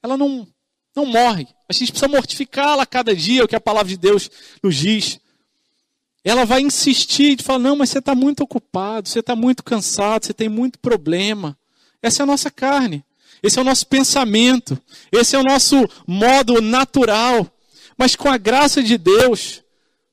ela 0.00 0.16
não, 0.16 0.46
não 0.94 1.06
morre. 1.06 1.46
A 1.68 1.72
gente 1.72 1.92
precisa 1.92 2.08
mortificá-la 2.08 2.84
cada 2.84 3.14
dia, 3.14 3.44
o 3.44 3.48
que 3.48 3.56
a 3.56 3.60
palavra 3.60 3.88
de 3.88 3.96
Deus 3.96 4.30
nos 4.62 4.76
diz. 4.76 5.20
Ela 6.24 6.44
vai 6.44 6.60
insistir 6.60 7.38
e 7.38 7.42
falar: 7.42 7.60
não, 7.60 7.76
mas 7.76 7.90
você 7.90 7.98
está 7.98 8.14
muito 8.14 8.42
ocupado, 8.42 9.08
você 9.08 9.20
está 9.20 9.34
muito 9.34 9.62
cansado, 9.62 10.26
você 10.26 10.34
tem 10.34 10.48
muito 10.48 10.78
problema. 10.78 11.56
Essa 12.02 12.22
é 12.22 12.24
a 12.24 12.26
nossa 12.26 12.50
carne, 12.50 13.04
esse 13.42 13.58
é 13.58 13.62
o 13.62 13.64
nosso 13.64 13.86
pensamento, 13.86 14.78
esse 15.12 15.36
é 15.36 15.38
o 15.38 15.44
nosso 15.44 15.76
modo 16.06 16.60
natural. 16.60 17.46
Mas 17.96 18.16
com 18.16 18.28
a 18.28 18.36
graça 18.36 18.82
de 18.82 18.96
Deus, 18.98 19.62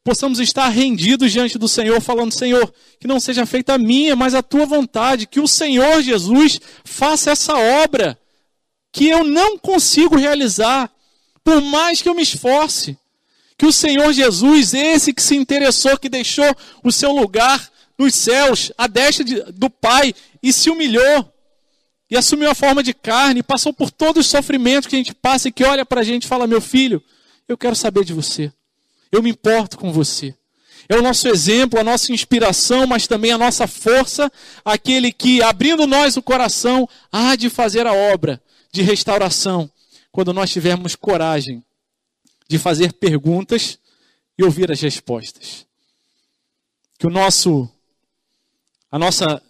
possamos 0.03 0.39
estar 0.39 0.67
rendidos 0.69 1.31
diante 1.31 1.57
do 1.57 1.67
Senhor, 1.67 1.99
falando: 1.99 2.31
Senhor, 2.31 2.73
que 2.99 3.07
não 3.07 3.19
seja 3.19 3.45
feita 3.45 3.73
a 3.73 3.77
minha, 3.77 4.15
mas 4.15 4.33
a 4.33 4.43
tua 4.43 4.65
vontade, 4.65 5.27
que 5.27 5.39
o 5.39 5.47
Senhor 5.47 6.01
Jesus 6.01 6.59
faça 6.85 7.31
essa 7.31 7.57
obra 7.83 8.17
que 8.97 9.07
eu 9.07 9.23
não 9.23 9.59
consigo 9.59 10.15
realizar, 10.15 10.91
por 11.43 11.61
mais 11.61 12.01
que 12.01 12.09
eu 12.09 12.15
me 12.15 12.23
esforce. 12.23 12.97
Que 13.55 13.67
o 13.67 13.71
Senhor 13.71 14.11
Jesus, 14.11 14.73
esse 14.73 15.13
que 15.13 15.21
se 15.21 15.35
interessou, 15.35 15.99
que 15.99 16.09
deixou 16.09 16.51
o 16.83 16.91
seu 16.91 17.11
lugar 17.11 17.71
nos 17.95 18.15
céus, 18.15 18.71
a 18.75 18.87
destra 18.87 19.23
de, 19.23 19.39
do 19.53 19.69
Pai, 19.69 20.15
e 20.41 20.51
se 20.51 20.71
humilhou, 20.71 21.31
e 22.09 22.17
assumiu 22.17 22.49
a 22.49 22.55
forma 22.55 22.81
de 22.81 22.91
carne, 22.91 23.43
passou 23.43 23.71
por 23.71 23.91
todos 23.91 24.25
os 24.25 24.31
sofrimentos 24.31 24.87
que 24.87 24.95
a 24.95 24.97
gente 24.97 25.13
passa, 25.13 25.47
e 25.47 25.51
que 25.51 25.63
olha 25.63 25.85
para 25.85 26.01
a 26.01 26.03
gente 26.03 26.23
e 26.23 26.27
fala: 26.27 26.47
Meu 26.47 26.59
filho, 26.59 26.99
eu 27.47 27.55
quero 27.55 27.75
saber 27.75 28.03
de 28.03 28.13
você, 28.13 28.51
eu 29.11 29.21
me 29.21 29.29
importo 29.29 29.77
com 29.77 29.93
você. 29.93 30.33
É 30.89 30.95
o 30.95 31.03
nosso 31.03 31.27
exemplo, 31.27 31.79
a 31.79 31.83
nossa 31.83 32.11
inspiração, 32.11 32.87
mas 32.87 33.05
também 33.05 33.31
a 33.31 33.37
nossa 33.37 33.67
força, 33.67 34.31
aquele 34.65 35.11
que, 35.11 35.43
abrindo 35.43 35.85
nós 35.85 36.17
o 36.17 36.23
coração, 36.23 36.89
há 37.11 37.35
de 37.35 37.47
fazer 37.47 37.85
a 37.85 37.93
obra 37.93 38.41
de 38.71 38.81
restauração, 38.81 39.69
quando 40.11 40.33
nós 40.33 40.51
tivermos 40.51 40.95
coragem 40.95 41.63
de 42.47 42.57
fazer 42.57 42.93
perguntas 42.93 43.79
e 44.37 44.43
ouvir 44.43 44.71
as 44.71 44.81
respostas. 44.81 45.65
Que 46.97 47.07
o 47.07 47.09
nosso 47.09 47.69
a 48.89 48.97
nossa 48.97 49.41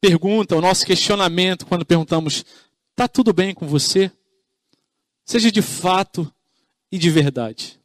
pergunta, 0.00 0.56
o 0.56 0.60
nosso 0.60 0.84
questionamento 0.84 1.66
quando 1.66 1.84
perguntamos: 1.84 2.44
"Tá 2.94 3.06
tudo 3.06 3.32
bem 3.32 3.54
com 3.54 3.66
você?" 3.66 4.10
seja 5.30 5.52
de 5.52 5.62
fato 5.62 6.32
e 6.90 6.98
de 6.98 7.08
verdade. 7.08 7.78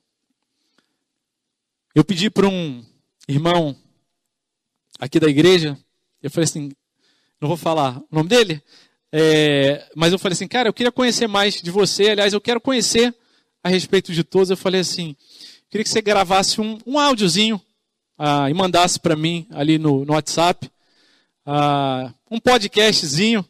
Eu 1.93 2.03
pedi 2.03 2.27
para 2.27 2.47
um 2.47 2.83
irmão 3.27 3.75
aqui 4.99 5.19
da 5.19 5.27
igreja, 5.27 5.77
eu 6.23 6.31
falei 6.31 6.45
assim, 6.45 6.71
não 7.39 7.47
vou 7.47 7.55
falar 7.55 7.99
o 7.99 8.07
nome 8.15 8.29
dele, 8.29 8.63
é, 9.17 9.87
mas 9.95 10.11
eu 10.11 10.19
falei 10.19 10.33
assim, 10.33 10.45
cara, 10.45 10.67
eu 10.67 10.73
queria 10.73 10.91
conhecer 10.91 11.25
mais 11.25 11.61
de 11.61 11.71
você. 11.71 12.09
Aliás, 12.09 12.33
eu 12.33 12.41
quero 12.41 12.59
conhecer 12.59 13.15
a 13.63 13.69
respeito 13.69 14.11
de 14.11 14.25
todos. 14.25 14.49
Eu 14.49 14.57
falei 14.57 14.81
assim, 14.81 15.15
queria 15.69 15.85
que 15.85 15.89
você 15.89 16.01
gravasse 16.01 16.59
um, 16.59 16.77
um 16.85 16.99
áudiozinho 16.99 17.61
ah, 18.19 18.49
e 18.49 18.53
mandasse 18.53 18.99
para 18.99 19.15
mim 19.15 19.47
ali 19.51 19.77
no, 19.77 20.03
no 20.03 20.11
WhatsApp. 20.11 20.69
Ah, 21.45 22.13
um 22.29 22.41
podcastzinho. 22.41 23.47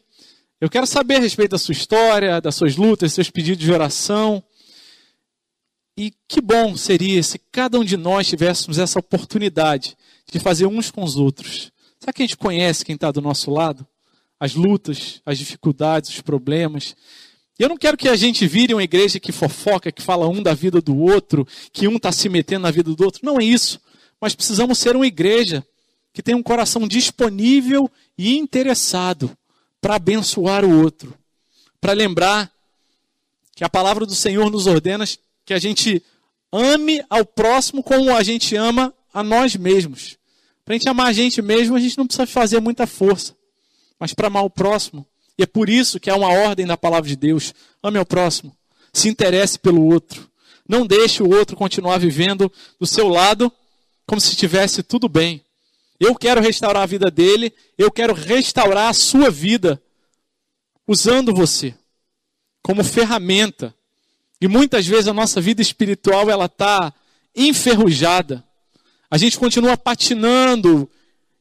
Eu 0.60 0.70
quero 0.70 0.86
saber 0.86 1.16
a 1.16 1.20
respeito 1.20 1.50
da 1.50 1.58
sua 1.58 1.72
história, 1.72 2.40
das 2.40 2.54
suas 2.54 2.76
lutas, 2.76 3.12
seus 3.12 3.28
pedidos 3.28 3.64
de 3.64 3.72
oração. 3.72 4.40
E 5.98 6.12
que 6.28 6.40
bom 6.40 6.76
seria 6.76 7.20
se 7.24 7.40
cada 7.50 7.76
um 7.76 7.84
de 7.84 7.96
nós 7.96 8.28
tivéssemos 8.28 8.78
essa 8.78 9.00
oportunidade 9.00 9.96
de 10.30 10.38
fazer 10.38 10.66
uns 10.66 10.92
com 10.92 11.02
os 11.02 11.16
outros. 11.16 11.72
Será 11.98 12.12
que 12.12 12.22
a 12.22 12.24
gente 12.24 12.36
conhece 12.36 12.84
quem 12.84 12.94
está 12.94 13.10
do 13.10 13.20
nosso 13.20 13.50
lado? 13.50 13.84
As 14.38 14.54
lutas, 14.54 15.20
as 15.24 15.38
dificuldades, 15.38 16.10
os 16.10 16.20
problemas. 16.20 16.94
Eu 17.58 17.68
não 17.68 17.76
quero 17.76 17.96
que 17.96 18.08
a 18.08 18.16
gente 18.16 18.46
vire 18.46 18.74
uma 18.74 18.82
igreja 18.82 19.18
que 19.18 19.32
fofoca, 19.32 19.90
que 19.90 20.02
fala 20.02 20.28
um 20.28 20.42
da 20.42 20.52
vida 20.54 20.80
do 20.80 20.96
outro, 20.98 21.46
que 21.72 21.88
um 21.88 21.96
está 21.96 22.12
se 22.12 22.28
metendo 22.28 22.62
na 22.62 22.70
vida 22.70 22.94
do 22.94 23.04
outro. 23.04 23.20
Não 23.24 23.40
é 23.40 23.44
isso. 23.44 23.80
Mas 24.20 24.34
precisamos 24.34 24.78
ser 24.78 24.94
uma 24.94 25.06
igreja 25.06 25.66
que 26.12 26.22
tem 26.22 26.34
um 26.34 26.42
coração 26.42 26.86
disponível 26.86 27.90
e 28.16 28.36
interessado 28.36 29.36
para 29.80 29.96
abençoar 29.96 30.64
o 30.64 30.82
outro. 30.82 31.14
Para 31.80 31.92
lembrar 31.92 32.50
que 33.54 33.64
a 33.64 33.68
palavra 33.68 34.04
do 34.04 34.14
Senhor 34.14 34.50
nos 34.50 34.66
ordena 34.66 35.04
que 35.44 35.54
a 35.54 35.58
gente 35.58 36.02
ame 36.52 37.02
ao 37.08 37.24
próximo 37.24 37.82
como 37.82 38.14
a 38.14 38.22
gente 38.22 38.54
ama 38.54 38.92
a 39.12 39.22
nós 39.22 39.56
mesmos. 39.56 40.18
Para 40.64 40.74
a 40.74 40.78
gente 40.78 40.88
amar 40.88 41.06
a 41.06 41.12
gente 41.12 41.40
mesmo, 41.40 41.76
a 41.76 41.80
gente 41.80 41.96
não 41.96 42.06
precisa 42.06 42.26
fazer 42.26 42.60
muita 42.60 42.86
força 42.86 43.34
mas 43.98 44.14
para 44.14 44.28
amar 44.28 44.44
o 44.44 44.50
próximo. 44.50 45.06
E 45.38 45.42
é 45.42 45.46
por 45.46 45.68
isso 45.68 46.00
que 46.00 46.10
há 46.10 46.16
uma 46.16 46.28
ordem 46.28 46.66
na 46.66 46.76
palavra 46.76 47.08
de 47.08 47.16
Deus: 47.16 47.54
ame 47.82 47.98
ao 47.98 48.06
próximo, 48.06 48.56
se 48.92 49.08
interesse 49.08 49.58
pelo 49.58 49.84
outro. 49.84 50.28
Não 50.68 50.86
deixe 50.86 51.22
o 51.22 51.28
outro 51.28 51.56
continuar 51.56 51.98
vivendo 51.98 52.52
do 52.78 52.86
seu 52.86 53.08
lado 53.08 53.52
como 54.06 54.20
se 54.20 54.30
estivesse 54.30 54.82
tudo 54.82 55.08
bem. 55.08 55.42
Eu 55.98 56.14
quero 56.14 56.40
restaurar 56.40 56.82
a 56.82 56.86
vida 56.86 57.10
dele, 57.10 57.52
eu 57.78 57.90
quero 57.90 58.12
restaurar 58.12 58.88
a 58.88 58.92
sua 58.92 59.30
vida 59.30 59.80
usando 60.86 61.34
você 61.34 61.74
como 62.62 62.82
ferramenta. 62.82 63.74
E 64.40 64.48
muitas 64.48 64.86
vezes 64.86 65.08
a 65.08 65.14
nossa 65.14 65.40
vida 65.40 65.62
espiritual 65.62 66.28
ela 66.28 66.46
está 66.46 66.92
enferrujada. 67.34 68.44
A 69.10 69.16
gente 69.16 69.38
continua 69.38 69.76
patinando, 69.76 70.90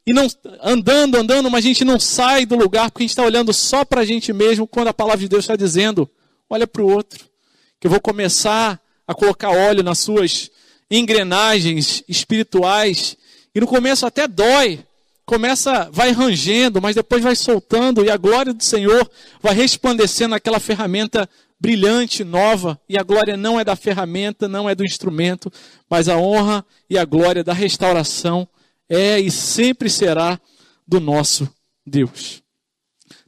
e 0.05 0.13
não 0.13 0.27
andando, 0.61 1.15
andando, 1.15 1.49
mas 1.49 1.65
a 1.65 1.67
gente 1.67 1.83
não 1.83 1.99
sai 1.99 2.45
do 2.45 2.55
lugar 2.55 2.91
porque 2.91 3.03
a 3.03 3.05
gente 3.05 3.11
está 3.11 3.23
olhando 3.23 3.51
só 3.51 3.83
para 3.83 4.01
a 4.01 4.05
gente 4.05 4.31
mesmo, 4.31 4.67
quando 4.67 4.89
a 4.89 4.93
palavra 4.93 5.21
de 5.21 5.27
Deus 5.27 5.43
está 5.43 5.55
dizendo: 5.55 6.09
olha 6.49 6.67
para 6.67 6.83
o 6.83 6.91
outro, 6.91 7.25
que 7.79 7.87
eu 7.87 7.91
vou 7.91 7.99
começar 7.99 8.79
a 9.07 9.15
colocar 9.15 9.49
óleo 9.49 9.83
nas 9.83 9.99
suas 9.99 10.51
engrenagens 10.89 12.03
espirituais. 12.07 13.17
E 13.53 13.59
no 13.59 13.65
começo 13.65 14.05
até 14.05 14.27
dói, 14.27 14.85
começa, 15.25 15.89
vai 15.91 16.11
rangendo, 16.11 16.81
mas 16.81 16.95
depois 16.95 17.23
vai 17.23 17.35
soltando 17.35 18.05
e 18.05 18.09
a 18.09 18.17
glória 18.17 18.53
do 18.53 18.63
Senhor 18.63 19.09
vai 19.41 19.55
resplandecendo 19.55 20.35
aquela 20.35 20.59
ferramenta 20.59 21.27
brilhante, 21.59 22.23
nova. 22.23 22.79
E 22.87 22.97
a 22.97 23.03
glória 23.03 23.35
não 23.35 23.59
é 23.59 23.63
da 23.63 23.75
ferramenta, 23.75 24.47
não 24.47 24.69
é 24.69 24.75
do 24.75 24.83
instrumento, 24.83 25.51
mas 25.89 26.07
a 26.07 26.17
honra 26.17 26.63
e 26.89 26.97
a 26.97 27.05
glória 27.05 27.43
da 27.43 27.53
restauração 27.53 28.47
é 28.89 29.19
e 29.19 29.31
sempre 29.31 29.89
será 29.89 30.39
do 30.87 30.99
nosso 30.99 31.49
Deus. 31.85 32.43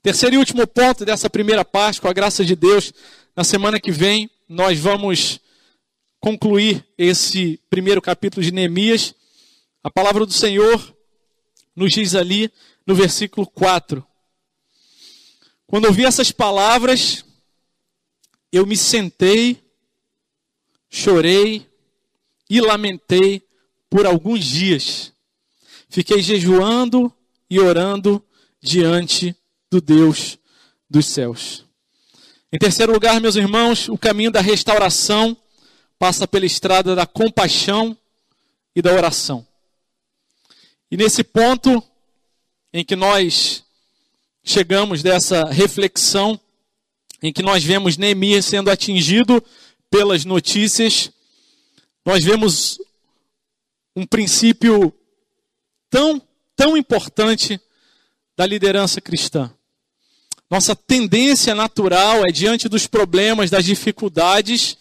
Terceiro 0.02 0.36
e 0.36 0.38
último 0.38 0.66
ponto 0.66 1.04
dessa 1.04 1.30
primeira 1.30 1.66
parte, 1.66 2.00
com 2.00 2.08
a 2.08 2.14
graça 2.14 2.46
de 2.46 2.56
Deus, 2.56 2.94
na 3.36 3.44
semana 3.44 3.80
que 3.80 3.92
vem 3.92 4.30
nós 4.48 4.80
vamos 4.80 5.40
concluir 6.20 6.86
esse 6.98 7.60
primeiro 7.70 8.02
capítulo 8.02 8.44
de 8.44 8.52
Neemias 8.52 9.14
A 9.84 9.92
palavra 9.92 10.26
do 10.26 10.34
Senhor 10.34 10.96
nos 11.76 11.92
diz 11.94 12.16
ali 12.16 12.52
no 12.86 12.96
versículo 12.96 13.46
4. 13.46 14.06
Quando 15.68 15.86
ouvi 15.86 16.06
essas 16.06 16.32
palavras, 16.32 17.26
eu 18.52 18.66
me 18.66 18.78
sentei, 18.78 19.62
chorei 20.90 21.68
e 22.50 22.62
lamentei 22.62 23.44
por 23.90 24.06
alguns 24.06 24.46
dias. 24.46 25.14
Fiquei 25.90 26.22
jejuando 26.22 27.14
e 27.50 27.60
orando 27.60 28.24
diante 28.62 29.36
do 29.72 29.80
Deus 29.80 30.38
dos 30.90 31.06
céus. 31.06 31.66
Em 32.52 32.58
terceiro 32.58 32.94
lugar, 32.94 33.20
meus 33.20 33.36
irmãos, 33.36 33.90
o 33.90 33.98
caminho 33.98 34.32
da 34.32 34.42
restauração 34.42 35.36
passa 36.00 36.28
pela 36.28 36.46
estrada 36.46 36.96
da 36.96 37.06
compaixão 37.06 37.98
e 38.76 38.82
da 38.82 38.94
oração. 38.94 39.46
E 40.90 40.96
nesse 40.96 41.24
ponto 41.24 41.84
em 42.72 42.86
que 42.86 42.96
nós 42.96 43.64
chegamos 44.44 45.04
dessa 45.04 45.46
reflexão, 45.46 46.40
em 47.22 47.34
que 47.34 47.42
nós 47.42 47.64
vemos 47.64 47.98
Neemias 47.98 48.46
sendo 48.46 48.70
atingido 48.70 49.44
pelas 49.90 50.24
notícias, 50.24 51.12
nós 52.06 52.24
vemos 52.24 52.80
um 53.96 54.06
princípio 54.06 54.94
tão, 55.90 56.22
tão 56.56 56.78
importante 56.78 57.60
da 58.36 58.46
liderança 58.46 59.02
cristã. 59.02 59.52
Nossa 60.50 60.76
tendência 60.76 61.54
natural 61.54 62.24
é, 62.26 62.32
diante 62.32 62.70
dos 62.70 62.88
problemas, 62.88 63.50
das 63.50 63.66
dificuldades, 63.66 64.78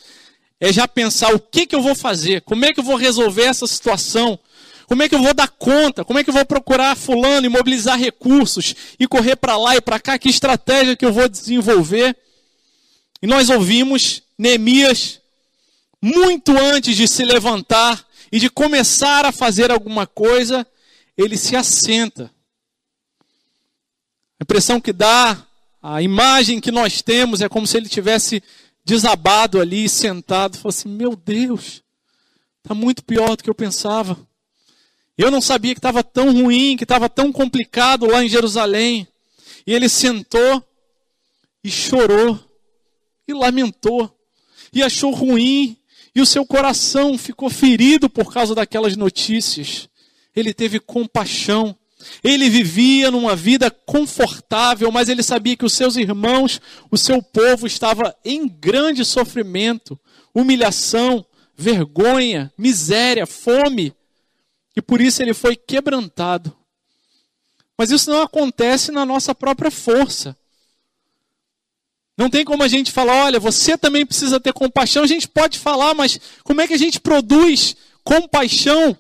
é 0.61 0.73
já 0.73 0.87
pensar 0.87 1.35
o 1.35 1.41
que, 1.41 1.67
que 1.67 1.75
eu 1.75 1.83
vou 1.83 1.95
fazer, 1.95 2.43
como 2.43 2.65
é 2.65 2.73
que 2.73 2.81
eu 2.81 2.85
vou 2.85 2.97
resolver 2.97 3.45
essa 3.45 3.67
situação, 3.67 4.39
como 4.87 5.03
é 5.03 5.09
que 5.09 5.15
eu 5.15 5.23
vou 5.23 5.35
dar 5.35 5.49
conta, 5.49 6.05
como 6.05 6.19
é 6.19 6.25
que 6.25 6.31
eu 6.31 6.35
vou 6.35 6.47
procurar 6.47 6.97
fulano 6.97 7.47
e 7.47 7.51
mobilizar 7.51 7.99
recursos 7.99 8.75
e 8.99 9.09
correr 9.09 9.37
para 9.37 9.57
lá 9.57 9.77
e 9.77 9.81
para 9.81 9.99
cá, 9.99 10.19
que 10.19 10.29
estratégia 10.29 10.95
que 10.95 11.05
eu 11.05 11.13
vou 11.13 11.29
desenvolver. 11.29 12.17
E 13.21 13.27
nós 13.27 13.51
ouvimos 13.51 14.23
Neemias, 14.39 15.21
muito 16.01 16.57
antes 16.57 16.97
de 16.97 17.09
se 17.09 17.25
levantar 17.25 18.07
e 18.31 18.39
de 18.39 18.49
começar 18.49 19.25
a 19.25 19.33
fazer 19.33 19.73
alguma 19.73 20.07
coisa, 20.07 20.65
ele 21.17 21.37
se 21.37 21.57
assenta. 21.57 22.31
A 24.39 24.43
impressão 24.43 24.81
que 24.81 24.93
dá, 24.93 25.47
a 25.83 26.03
imagem 26.03 26.61
que 26.61 26.71
nós 26.71 27.01
temos 27.03 27.41
é 27.41 27.49
como 27.49 27.67
se 27.67 27.77
ele 27.77 27.89
tivesse 27.89 28.43
desabado 28.85 29.61
ali, 29.61 29.89
sentado, 29.89 30.57
falou 30.57 30.71
assim: 30.71 30.89
Meu 30.89 31.17
Deus, 31.17 31.83
está 32.63 32.75
muito 32.75 33.05
pior 33.05 33.37
do 33.37 33.43
que 33.43 33.51
eu 33.51 33.55
pensava. 33.55 34.19
Eu 35.17 35.31
não 35.31 35.41
sabia 35.41 35.75
que 35.75 35.79
estava 35.79 36.05
tão 36.05 36.33
ruim, 36.33 36.77
que 36.77 36.85
estava 36.85 37.09
tão 37.09 37.33
complicado 37.33 38.07
lá 38.07 38.23
em 38.23 38.29
Jerusalém. 38.29 39.09
E 39.67 39.73
ele 39.73 39.89
sentou 39.89 40.63
e 41.65 41.71
chorou 41.71 42.39
e 43.27 43.33
lamentou 43.33 44.15
e 44.73 44.83
achou 44.83 45.13
ruim 45.13 45.77
e 46.15 46.21
o 46.21 46.27
seu 46.27 46.47
coração 46.47 47.19
ficou 47.19 47.51
ferido 47.51 48.09
por 48.09 48.33
causa 48.33 48.55
daquelas 48.55 48.97
notícias. 48.97 49.89
Ele 50.37 50.53
teve 50.53 50.79
compaixão. 50.79 51.75
Ele 52.23 52.51
vivia 52.51 53.11
numa 53.11 53.35
vida 53.35 53.71
confortável, 53.71 54.93
mas 54.93 55.09
ele 55.09 55.23
sabia 55.23 55.57
que 55.57 55.65
os 55.65 55.73
seus 55.73 55.97
irmãos, 55.97 56.61
o 56.91 56.99
seu 56.99 57.23
povo 57.23 57.67
estava 57.67 58.15
em 58.23 58.47
grande 58.47 59.03
sofrimento, 59.03 59.99
humilhação, 60.35 61.25
vergonha, 61.57 62.53
miséria, 62.57 63.27
fome. 63.27 63.95
E 64.77 64.83
por 64.83 65.01
isso 65.01 65.23
ele 65.23 65.33
foi 65.33 65.57
quebrantado. 65.57 66.55
Mas 67.79 67.91
isso 67.91 68.11
não 68.11 68.21
acontece 68.23 68.93
na 68.93 69.07
nossa 69.07 69.35
própria 69.35 69.71
força. 69.71 70.37
Não 72.17 72.31
tem 72.31 72.45
como 72.45 72.63
a 72.63 72.69
gente 72.69 72.93
falar, 72.93 73.25
olha, 73.25 73.41
você 73.41 73.77
também 73.77 74.07
precisa 74.07 74.39
ter 74.39 74.53
compaixão. 74.53 75.03
A 75.03 75.07
gente 75.07 75.29
pode 75.29 75.59
falar, 75.59 75.95
mas 75.95 76.19
como 76.45 76.61
é 76.61 76.67
que 76.67 76.75
a 76.75 76.79
gente 76.79 77.01
produz 77.01 77.77
compaixão 78.05 78.97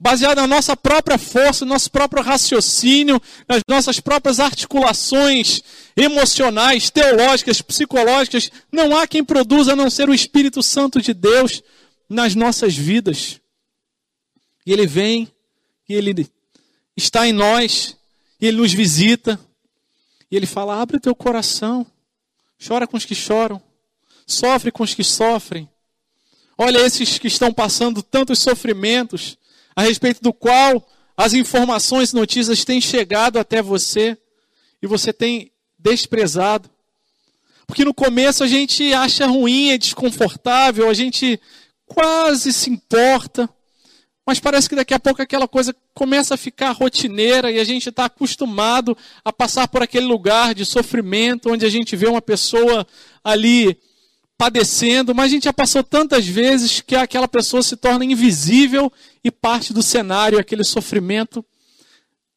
baseada 0.00 0.40
na 0.40 0.46
nossa 0.46 0.74
própria 0.74 1.18
força, 1.18 1.66
no 1.66 1.74
nosso 1.74 1.90
próprio 1.90 2.22
raciocínio, 2.22 3.20
nas 3.46 3.60
nossas 3.68 4.00
próprias 4.00 4.40
articulações 4.40 5.62
emocionais, 5.94 6.88
teológicas, 6.88 7.60
psicológicas? 7.60 8.50
Não 8.72 8.96
há 8.96 9.06
quem 9.06 9.22
produza 9.22 9.74
a 9.74 9.76
não 9.76 9.90
ser 9.90 10.08
o 10.08 10.14
Espírito 10.14 10.62
Santo 10.62 11.02
de 11.02 11.12
Deus 11.12 11.62
nas 12.08 12.34
nossas 12.34 12.74
vidas. 12.74 13.38
E 14.64 14.72
ele 14.72 14.86
vem, 14.86 15.30
e 15.86 15.94
ele 15.94 16.26
está 16.96 17.28
em 17.28 17.32
nós, 17.32 17.94
e 18.40 18.46
ele 18.46 18.56
nos 18.56 18.72
visita, 18.72 19.38
e 20.30 20.36
ele 20.36 20.46
fala: 20.46 20.80
abre 20.80 20.96
o 20.96 21.00
teu 21.00 21.14
coração, 21.14 21.86
chora 22.66 22.86
com 22.86 22.96
os 22.96 23.04
que 23.04 23.14
choram, 23.14 23.62
sofre 24.26 24.72
com 24.72 24.82
os 24.82 24.94
que 24.94 25.04
sofrem. 25.04 25.68
Olha 26.56 26.78
esses 26.78 27.18
que 27.18 27.26
estão 27.26 27.52
passando 27.52 28.02
tantos 28.02 28.38
sofrimentos, 28.38 29.38
a 29.80 29.82
respeito 29.82 30.22
do 30.22 30.30
qual 30.30 30.86
as 31.16 31.32
informações 31.32 32.10
e 32.10 32.14
notícias 32.14 32.66
têm 32.66 32.82
chegado 32.82 33.38
até 33.38 33.62
você 33.62 34.16
e 34.82 34.86
você 34.86 35.10
tem 35.10 35.50
desprezado. 35.78 36.68
Porque 37.66 37.82
no 37.82 37.94
começo 37.94 38.44
a 38.44 38.46
gente 38.46 38.92
acha 38.92 39.26
ruim, 39.26 39.70
é 39.70 39.78
desconfortável, 39.78 40.86
a 40.86 40.92
gente 40.92 41.40
quase 41.86 42.52
se 42.52 42.68
importa, 42.68 43.48
mas 44.26 44.38
parece 44.38 44.68
que 44.68 44.76
daqui 44.76 44.92
a 44.92 45.00
pouco 45.00 45.22
aquela 45.22 45.48
coisa 45.48 45.74
começa 45.94 46.34
a 46.34 46.38
ficar 46.38 46.72
rotineira 46.72 47.50
e 47.50 47.58
a 47.58 47.64
gente 47.64 47.88
está 47.88 48.04
acostumado 48.04 48.94
a 49.24 49.32
passar 49.32 49.66
por 49.66 49.82
aquele 49.82 50.04
lugar 50.04 50.54
de 50.54 50.66
sofrimento, 50.66 51.50
onde 51.50 51.64
a 51.64 51.70
gente 51.70 51.96
vê 51.96 52.06
uma 52.06 52.20
pessoa 52.20 52.86
ali 53.24 53.80
padecendo, 54.40 55.14
mas 55.14 55.26
a 55.26 55.28
gente 55.28 55.44
já 55.44 55.52
passou 55.52 55.84
tantas 55.84 56.26
vezes 56.26 56.80
que 56.80 56.96
aquela 56.96 57.28
pessoa 57.28 57.62
se 57.62 57.76
torna 57.76 58.06
invisível 58.06 58.90
e 59.22 59.30
parte 59.30 59.74
do 59.74 59.82
cenário, 59.82 60.38
aquele 60.38 60.64
sofrimento 60.64 61.44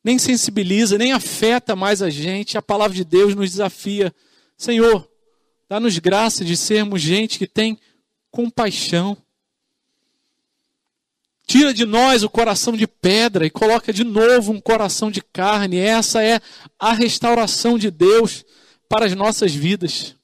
nem 0.03 0.19
sensibiliza, 0.19 0.97
nem 0.97 1.13
afeta 1.13 1.77
mais 1.77 2.01
a 2.01 2.09
gente. 2.09 2.57
A 2.57 2.61
palavra 2.61 2.93
de 2.93 3.05
Deus 3.05 3.33
nos 3.33 3.51
desafia: 3.51 4.13
Senhor, 4.57 5.09
dá-nos 5.69 5.97
graça 5.97 6.43
de 6.43 6.57
sermos 6.57 7.01
gente 7.01 7.39
que 7.39 7.47
tem 7.47 7.79
compaixão 8.29 9.17
Tira 11.45 11.73
de 11.73 11.85
nós 11.85 12.23
o 12.23 12.29
coração 12.29 12.75
de 12.75 12.87
pedra 12.87 13.45
e 13.45 13.49
coloca 13.49 13.91
de 13.91 14.03
novo 14.03 14.51
um 14.51 14.61
coração 14.61 15.11
de 15.11 15.21
carne. 15.21 15.77
Essa 15.77 16.23
é 16.23 16.39
a 16.79 16.93
restauração 16.93 17.77
de 17.77 17.91
Deus 17.91 18.45
para 18.87 19.05
as 19.05 19.13
nossas 19.13 19.53
vidas. 19.53 20.15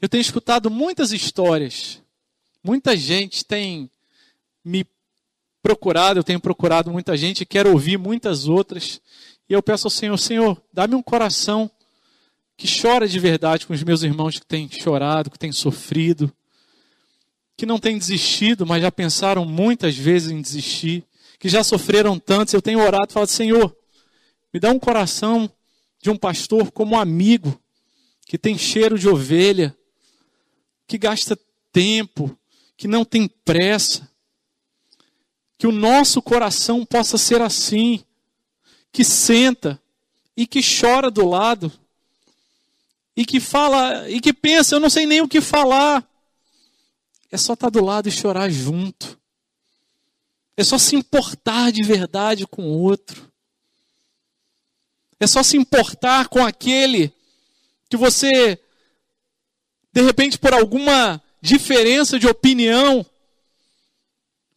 Eu 0.00 0.08
tenho 0.08 0.20
escutado 0.20 0.70
muitas 0.70 1.12
histórias. 1.12 2.00
Muita 2.62 2.96
gente 2.96 3.44
tem 3.44 3.90
me 4.64 4.86
procurado, 5.62 6.20
eu 6.20 6.24
tenho 6.24 6.40
procurado 6.40 6.90
muita 6.90 7.16
gente, 7.16 7.44
quero 7.44 7.72
ouvir 7.72 7.98
muitas 7.98 8.46
outras. 8.48 9.00
E 9.48 9.52
eu 9.52 9.62
peço 9.62 9.86
ao 9.86 9.90
Senhor, 9.90 10.16
Senhor, 10.18 10.62
dá-me 10.72 10.94
um 10.94 11.02
coração 11.02 11.70
que 12.56 12.66
chora 12.80 13.08
de 13.08 13.18
verdade 13.18 13.66
com 13.66 13.72
os 13.72 13.82
meus 13.82 14.02
irmãos 14.02 14.38
que 14.38 14.46
têm 14.46 14.68
chorado, 14.70 15.30
que 15.30 15.38
têm 15.38 15.52
sofrido 15.52 16.32
que 17.58 17.66
não 17.66 17.80
têm 17.80 17.98
desistido, 17.98 18.64
mas 18.64 18.80
já 18.80 18.92
pensaram 18.92 19.44
muitas 19.44 19.96
vezes 19.96 20.30
em 20.30 20.40
desistir, 20.40 21.04
que 21.40 21.48
já 21.48 21.64
sofreram 21.64 22.16
tanto. 22.16 22.54
Eu 22.54 22.62
tenho 22.62 22.78
orado 22.78 23.08
e 23.10 23.12
falado, 23.12 23.28
Senhor, 23.28 23.76
me 24.54 24.60
dá 24.60 24.70
um 24.70 24.78
coração 24.78 25.50
de 26.00 26.08
um 26.08 26.16
pastor 26.16 26.70
como 26.70 26.94
um 26.94 27.00
amigo, 27.00 27.60
que 28.26 28.38
tem 28.38 28.56
cheiro 28.56 28.96
de 28.96 29.08
ovelha, 29.08 29.76
que 30.88 30.96
gasta 30.98 31.38
tempo, 31.70 32.36
que 32.76 32.88
não 32.88 33.04
tem 33.04 33.28
pressa. 33.28 34.10
Que 35.58 35.66
o 35.66 35.72
nosso 35.72 36.22
coração 36.22 36.84
possa 36.84 37.18
ser 37.18 37.42
assim, 37.42 38.02
que 38.90 39.04
senta 39.04 39.80
e 40.36 40.46
que 40.46 40.60
chora 40.62 41.10
do 41.10 41.26
lado, 41.26 41.70
e 43.14 43.26
que 43.26 43.38
fala, 43.38 44.08
e 44.08 44.20
que 44.20 44.32
pensa, 44.32 44.76
eu 44.76 44.80
não 44.80 44.88
sei 44.88 45.04
nem 45.04 45.20
o 45.20 45.28
que 45.28 45.40
falar, 45.40 46.08
é 47.30 47.36
só 47.36 47.52
estar 47.52 47.68
do 47.68 47.84
lado 47.84 48.08
e 48.08 48.12
chorar 48.12 48.48
junto. 48.48 49.18
É 50.56 50.64
só 50.64 50.78
se 50.78 50.96
importar 50.96 51.70
de 51.70 51.82
verdade 51.82 52.46
com 52.46 52.62
o 52.62 52.80
outro. 52.80 53.30
É 55.20 55.26
só 55.26 55.42
se 55.42 55.56
importar 55.56 56.28
com 56.28 56.44
aquele 56.44 57.12
que 57.88 57.96
você, 57.96 58.60
de 59.98 60.04
repente, 60.04 60.38
por 60.38 60.54
alguma 60.54 61.20
diferença 61.42 62.20
de 62.20 62.26
opinião, 62.28 63.04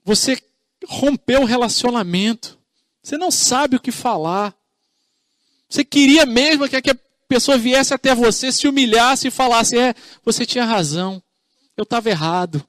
você 0.06 0.40
rompeu 0.88 1.42
o 1.42 1.46
relacionamento. 1.46 2.60
Você 3.02 3.18
não 3.18 3.32
sabe 3.32 3.76
o 3.76 3.80
que 3.80 3.92
falar. 3.92 4.56
Você 5.68 5.84
queria 5.84 6.28
mesmo 6.28 6.70
que 6.70 6.76
a 6.76 6.98
pessoa 7.28 7.58
viesse 7.58 7.92
até 7.92 8.14
você, 8.14 8.52
se 8.52 8.68
humilhasse 8.68 9.30
e 9.30 9.32
falasse: 9.32 9.76
É, 9.76 9.96
você 10.24 10.46
tinha 10.46 10.64
razão 10.64 11.24
eu 11.76 11.84
estava 11.84 12.10
errado. 12.10 12.64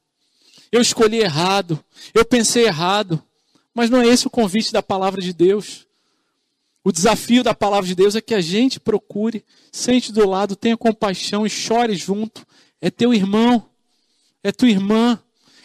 Eu 0.71 0.81
escolhi 0.81 1.19
errado. 1.19 1.85
Eu 2.15 2.25
pensei 2.25 2.65
errado. 2.65 3.23
Mas 3.75 3.91
não 3.91 4.01
é 4.01 4.07
esse 4.07 4.27
o 4.27 4.31
convite 4.31 4.73
da 4.73 4.83
palavra 4.83 5.21
de 5.21 5.35
Deus. 5.35 5.87
O 6.83 6.91
desafio 6.91 7.45
da 7.45 7.53
palavra 7.53 7.87
de 7.87 7.95
Deus 7.95 8.17
é 8.17 8.23
que 8.23 8.35
a 8.35 8.41
gente 8.41 8.81
procure, 8.81 9.45
sente 9.71 10.11
do 10.11 10.27
lado, 10.27 10.57
tenha 10.57 10.77
compaixão 10.77 11.45
e 11.45 11.51
chore 11.51 11.95
junto. 11.95 12.47
É 12.83 12.91
teu 12.91 13.15
irmão, 13.15 13.71
é 14.43 14.51
tua 14.53 14.69
irmã, 14.69 15.19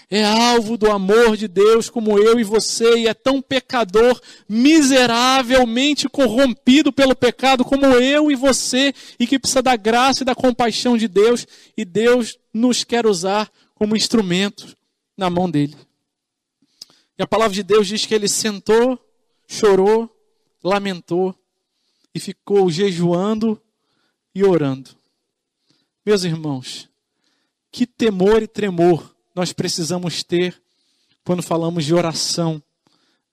é 0.09 0.24
alvo 0.24 0.78
do 0.78 0.89
amor 0.89 1.36
de 1.36 1.47
Deus 1.47 1.89
como 1.89 2.18
eu 2.18 2.39
e 2.39 2.43
você, 2.43 2.99
e 2.99 3.07
é 3.07 3.13
tão 3.13 3.41
pecador, 3.41 4.22
miseravelmente 4.47 6.07
corrompido 6.07 6.93
pelo 6.93 7.15
pecado 7.15 7.65
como 7.65 7.86
eu 7.86 8.32
e 8.32 8.36
você, 8.36 8.93
e 9.20 9.28
que 9.28 9.38
precisa 9.38 9.61
da 9.61 9.76
graça 9.76 10.24
e 10.24 10.26
da 10.26 10.34
compaixão 10.34 10.97
de 10.97 11.07
Deus, 11.07 11.45
e 11.76 11.84
Deus 11.84 12.38
nos 12.53 12.84
quer 12.86 13.05
usar 13.05 13.51
como 13.76 13.97
instrumento 13.97 14.78
na 15.18 15.30
mão 15.30 15.49
dele. 15.49 15.76
E 17.18 17.24
a 17.24 17.28
palavra 17.28 17.55
de 17.55 17.63
Deus 17.63 17.88
diz 17.88 18.05
que 18.05 18.13
ele 18.13 18.30
sentou, 18.30 18.97
chorou, 19.47 20.09
lamentou 20.63 21.36
e 22.13 22.20
ficou 22.20 22.70
jejuando 22.70 23.61
e 24.34 24.43
orando. 24.43 24.91
Meus 26.05 26.24
irmãos, 26.24 26.88
que 27.78 27.86
temor 27.86 28.42
e 28.42 28.48
tremor 28.48 29.16
nós 29.36 29.54
precisamos 29.54 30.24
ter 30.24 30.60
quando 31.24 31.44
falamos 31.44 31.86
de 31.86 31.94
oração 31.94 32.60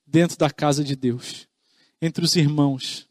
dentro 0.05 0.37
da 0.37 0.51
casa 0.51 0.83
de 0.83 0.95
Deus, 0.95 1.47
entre 1.99 2.23
os 2.23 2.35
irmãos. 2.35 3.07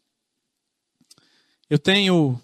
Eu 1.69 1.77
tenho 1.77 2.39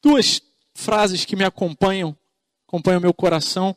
duas 0.00 0.40
frases 0.74 1.24
que 1.24 1.34
me 1.34 1.42
acompanham, 1.42 2.16
acompanham 2.68 3.00
meu 3.00 3.12
coração. 3.12 3.76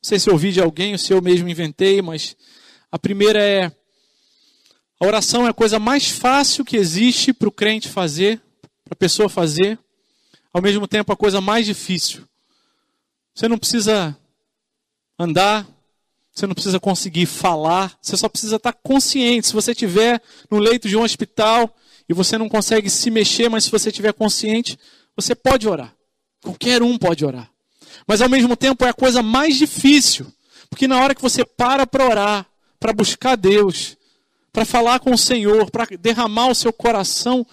sei 0.00 0.18
se 0.18 0.30
eu 0.30 0.32
ouvi 0.32 0.50
de 0.50 0.62
alguém 0.62 0.92
ou 0.92 0.98
se 0.98 1.12
eu 1.12 1.20
mesmo 1.20 1.50
inventei, 1.50 2.00
mas 2.00 2.34
a 2.90 2.98
primeira 2.98 3.44
é 3.44 3.66
a 4.98 5.04
oração 5.06 5.46
é 5.46 5.50
a 5.50 5.54
coisa 5.54 5.78
mais 5.78 6.08
fácil 6.08 6.64
que 6.64 6.78
existe 6.78 7.34
para 7.34 7.48
o 7.48 7.52
crente 7.52 7.90
fazer, 7.90 8.40
para 8.82 8.94
a 8.94 8.96
pessoa 8.96 9.28
fazer, 9.28 9.78
ao 10.50 10.62
mesmo 10.62 10.88
tempo 10.88 11.12
a 11.12 11.16
coisa 11.16 11.42
mais 11.42 11.66
difícil. 11.66 12.26
Você 13.34 13.48
não 13.48 13.58
precisa 13.58 14.16
andar, 15.18 15.66
você 16.34 16.46
não 16.46 16.54
precisa 16.54 16.80
conseguir 16.80 17.26
falar, 17.26 17.96
você 18.00 18.16
só 18.16 18.28
precisa 18.28 18.56
estar 18.56 18.72
consciente. 18.72 19.48
Se 19.48 19.52
você 19.52 19.72
estiver 19.72 20.20
no 20.50 20.58
leito 20.58 20.88
de 20.88 20.96
um 20.96 21.02
hospital 21.02 21.74
e 22.08 22.14
você 22.14 22.38
não 22.38 22.48
consegue 22.48 22.88
se 22.88 23.10
mexer, 23.10 23.48
mas 23.48 23.64
se 23.64 23.70
você 23.70 23.90
estiver 23.90 24.12
consciente, 24.12 24.78
você 25.14 25.34
pode 25.34 25.68
orar. 25.68 25.94
Qualquer 26.42 26.82
um 26.82 26.96
pode 26.98 27.24
orar. 27.24 27.50
Mas 28.06 28.20
ao 28.20 28.28
mesmo 28.28 28.56
tempo 28.56 28.84
é 28.84 28.88
a 28.88 28.94
coisa 28.94 29.22
mais 29.22 29.56
difícil, 29.56 30.26
porque 30.68 30.88
na 30.88 31.00
hora 31.00 31.14
que 31.14 31.22
você 31.22 31.44
para 31.44 31.86
para 31.86 32.08
orar, 32.08 32.46
para 32.80 32.92
buscar 32.92 33.36
Deus, 33.36 33.96
para 34.52 34.64
falar 34.64 35.00
com 35.00 35.12
o 35.12 35.18
Senhor, 35.18 35.70
para 35.70 35.86
derramar 35.98 36.48
o 36.48 36.54
seu 36.54 36.72
coração, 36.72 37.46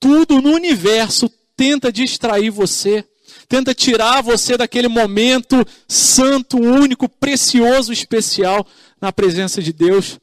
tudo 0.00 0.40
no 0.42 0.52
universo 0.52 1.30
tenta 1.56 1.92
distrair 1.92 2.50
você, 2.50 3.04
tenta 3.48 3.74
tirar 3.74 4.22
você 4.22 4.56
daquele 4.56 4.88
momento 4.88 5.66
santo, 5.88 6.58
único, 6.58 7.08
precioso, 7.08 7.92
especial 7.92 8.66
na 9.00 9.12
presença 9.12 9.62
de 9.62 9.72
Deus. 9.72 10.20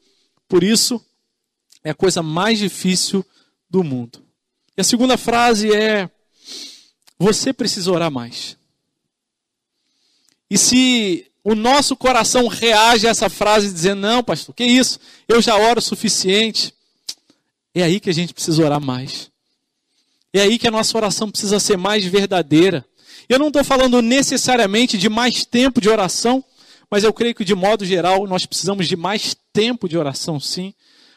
Por 0.48 0.62
isso, 0.62 1.04
é 1.82 1.90
a 1.90 1.94
coisa 1.94 2.22
mais 2.22 2.58
difícil 2.58 3.24
do 3.68 3.82
mundo. 3.82 4.24
E 4.76 4.80
a 4.80 4.84
segunda 4.84 5.16
frase 5.16 5.74
é: 5.74 6.08
você 7.18 7.52
precisa 7.52 7.90
orar 7.90 8.10
mais. 8.10 8.56
E 10.48 10.56
se 10.56 11.26
o 11.42 11.54
nosso 11.54 11.96
coração 11.96 12.46
reage 12.46 13.06
a 13.06 13.10
essa 13.10 13.28
frase 13.28 13.72
dizendo: 13.72 14.00
Não, 14.02 14.22
pastor, 14.22 14.54
que 14.54 14.64
isso? 14.64 15.00
Eu 15.26 15.42
já 15.42 15.56
oro 15.56 15.80
o 15.80 15.82
suficiente. 15.82 16.72
É 17.74 17.82
aí 17.82 18.00
que 18.00 18.08
a 18.08 18.14
gente 18.14 18.32
precisa 18.32 18.64
orar 18.64 18.80
mais. 18.80 19.30
É 20.32 20.40
aí 20.40 20.58
que 20.58 20.66
a 20.66 20.70
nossa 20.70 20.96
oração 20.96 21.30
precisa 21.30 21.58
ser 21.58 21.76
mais 21.76 22.04
verdadeira. 22.04 22.84
Eu 23.28 23.38
não 23.38 23.48
estou 23.48 23.64
falando 23.64 24.00
necessariamente 24.00 24.96
de 24.96 25.08
mais 25.08 25.44
tempo 25.44 25.80
de 25.80 25.88
oração, 25.88 26.44
mas 26.90 27.02
eu 27.02 27.12
creio 27.12 27.34
que 27.34 27.44
de 27.44 27.54
modo 27.54 27.84
geral 27.84 28.26
nós 28.26 28.46
precisamos 28.46 28.86
de 28.86 28.96
mais 28.96 29.36
tempo 29.52 29.88
de 29.88 29.98
oração, 29.98 30.38
sim. 30.38 30.72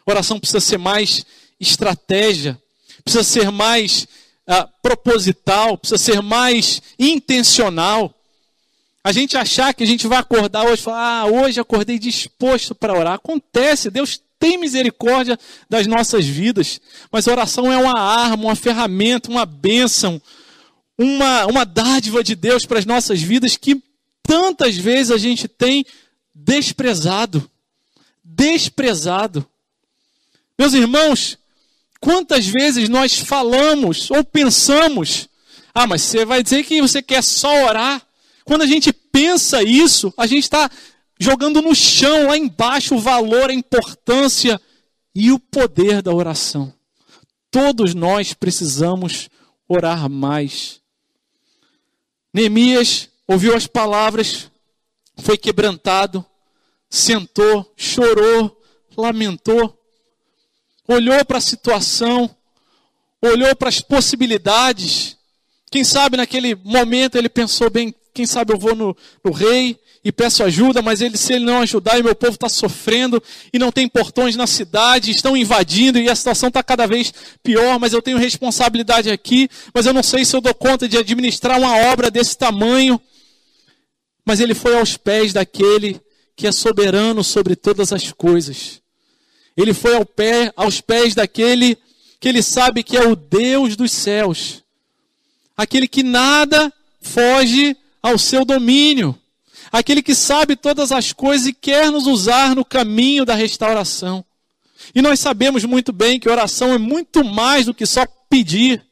oração 0.06 0.40
precisa 0.40 0.60
ser 0.60 0.78
mais 0.78 1.26
estratégia, 1.60 2.60
precisa 3.04 3.24
ser 3.24 3.52
mais 3.52 4.08
uh, 4.48 4.68
proposital, 4.82 5.78
precisa 5.78 5.98
ser 5.98 6.22
mais 6.22 6.82
intencional. 6.98 8.14
A 9.04 9.12
gente 9.12 9.38
achar 9.38 9.74
que 9.74 9.84
a 9.84 9.88
gente 9.88 10.08
vai 10.08 10.18
acordar 10.18 10.66
hoje 10.66 10.82
e 10.82 10.84
falar, 10.84 11.22
ah, 11.22 11.26
hoje 11.26 11.60
acordei 11.60 12.00
disposto 12.00 12.74
para 12.74 12.98
orar. 12.98 13.14
Acontece, 13.14 13.90
Deus 13.90 14.20
tem 14.40 14.58
misericórdia 14.58 15.38
das 15.70 15.86
nossas 15.86 16.26
vidas. 16.26 16.80
Mas 17.12 17.28
a 17.28 17.32
oração 17.32 17.72
é 17.72 17.78
uma 17.78 18.00
arma, 18.00 18.46
uma 18.46 18.56
ferramenta, 18.56 19.30
uma 19.30 19.46
bênção, 19.46 20.22
uma, 21.00 21.46
uma 21.46 21.66
dádiva 21.66 22.22
de 22.22 22.36
Deus 22.36 22.66
para 22.66 22.78
as 22.78 22.86
nossas 22.86 23.22
vidas 23.22 23.56
que 23.56 23.82
tantas 24.22 24.76
vezes 24.76 25.12
a 25.12 25.18
gente 25.18 25.48
tem 25.48 25.86
desprezado. 26.36 27.50
Desprezado. 28.22 29.48
Meus 30.58 30.74
irmãos, 30.74 31.38
quantas 32.02 32.46
vezes 32.46 32.90
nós 32.90 33.18
falamos 33.18 34.12
ou 34.12 34.26
pensamos, 34.26 35.30
ah, 35.74 35.88
mas 35.88 36.02
você 36.02 36.26
vai 36.26 36.44
dizer 36.44 36.66
que 36.66 36.82
você 36.82 37.02
quer 37.02 37.24
só 37.24 37.66
orar? 37.66 38.06
Quando 38.44 38.64
a 38.64 38.68
gente 38.68 38.92
pensa 38.92 39.64
isso, 39.64 40.14
a 40.18 40.28
gente 40.28 40.44
está 40.44 40.70
jogando 41.18 41.62
no 41.62 41.74
chão, 41.74 42.28
lá 42.28 42.38
embaixo, 42.38 42.96
o 42.96 43.00
valor, 43.00 43.50
a 43.50 43.54
importância 43.54 44.60
e 45.16 45.32
o 45.32 45.40
poder 45.40 46.02
da 46.02 46.14
oração. 46.14 46.74
Todos 47.50 47.94
nós 47.94 48.34
precisamos 48.34 49.30
orar 49.66 50.10
mais. 50.10 50.82
Neemias 52.34 53.10
ouviu 53.28 53.56
as 53.56 53.68
palavras, 53.68 54.50
foi 55.18 55.38
quebrantado, 55.38 56.26
sentou, 56.90 57.72
chorou, 57.76 58.62
lamentou, 58.98 59.78
olhou 60.88 61.24
para 61.26 61.38
a 61.38 61.42
situação, 61.42 62.36
olhou 63.22 63.56
para 63.56 63.70
as 63.70 63.80
possibilidades. 63.82 65.18
Quem 65.72 65.84
sabe 65.84 66.18
naquele 66.18 66.56
momento 66.56 67.18
ele 67.18 67.30
pensou 67.30 67.70
bem, 67.70 67.94
quem 68.14 68.26
sabe 68.26 68.54
eu 68.54 68.58
vou 68.58 68.76
no, 68.76 68.96
no 69.24 69.32
rei 69.32 69.80
e 70.04 70.12
peço 70.12 70.44
ajuda, 70.44 70.82
mas 70.82 71.02
ele, 71.02 71.18
se 71.18 71.34
ele 71.34 71.46
não 71.46 71.60
ajudar 71.60 72.00
e 72.00 72.04
meu 72.04 72.16
povo 72.16 72.34
está 72.34 72.48
sofrendo 72.48 73.22
e 73.52 73.60
não 73.60 73.72
tem 73.72 73.88
portões 73.88 74.36
na 74.36 74.48
cidade, 74.48 75.12
estão 75.12 75.36
invadindo 75.36 76.00
e 76.00 76.10
a 76.10 76.16
situação 76.16 76.48
está 76.48 76.64
cada 76.64 76.88
vez 76.88 77.14
pior, 77.44 77.80
mas 77.80 77.94
eu 77.94 78.02
tenho 78.02 78.18
responsabilidade 78.18 79.10
aqui, 79.10 79.50
mas 79.74 79.86
eu 79.86 79.94
não 79.94 80.04
sei 80.04 80.24
se 80.24 80.36
eu 80.36 80.42
dou 80.42 80.54
conta 80.54 80.88
de 80.88 80.98
administrar 80.98 81.60
uma 81.60 81.76
obra 81.92 82.10
desse 82.10 82.38
tamanho. 82.38 83.00
Mas 84.26 84.40
ele 84.40 84.54
foi 84.54 84.78
aos 84.78 84.96
pés 84.96 85.34
daquele 85.34 86.00
que 86.36 86.48
é 86.48 86.52
soberano 86.52 87.24
sobre 87.24 87.56
todas 87.56 87.92
as 87.92 88.12
coisas. 88.12 88.82
Ele 89.58 89.74
foi 89.74 89.96
ao 89.96 90.06
pé, 90.06 90.54
aos 90.56 90.80
pés 90.80 91.14
daquele 91.14 91.78
que 92.20 92.30
ele 92.30 92.42
sabe 92.42 92.84
que 92.84 92.96
é 92.96 93.06
o 93.06 93.16
Deus 93.16 93.76
dos 93.76 93.92
céus. 93.92 94.64
Aquele 95.58 95.88
que 95.88 96.04
nada 96.04 96.72
foge 97.02 97.76
ao 98.02 98.18
seu 98.18 98.44
domínio. 98.46 99.18
Aquele 99.72 100.02
que 100.02 100.16
sabe 100.16 100.56
todas 100.56 100.92
as 100.92 101.14
coisas 101.14 101.48
e 101.48 101.54
quer 101.54 101.92
nos 101.92 102.08
usar 102.08 102.56
no 102.56 102.66
caminho 102.66 103.26
da 103.26 103.36
restauração. 103.36 104.26
E 104.96 105.02
nós 105.02 105.20
sabemos 105.20 105.64
muito 105.66 105.92
bem 105.92 106.20
que 106.20 106.30
oração 106.30 106.74
é 106.74 106.78
muito 106.78 107.24
mais 107.24 107.66
do 107.66 107.74
que 107.74 107.86
só 107.86 108.06
pedir. 108.30 108.84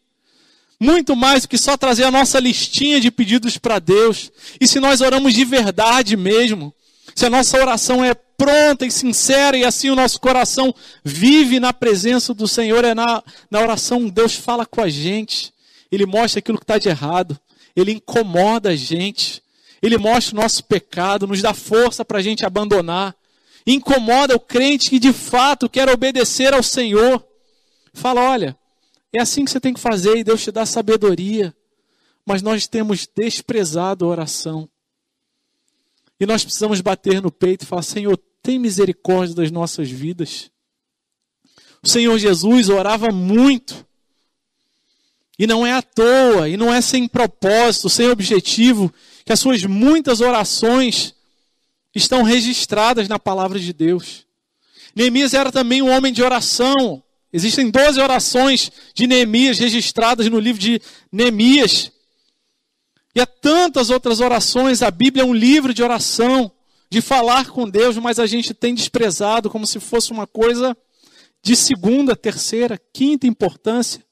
Muito 0.80 1.16
mais 1.16 1.44
do 1.44 1.48
que 1.48 1.58
só 1.58 1.76
trazer 1.76 2.04
a 2.04 2.12
nossa 2.12 2.40
listinha 2.40 3.00
de 3.00 3.10
pedidos 3.10 3.58
para 3.58 3.80
Deus. 3.80 4.32
E 4.62 4.68
se 4.68 4.80
nós 4.80 5.02
oramos 5.02 5.34
de 5.34 5.44
verdade 5.44 6.16
mesmo, 6.16 6.72
se 7.16 7.26
a 7.26 7.30
nossa 7.30 7.58
oração 7.58 8.06
é 8.06 8.14
pronta 8.14 8.86
e 8.86 8.92
sincera 8.92 9.58
e 9.58 9.66
assim 9.66 9.90
o 9.90 9.96
nosso 9.96 10.20
coração 10.20 10.74
vive 11.04 11.60
na 11.60 11.74
presença 11.74 12.32
do 12.36 12.48
Senhor, 12.48 12.86
é 12.86 12.94
na, 12.94 13.24
na 13.50 13.60
oração 13.60 14.08
Deus 14.08 14.36
fala 14.36 14.68
com 14.68 14.82
a 14.82 14.90
gente. 14.90 15.52
Ele 15.92 16.06
mostra 16.06 16.38
aquilo 16.38 16.60
que 16.60 16.64
está 16.64 16.78
de 16.78 16.90
errado 16.90 17.40
ele 17.80 17.92
incomoda 17.92 18.70
a 18.70 18.76
gente, 18.76 19.42
ele 19.82 19.98
mostra 19.98 20.36
o 20.36 20.42
nosso 20.42 20.64
pecado, 20.64 21.28
nos 21.28 21.42
dá 21.42 21.54
força 21.54 22.04
para 22.04 22.18
a 22.18 22.22
gente 22.22 22.46
abandonar, 22.46 23.16
incomoda 23.66 24.36
o 24.36 24.40
crente 24.40 24.90
que 24.90 25.00
de 25.00 25.14
fato 25.14 25.70
quer 25.70 25.88
obedecer 25.88 26.54
ao 26.54 26.64
Senhor. 26.64 27.26
Fala: 27.94 28.22
olha, 28.22 28.58
é 29.14 29.22
assim 29.22 29.46
que 29.46 29.52
você 29.52 29.60
tem 29.60 29.74
que 29.74 29.80
fazer 29.80 30.18
e 30.18 30.24
Deus 30.24 30.44
te 30.44 30.52
dá 30.52 30.66
sabedoria. 30.66 31.56
Mas 32.26 32.42
nós 32.42 32.68
temos 32.68 33.08
desprezado 33.16 34.04
a 34.04 34.10
oração. 34.10 34.68
E 36.20 36.26
nós 36.26 36.44
precisamos 36.44 36.82
bater 36.82 37.22
no 37.22 37.32
peito 37.32 37.64
e 37.64 37.66
falar: 37.66 37.84
Senhor, 37.84 38.18
tem 38.42 38.58
misericórdia 38.60 39.36
das 39.36 39.52
nossas 39.52 39.90
vidas. 39.90 40.50
O 41.84 41.88
Senhor 41.88 42.18
Jesus 42.18 42.70
orava 42.70 43.12
muito. 43.12 43.87
E 45.38 45.46
não 45.46 45.66
é 45.66 45.74
à 45.74 45.82
toa, 45.82 46.50
e 46.50 46.58
não 46.58 46.74
é 46.74 46.82
sem 46.82 47.08
propósito, 47.08 47.90
sem 47.90 48.10
objetivo, 48.10 48.92
que 49.24 49.32
as 49.32 49.40
suas 49.40 49.64
muitas 49.64 50.20
orações 50.20 51.14
estão 51.94 52.24
registradas 52.24 53.08
na 53.08 53.20
palavra 53.20 53.60
de 53.60 53.72
Deus. 53.72 54.26
Neemias 54.96 55.34
era 55.34 55.52
também 55.52 55.82
um 55.82 55.90
homem 55.90 56.12
de 56.12 56.24
oração. 56.24 57.04
Existem 57.32 57.70
12 57.70 58.00
orações 58.00 58.72
de 58.96 59.06
Neemias 59.06 59.60
registradas 59.60 60.28
no 60.28 60.40
livro 60.40 60.60
de 60.60 60.82
Neemias. 61.12 61.92
E 63.14 63.22
há 63.22 63.28
tantas 63.28 63.90
outras 63.92 64.20
orações. 64.20 64.82
A 64.82 64.90
Bíblia 64.90 65.24
é 65.24 65.26
um 65.26 65.34
livro 65.34 65.74
de 65.74 65.84
oração, 65.84 66.52
de 66.90 67.02
falar 67.02 67.50
com 67.50 67.70
Deus, 67.70 67.98
mas 67.98 68.18
a 68.18 68.26
gente 68.26 68.54
tem 68.54 68.74
desprezado 68.74 69.50
como 69.50 69.68
se 69.68 69.80
fosse 69.80 70.12
uma 70.12 70.26
coisa 70.26 70.76
de 71.44 71.56
segunda, 71.56 72.16
terceira, 72.16 72.80
quinta 72.94 73.28
importância. 73.28 74.07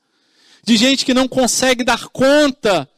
De 0.65 0.75
gente 0.75 1.05
que 1.05 1.13
não 1.13 1.27
consegue 1.27 1.83
dar 1.83 2.07
conta, 2.07 2.89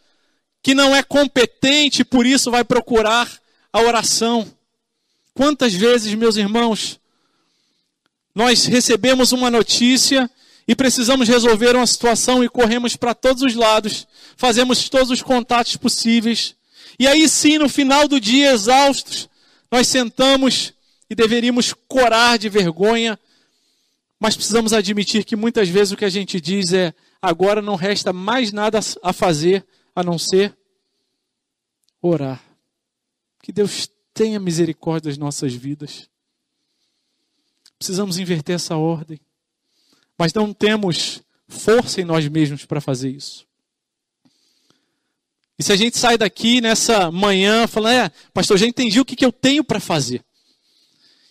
que 0.63 0.73
não 0.73 0.95
é 0.95 1.03
competente, 1.03 2.03
por 2.03 2.25
isso 2.25 2.49
vai 2.49 2.63
procurar 2.63 3.29
a 3.71 3.81
oração. 3.81 4.49
Quantas 5.33 5.73
vezes, 5.73 6.13
meus 6.13 6.37
irmãos, 6.37 6.99
nós 8.33 8.65
recebemos 8.65 9.33
uma 9.33 9.51
notícia 9.51 10.29
e 10.67 10.75
precisamos 10.75 11.27
resolver 11.27 11.75
uma 11.75 11.85
situação 11.85 12.43
e 12.43 12.49
corremos 12.49 12.95
para 12.95 13.13
todos 13.13 13.43
os 13.43 13.53
lados, 13.53 14.07
fazemos 14.35 14.89
todos 14.89 15.11
os 15.11 15.21
contatos 15.21 15.75
possíveis. 15.75 16.55
E 16.97 17.07
aí 17.07 17.27
sim, 17.27 17.57
no 17.57 17.67
final 17.69 18.07
do 18.07 18.19
dia, 18.19 18.51
exaustos, 18.51 19.29
nós 19.71 19.87
sentamos 19.87 20.73
e 21.09 21.15
deveríamos 21.15 21.73
corar 21.87 22.37
de 22.37 22.49
vergonha, 22.49 23.19
mas 24.19 24.35
precisamos 24.35 24.73
admitir 24.73 25.23
que 25.23 25.35
muitas 25.35 25.69
vezes 25.69 25.91
o 25.93 25.97
que 25.97 26.05
a 26.05 26.09
gente 26.09 26.41
diz 26.41 26.73
é: 26.73 26.93
agora 27.21 27.61
não 27.61 27.75
resta 27.75 28.11
mais 28.11 28.51
nada 28.51 28.79
a 29.03 29.13
fazer 29.13 29.65
a 29.95 30.03
não 30.03 30.17
ser 30.17 30.57
orar. 32.01 32.41
Que 33.41 33.51
Deus 33.51 33.89
tenha 34.13 34.39
misericórdia 34.39 35.09
das 35.09 35.17
nossas 35.17 35.53
vidas. 35.53 36.09
Precisamos 37.77 38.17
inverter 38.17 38.55
essa 38.55 38.75
ordem. 38.75 39.19
Mas 40.17 40.33
não 40.33 40.51
temos 40.51 41.21
força 41.47 42.01
em 42.01 42.05
nós 42.05 42.27
mesmos 42.27 42.65
para 42.65 42.81
fazer 42.81 43.09
isso. 43.09 43.45
E 45.59 45.63
se 45.63 45.71
a 45.71 45.75
gente 45.75 45.97
sai 45.97 46.17
daqui 46.17 46.61
nessa 46.61 47.11
manhã 47.11 47.67
falando, 47.67 47.93
é, 47.93 48.11
pastor, 48.33 48.57
já 48.57 48.65
entendi 48.65 48.99
o 48.99 49.05
que, 49.05 49.15
que 49.15 49.25
eu 49.25 49.31
tenho 49.31 49.63
para 49.63 49.79
fazer. 49.79 50.23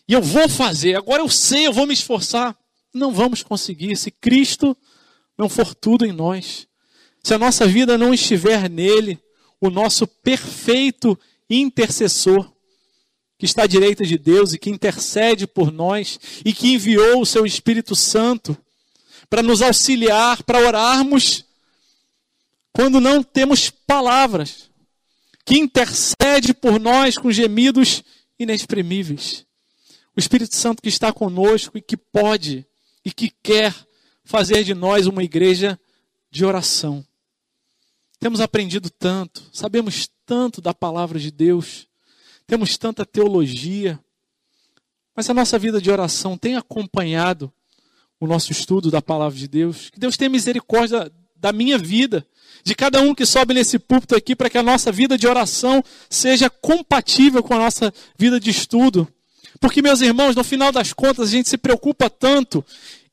E 0.09 0.13
eu 0.13 0.23
vou 0.23 0.49
fazer, 0.49 0.97
agora 0.97 1.23
eu 1.23 1.29
sei, 1.29 1.67
eu 1.67 1.73
vou 1.73 1.87
me 1.87 1.95
esforçar. 1.95 2.57
Não 2.97 3.13
vamos 3.13 3.43
conseguir 3.43 3.97
se 3.97 4.11
Cristo 4.11 4.77
não 5.37 5.49
for 5.49 5.75
tudo 5.75 6.05
em 6.05 6.13
nós. 6.13 6.67
Se 7.23 7.35
a 7.35 7.39
nossa 7.39 7.67
vida 7.67 7.99
não 7.99 8.15
estiver 8.15 8.71
nele, 8.71 9.19
o 9.61 9.71
nosso 9.71 10.07
perfeito 10.07 11.19
intercessor, 11.49 12.51
que 13.39 13.45
está 13.45 13.65
à 13.65 13.67
direita 13.67 14.05
de 14.05 14.17
Deus 14.17 14.53
e 14.53 14.59
que 14.59 14.71
intercede 14.71 15.47
por 15.47 15.71
nós 15.71 16.19
e 16.45 16.53
que 16.53 16.73
enviou 16.73 17.21
o 17.21 17.27
seu 17.27 17.45
Espírito 17.45 17.95
Santo 17.95 18.57
para 19.29 19.43
nos 19.43 19.61
auxiliar, 19.61 20.43
para 20.43 20.61
orarmos 20.61 21.45
quando 22.73 23.01
não 23.01 23.23
temos 23.23 23.71
palavras, 23.71 24.71
que 25.45 25.59
intercede 25.59 26.53
por 26.53 26.79
nós 26.79 27.17
com 27.17 27.31
gemidos 27.31 28.03
inexprimíveis. 28.39 29.47
O 30.17 30.21
Espírito 30.21 30.55
Santo 30.55 30.83
que 30.83 30.89
está 30.89 31.13
conosco 31.13 31.77
e 31.77 31.83
que 31.83 31.97
pode 31.97 32.67
e 33.07 33.13
que 33.13 33.31
quer 33.41 33.73
fazer 34.25 34.65
de 34.65 34.75
nós 34.75 35.07
uma 35.07 35.23
igreja 35.23 35.79
de 36.29 36.45
oração. 36.45 37.07
Temos 38.19 38.41
aprendido 38.41 38.91
tanto, 38.91 39.49
sabemos 39.53 40.11
tanto 40.27 40.61
da 40.61 40.75
palavra 40.75 41.17
de 41.17 41.31
Deus, 41.31 41.87
temos 42.49 42.77
tanta 42.77 43.07
teologia, 43.07 43.97
mas 45.15 45.31
a 45.31 45.35
nossa 45.35 45.57
vida 45.57 45.81
de 45.81 45.89
oração 45.89 46.37
tem 46.37 46.57
acompanhado 46.57 47.53
o 48.19 48.27
nosso 48.27 48.51
estudo 48.51 48.91
da 48.91 49.01
palavra 49.01 49.39
de 49.39 49.47
Deus. 49.47 49.89
Que 49.89 50.01
Deus 50.01 50.17
tenha 50.17 50.29
misericórdia 50.29 51.09
da 51.37 51.53
minha 51.53 51.79
vida, 51.79 52.27
de 52.65 52.75
cada 52.75 53.01
um 53.01 53.15
que 53.15 53.25
sobe 53.25 53.55
nesse 53.55 53.79
púlpito 53.79 54.17
aqui, 54.17 54.35
para 54.35 54.51
que 54.51 54.59
a 54.59 54.65
nossa 54.65 54.91
vida 54.91 55.17
de 55.17 55.29
oração 55.29 55.81
seja 56.11 56.51
compatível 56.51 57.41
com 57.41 57.55
a 57.55 57.59
nossa 57.59 57.95
vida 58.19 58.41
de 58.41 58.51
estudo. 58.51 59.07
Porque, 59.61 59.83
meus 59.83 60.01
irmãos, 60.01 60.37
no 60.37 60.45
final 60.45 60.71
das 60.71 60.93
contas, 60.93 61.29
a 61.29 61.33
gente 61.33 61.49
se 61.49 61.57
preocupa 61.57 62.11
tanto 62.11 62.65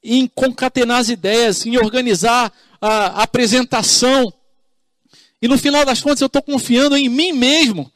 em 0.04 0.28
concatenar 0.28 1.00
as 1.00 1.10
ideias, 1.10 1.66
em 1.66 1.78
organizar 1.78 2.52
a 2.82 3.24
apresentação. 3.24 4.34
E 5.42 5.48
no 5.48 5.58
final 5.58 5.86
das 5.86 6.02
contas, 6.02 6.22
eu 6.22 6.28
estou 6.28 6.42
confiando 6.42 6.98
em 6.98 7.08
mim 7.08 7.32
mesmo 7.32 7.92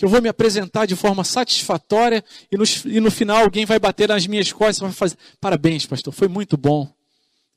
que 0.00 0.04
eu 0.06 0.08
vou 0.08 0.22
me 0.22 0.30
apresentar 0.30 0.86
de 0.86 0.96
forma 0.96 1.22
satisfatória 1.24 2.24
e 2.50 2.56
no, 2.56 2.64
e 2.86 3.00
no 3.00 3.10
final 3.10 3.42
alguém 3.42 3.66
vai 3.66 3.78
bater 3.78 4.08
nas 4.08 4.26
minhas 4.26 4.50
costas 4.50 4.78
e 4.78 4.80
vai 4.80 4.92
fazer: 4.92 5.16
parabéns, 5.38 5.84
pastor, 5.84 6.10
foi 6.10 6.26
muito 6.26 6.56
bom. 6.56 6.90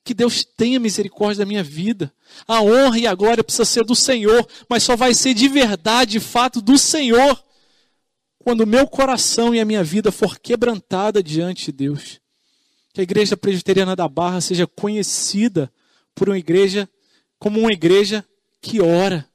Que 0.04 0.14
Deus 0.14 0.44
tenha 0.44 0.78
misericórdia 0.78 1.40
da 1.40 1.46
minha 1.46 1.64
vida. 1.64 2.12
A 2.46 2.62
honra 2.62 3.00
e 3.00 3.08
a 3.08 3.16
glória 3.16 3.42
precisa 3.42 3.64
ser 3.64 3.86
do 3.86 3.96
Senhor, 3.96 4.46
mas 4.68 4.84
só 4.84 4.98
vai 4.98 5.14
ser 5.14 5.34
de 5.34 5.48
verdade, 5.48 6.12
de 6.12 6.20
fato, 6.20 6.62
do 6.62 6.78
Senhor, 6.78 7.42
quando 8.44 8.62
o 8.62 8.68
meu 8.68 8.86
coração 8.86 9.56
e 9.56 9.60
a 9.60 9.66
minha 9.66 9.84
vida 9.84 10.12
for 10.12 10.38
quebrantada 10.38 11.24
diante 11.24 11.66
de 11.66 11.72
Deus. 11.72 12.20
Que 12.94 13.00
a 13.00 13.04
igreja 13.04 13.38
presbiteriana 13.38 13.96
da 13.96 14.08
Barra 14.08 14.42
seja 14.42 14.68
conhecida 14.68 15.72
por 16.14 16.30
uma 16.30 16.38
igreja 16.38 16.88
como 17.40 17.60
uma 17.60 17.72
igreja 17.72 18.24
que 18.62 18.82
ora, 18.82 19.28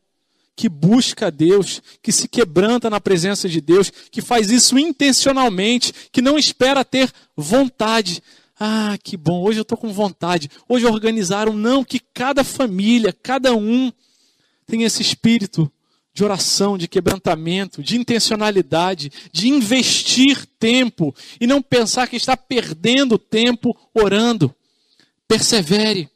que 0.55 0.69
busca 0.69 1.27
a 1.27 1.31
Deus, 1.31 1.83
que 2.03 2.11
se 2.13 2.29
quebranta 2.29 2.89
na 2.89 3.01
presença 3.01 3.49
de 3.49 3.61
Deus, 3.61 3.91
que 3.91 4.23
faz 4.23 4.51
isso 4.51 4.79
intencionalmente, 4.79 5.93
que 6.11 6.23
não 6.23 6.39
espera 6.39 6.85
ter 6.85 7.13
vontade. 7.37 8.23
Ah, 8.59 8.97
que 9.03 9.17
bom, 9.17 9.43
hoje 9.43 9.59
eu 9.59 9.63
estou 9.63 9.79
com 9.79 9.93
vontade. 9.93 10.51
Hoje 10.69 10.87
organizaram, 10.87 11.53
não, 11.53 11.85
que 11.85 12.01
cada 12.01 12.43
família, 12.43 13.13
cada 13.13 13.55
um 13.55 13.93
tem 14.67 14.85
esse 14.85 15.03
espírito 15.03 15.71
de 16.13 16.25
oração, 16.25 16.77
de 16.77 16.89
quebrantamento, 16.89 17.83
de 17.83 17.97
intencionalidade, 17.97 19.13
de 19.33 19.49
investir 19.49 20.47
tempo 20.59 21.15
e 21.41 21.47
não 21.47 21.63
pensar 21.63 22.09
que 22.09 22.17
está 22.17 22.37
perdendo 22.37 23.19
tempo 23.19 23.77
orando. 23.95 24.55
Persevere, 25.27 26.11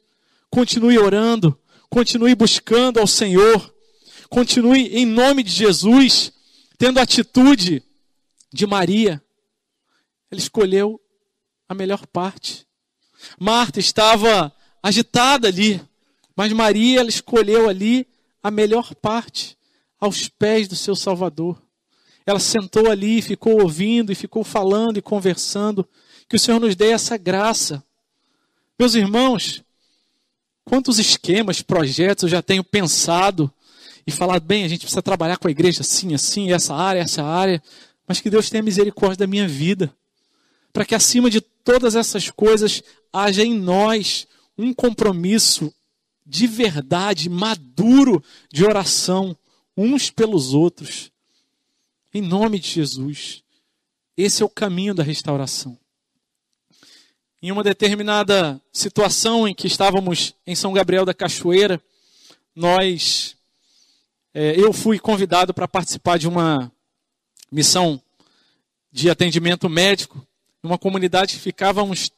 continue 0.49 0.97
orando, 0.97 1.57
continue 1.89 2.35
buscando 2.35 2.99
ao 2.99 3.07
Senhor, 3.07 3.73
Continue 4.33 4.87
em 4.87 5.05
nome 5.05 5.43
de 5.43 5.51
Jesus, 5.51 6.33
tendo 6.79 6.97
a 6.97 7.03
atitude 7.03 7.83
de 8.51 8.65
Maria. 8.65 9.23
Ela 10.31 10.41
escolheu 10.41 10.99
a 11.69 11.75
melhor 11.75 12.07
parte. 12.07 12.65
Marta 13.39 13.79
estava 13.79 14.51
agitada 14.81 15.49
ali, 15.49 15.79
mas 16.35 16.51
Maria 16.51 17.01
ela 17.01 17.09
escolheu 17.09 17.69
ali 17.69 18.07
a 18.41 18.49
melhor 18.49 18.95
parte, 18.95 19.55
aos 20.03 20.27
pés 20.27 20.67
do 20.67 20.75
seu 20.75 20.97
Salvador. 20.97 21.61
Ela 22.25 22.39
sentou 22.39 22.91
ali, 22.91 23.21
ficou 23.21 23.61
ouvindo 23.61 24.11
e 24.11 24.15
ficou 24.15 24.43
falando 24.43 24.97
e 24.97 25.01
conversando. 25.01 25.87
Que 26.27 26.35
o 26.35 26.39
Senhor 26.39 26.59
nos 26.59 26.75
dê 26.75 26.91
essa 26.91 27.15
graça. 27.15 27.81
Meus 28.77 28.95
irmãos, 28.95 29.63
quantos 30.65 30.99
esquemas, 30.99 31.61
projetos 31.61 32.23
eu 32.23 32.29
já 32.29 32.41
tenho 32.41 32.65
pensado 32.65 33.49
e 34.05 34.11
falar, 34.11 34.41
bem, 34.41 34.65
a 34.65 34.67
gente 34.67 34.81
precisa 34.81 35.01
trabalhar 35.01 35.37
com 35.37 35.47
a 35.47 35.51
igreja 35.51 35.79
assim, 35.81 36.13
assim, 36.13 36.51
essa 36.51 36.75
área, 36.75 36.99
essa 36.99 37.23
área, 37.23 37.63
mas 38.05 38.19
que 38.19 38.29
Deus 38.29 38.49
tenha 38.49 38.61
misericórdia 38.61 39.19
da 39.19 39.27
minha 39.27 39.47
vida, 39.47 39.95
para 40.73 40.83
que 40.83 40.93
acima 40.93 41.29
de 41.29 41.39
todas 41.39 41.95
essas 41.95 42.29
coisas 42.29 42.83
haja 43.13 43.41
em 43.41 43.57
nós 43.57 44.27
um 44.57 44.73
compromisso 44.73 45.73
de 46.25 46.45
verdade, 46.45 47.29
maduro 47.29 48.21
de 48.51 48.65
oração, 48.65 49.37
uns 49.75 50.09
pelos 50.09 50.53
outros, 50.53 51.11
em 52.13 52.21
nome 52.21 52.59
de 52.59 52.67
Jesus. 52.69 53.43
Esse 54.15 54.43
é 54.43 54.45
o 54.45 54.49
caminho 54.49 54.93
da 54.93 55.03
restauração. 55.03 55.77
Em 57.41 57.51
uma 57.51 57.63
determinada 57.63 58.61
situação 58.71 59.47
em 59.47 59.53
que 59.53 59.67
estávamos 59.67 60.33
em 60.45 60.55
São 60.55 60.71
Gabriel 60.71 61.05
da 61.05 61.13
Cachoeira, 61.13 61.81
nós 62.55 63.35
é, 64.33 64.59
eu 64.59 64.73
fui 64.73 64.97
convidado 64.97 65.53
para 65.53 65.67
participar 65.67 66.17
de 66.17 66.27
uma 66.27 66.71
missão 67.51 68.01
de 68.91 69.09
atendimento 69.09 69.69
médico 69.69 70.25
numa 70.61 70.77
comunidade 70.77 71.35
que 71.35 71.41
ficava 71.41 71.83
uns 71.83 72.11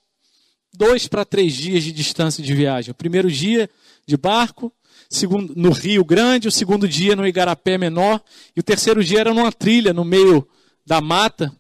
dois 0.74 1.08
para 1.08 1.26
três 1.26 1.54
dias 1.54 1.84
de 1.84 1.92
distância 1.92 2.44
de 2.44 2.54
viagem. 2.54 2.92
O 2.92 2.96
primeiro 2.96 3.32
dia 3.32 3.70
de 4.06 4.16
barco, 4.16 4.72
segundo, 5.10 5.54
no 5.56 5.72
Rio 5.72 6.04
Grande, 6.04 6.48
o 6.48 6.52
segundo 6.52 6.88
dia 6.88 7.16
no 7.16 7.28
Igarapé 7.28 7.78
Menor, 7.78 8.22
e 8.56 8.60
o 8.60 8.64
terceiro 8.64 9.04
dia 9.04 9.20
era 9.20 9.34
numa 9.34 9.52
trilha 9.52 9.94
no 9.94 10.06
meio 10.06 10.48
da 10.86 11.02
mata, 11.02 11.54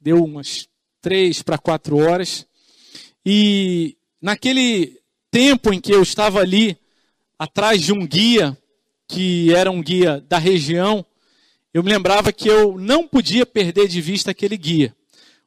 deu 0.00 0.22
umas 0.24 0.68
três 1.00 1.42
para 1.42 1.58
quatro 1.58 1.96
horas. 1.98 2.46
E 3.24 3.96
naquele 4.20 5.00
tempo 5.30 5.72
em 5.72 5.80
que 5.80 5.92
eu 5.92 6.02
estava 6.02 6.40
ali, 6.40 6.76
atrás 7.38 7.82
de 7.82 7.92
um 7.92 8.06
guia, 8.06 8.56
que 9.08 9.52
era 9.54 9.70
um 9.70 9.82
guia 9.82 10.24
da 10.28 10.38
região, 10.38 11.04
eu 11.74 11.82
me 11.82 11.90
lembrava 11.90 12.32
que 12.32 12.48
eu 12.48 12.78
não 12.78 13.08
podia 13.08 13.44
perder 13.44 13.88
de 13.88 14.00
vista 14.00 14.30
aquele 14.30 14.56
guia. 14.56 14.94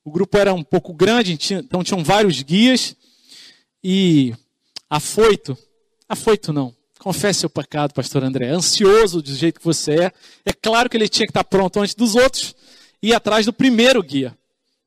o 0.03 0.11
grupo 0.11 0.37
era 0.37 0.53
um 0.53 0.63
pouco 0.63 0.93
grande, 0.93 1.37
então 1.51 1.83
tinham 1.83 2.03
vários 2.03 2.41
guias. 2.41 2.95
E 3.83 4.33
afoito, 4.89 5.57
afoito 6.07 6.51
não, 6.51 6.74
confesse 7.05 7.41
seu 7.41 7.49
pecado, 7.51 7.93
pastor 7.93 8.23
André, 8.23 8.49
ansioso 8.49 9.21
do 9.21 9.31
jeito 9.31 9.59
que 9.59 9.65
você 9.65 10.05
é. 10.05 10.11
É 10.43 10.51
claro 10.51 10.89
que 10.89 10.97
ele 10.97 11.07
tinha 11.07 11.27
que 11.27 11.29
estar 11.29 11.43
pronto 11.43 11.79
antes 11.79 11.93
dos 11.93 12.15
outros 12.15 12.55
e 12.99 13.09
ir 13.09 13.13
atrás 13.13 13.45
do 13.45 13.53
primeiro 13.53 14.01
guia. 14.01 14.35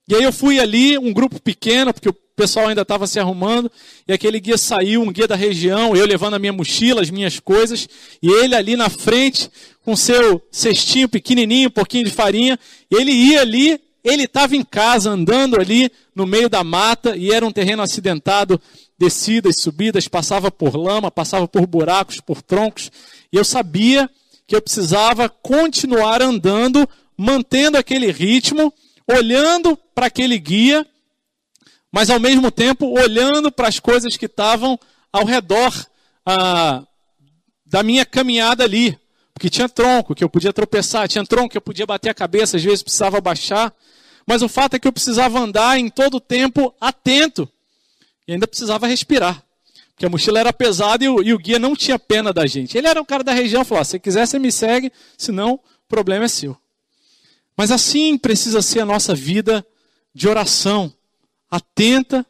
E 0.08 0.16
aí 0.16 0.24
eu 0.24 0.32
fui 0.32 0.58
ali, 0.58 0.98
um 0.98 1.12
grupo 1.12 1.40
pequeno, 1.40 1.94
porque 1.94 2.08
o 2.08 2.12
pessoal 2.34 2.66
ainda 2.66 2.82
estava 2.82 3.06
se 3.06 3.20
arrumando, 3.20 3.70
e 4.08 4.12
aquele 4.12 4.40
guia 4.40 4.58
saiu, 4.58 5.00
um 5.00 5.12
guia 5.12 5.28
da 5.28 5.36
região, 5.36 5.94
eu 5.94 6.04
levando 6.04 6.34
a 6.34 6.40
minha 6.40 6.52
mochila, 6.52 7.02
as 7.02 7.10
minhas 7.10 7.38
coisas, 7.38 7.88
e 8.20 8.28
ele 8.28 8.56
ali 8.56 8.74
na 8.74 8.90
frente, 8.90 9.48
com 9.84 9.94
seu 9.94 10.42
cestinho 10.50 11.08
pequenininho, 11.08 11.68
um 11.68 11.72
pouquinho 11.72 12.04
de 12.04 12.10
farinha, 12.10 12.58
ele 12.90 13.12
ia 13.12 13.42
ali, 13.42 13.80
ele 14.02 14.24
estava 14.24 14.56
em 14.56 14.64
casa, 14.64 15.08
andando 15.08 15.60
ali 15.60 15.88
no 16.16 16.26
meio 16.26 16.48
da 16.48 16.64
mata, 16.64 17.16
e 17.16 17.30
era 17.30 17.46
um 17.46 17.52
terreno 17.52 17.80
acidentado, 17.80 18.60
descidas, 18.98 19.60
subidas, 19.60 20.08
passava 20.08 20.50
por 20.50 20.76
lama, 20.76 21.10
passava 21.10 21.46
por 21.46 21.66
buracos, 21.66 22.20
por 22.20 22.42
troncos, 22.42 22.90
e 23.32 23.36
eu 23.36 23.44
sabia 23.44 24.10
que 24.46 24.56
eu 24.56 24.62
precisava 24.62 25.28
continuar 25.28 26.22
andando, 26.22 26.88
mantendo 27.16 27.76
aquele 27.76 28.10
ritmo, 28.10 28.72
olhando 29.06 29.76
para 29.94 30.06
aquele 30.06 30.38
guia, 30.38 30.86
mas 31.92 32.10
ao 32.10 32.18
mesmo 32.18 32.50
tempo 32.50 32.86
olhando 32.98 33.52
para 33.52 33.68
as 33.68 33.78
coisas 33.78 34.16
que 34.16 34.26
estavam 34.26 34.78
ao 35.12 35.24
redor 35.24 35.72
ah, 36.24 36.82
da 37.64 37.82
minha 37.82 38.04
caminhada 38.04 38.64
ali. 38.64 38.98
Porque 39.32 39.48
tinha 39.48 39.68
tronco 39.68 40.14
que 40.14 40.24
eu 40.24 40.28
podia 40.28 40.52
tropeçar, 40.52 41.06
tinha 41.06 41.24
tronco 41.24 41.50
que 41.50 41.56
eu 41.56 41.62
podia 41.62 41.86
bater 41.86 42.10
a 42.10 42.14
cabeça, 42.14 42.56
às 42.56 42.64
vezes 42.64 42.82
precisava 42.82 43.20
baixar. 43.20 43.72
Mas 44.26 44.42
o 44.42 44.48
fato 44.48 44.74
é 44.74 44.78
que 44.78 44.88
eu 44.88 44.92
precisava 44.92 45.38
andar 45.38 45.78
em 45.78 45.88
todo 45.88 46.16
o 46.16 46.20
tempo 46.20 46.74
atento. 46.80 47.48
E 48.28 48.32
ainda 48.32 48.46
precisava 48.46 48.86
respirar. 48.86 49.42
Porque 49.92 50.04
a 50.04 50.10
mochila 50.10 50.38
era 50.38 50.52
pesada 50.52 51.02
e 51.02 51.08
o, 51.08 51.22
e 51.22 51.32
o 51.32 51.38
guia 51.38 51.58
não 51.58 51.74
tinha 51.74 51.98
pena 51.98 52.32
da 52.32 52.46
gente. 52.46 52.76
Ele 52.76 52.86
era 52.86 53.00
um 53.00 53.04
cara 53.04 53.24
da 53.24 53.32
região, 53.32 53.64
falou: 53.64 53.84
se 53.84 53.98
quiser, 53.98 54.26
você 54.26 54.38
me 54.38 54.52
segue, 54.52 54.92
senão 55.16 55.54
o 55.54 55.60
problema 55.88 56.26
é 56.26 56.28
seu. 56.28 56.56
Mas 57.56 57.72
assim 57.72 58.16
precisa 58.16 58.62
ser 58.62 58.80
a 58.80 58.84
nossa 58.84 59.14
vida 59.14 59.66
de 60.14 60.28
oração, 60.28 60.92
atenta, 61.50 62.24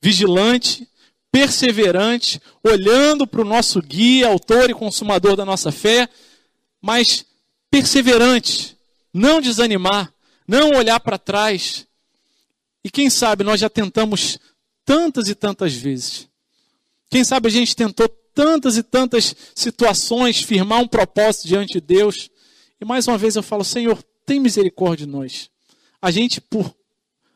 vigilante, 0.00 0.88
perseverante, 1.30 2.40
olhando 2.64 3.26
para 3.26 3.40
o 3.40 3.44
nosso 3.44 3.80
guia, 3.80 4.26
autor 4.26 4.70
e 4.70 4.74
consumador 4.74 5.36
da 5.36 5.44
nossa 5.44 5.70
fé, 5.70 6.08
mas 6.80 7.24
perseverante, 7.70 8.76
não 9.14 9.40
desanimar, 9.40 10.12
não 10.48 10.70
olhar 10.70 10.98
para 10.98 11.18
trás. 11.18 11.86
E 12.82 12.90
quem 12.90 13.08
sabe 13.08 13.44
nós 13.44 13.60
já 13.60 13.70
tentamos 13.70 14.40
tantas 14.92 15.26
e 15.30 15.34
tantas 15.34 15.72
vezes. 15.72 16.28
Quem 17.10 17.24
sabe 17.24 17.48
a 17.48 17.50
gente 17.50 17.74
tentou 17.74 18.06
tantas 18.34 18.76
e 18.76 18.82
tantas 18.82 19.34
situações 19.54 20.42
firmar 20.42 20.82
um 20.82 20.86
propósito 20.86 21.48
diante 21.48 21.72
de 21.72 21.80
Deus. 21.80 22.28
E 22.78 22.84
mais 22.84 23.08
uma 23.08 23.16
vez 23.16 23.34
eu 23.34 23.42
falo, 23.42 23.64
Senhor, 23.64 24.02
tem 24.26 24.38
misericórdia 24.38 25.06
de 25.06 25.10
nós. 25.10 25.48
A 26.00 26.10
gente, 26.10 26.42
por 26.42 26.76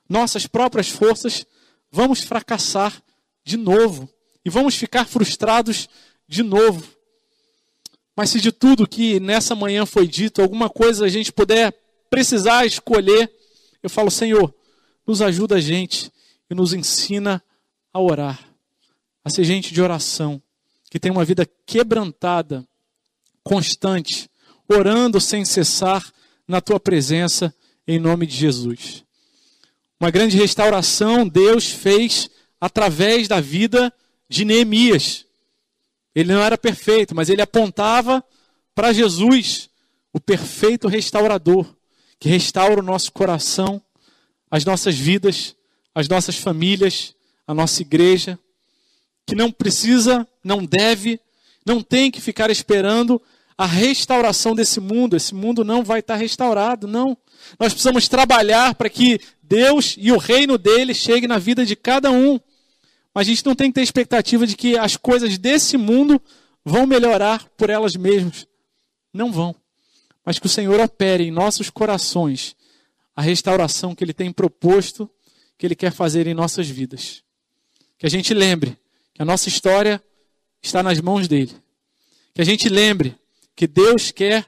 nossas 0.07 0.47
próprias 0.47 0.91
forças, 0.91 1.47
vamos 1.91 2.21
fracassar 2.21 3.03
de 3.43 3.57
novo. 3.57 4.07
E 4.45 4.51
vamos 4.51 4.75
ficar 4.75 5.07
frustrados 5.07 5.89
de 6.29 6.43
novo. 6.43 6.87
Mas 8.15 8.29
se 8.29 8.39
de 8.39 8.53
tudo 8.53 8.87
que 8.87 9.19
nessa 9.19 9.55
manhã 9.55 9.87
foi 9.87 10.07
dito, 10.07 10.43
alguma 10.43 10.69
coisa 10.69 11.07
a 11.07 11.09
gente 11.09 11.33
puder 11.33 11.73
precisar 12.11 12.67
escolher, 12.67 13.33
eu 13.83 13.89
falo, 13.89 14.11
Senhor, 14.11 14.55
nos 15.07 15.23
ajuda 15.23 15.55
a 15.55 15.61
gente 15.61 16.13
e 16.51 16.55
nos 16.55 16.73
ensina 16.73 17.43
a 17.93 18.01
orar, 18.01 18.39
a 19.25 19.31
ser 19.31 19.45
gente 19.45 19.73
de 19.73 19.83
oração, 19.83 20.41
que 20.91 21.01
tem 21.01 21.11
uma 21.11 21.25
vida 21.25 21.49
quebrantada, 21.67 22.67
constante, 23.43 24.31
orando 24.69 25.21
sem 25.21 25.45
cessar 25.45 26.13
na 26.47 26.61
tua 26.61 26.79
presença, 26.79 27.55
em 27.87 27.99
nome 27.99 28.27
de 28.27 28.37
Jesus. 28.37 29.05
Uma 29.99 30.11
grande 30.11 30.37
restauração 30.37 31.27
Deus 31.27 31.71
fez 31.71 32.29
através 32.61 33.29
da 33.29 33.41
vida 33.41 33.93
de 34.29 34.45
Neemias. 34.45 35.25
Ele 36.15 36.33
não 36.33 36.43
era 36.43 36.59
perfeito, 36.59 37.15
mas 37.15 37.29
ele 37.29 37.43
apontava 37.43 38.25
para 38.75 38.93
Jesus, 38.93 39.71
o 40.13 40.21
perfeito 40.21 40.89
restaurador, 40.89 41.67
que 42.19 42.29
restaura 42.29 42.81
o 42.81 42.85
nosso 42.85 43.13
coração, 43.13 43.83
as 44.51 44.65
nossas 44.65 44.95
vidas, 44.95 45.57
as 45.97 46.09
nossas 46.11 46.37
famílias, 46.37 47.15
a 47.47 47.55
nossa 47.55 47.81
igreja, 47.81 48.39
que 49.27 49.35
não 49.35 49.51
precisa, 49.51 50.29
não 50.45 50.63
deve, 50.63 51.19
não 51.65 51.83
tem 51.83 52.11
que 52.11 52.21
ficar 52.21 52.51
esperando 52.51 53.21
a 53.57 53.65
restauração 53.65 54.55
desse 54.55 54.79
mundo. 54.79 55.17
Esse 55.17 55.35
mundo 55.35 55.65
não 55.65 55.83
vai 55.83 56.01
estar 56.01 56.17
restaurado, 56.17 56.87
não. 56.87 57.17
Nós 57.59 57.73
precisamos 57.73 58.09
trabalhar 58.09 58.75
para 58.75 58.91
que 58.91 59.19
Deus 59.43 59.97
e 59.99 60.13
o 60.13 60.19
reino 60.19 60.59
dele 60.59 60.93
chegue 60.93 61.27
na 61.27 61.39
vida 61.39 61.65
de 61.65 61.75
cada 61.75 62.11
um. 62.11 62.39
Mas 63.15 63.27
a 63.27 63.31
gente 63.31 63.47
não 63.47 63.55
tem 63.55 63.71
que 63.71 63.77
ter 63.77 63.83
expectativa 63.83 64.47
de 64.47 64.55
que 64.55 64.77
as 64.77 64.99
coisas 64.99 65.39
desse 65.39 65.79
mundo 65.79 66.21
vão 66.63 66.87
melhorar 66.87 67.49
por 67.57 67.71
elas 67.71 67.97
mesmas. 67.97 68.47
Não 69.15 69.33
vão. 69.33 69.57
Mas 70.23 70.39
que 70.39 70.45
o 70.45 70.51
Senhor 70.51 70.79
opere 70.79 71.25
em 71.25 71.31
nossos 71.31 71.71
corações 71.71 72.55
a 73.15 73.23
restauração 73.23 73.95
que 73.95 74.05
ele 74.05 74.13
tem 74.13 74.31
proposto, 74.31 75.11
que 75.59 75.67
ele 75.67 75.75
quer 75.75 75.93
fazer 75.93 76.27
em 76.27 76.35
nossas 76.35 76.69
vidas. 76.69 77.23
Que 77.99 78.07
a 78.07 78.11
gente 78.11 78.35
lembre 78.35 78.79
que 79.15 79.23
a 79.23 79.25
nossa 79.25 79.49
história 79.49 80.03
está 80.63 80.83
nas 80.83 81.01
mãos 81.01 81.27
dele. 81.27 81.55
Que 82.35 82.43
a 82.43 82.45
gente 82.45 82.69
lembre 82.69 83.17
que 83.55 83.67
Deus 83.67 84.11
quer 84.11 84.47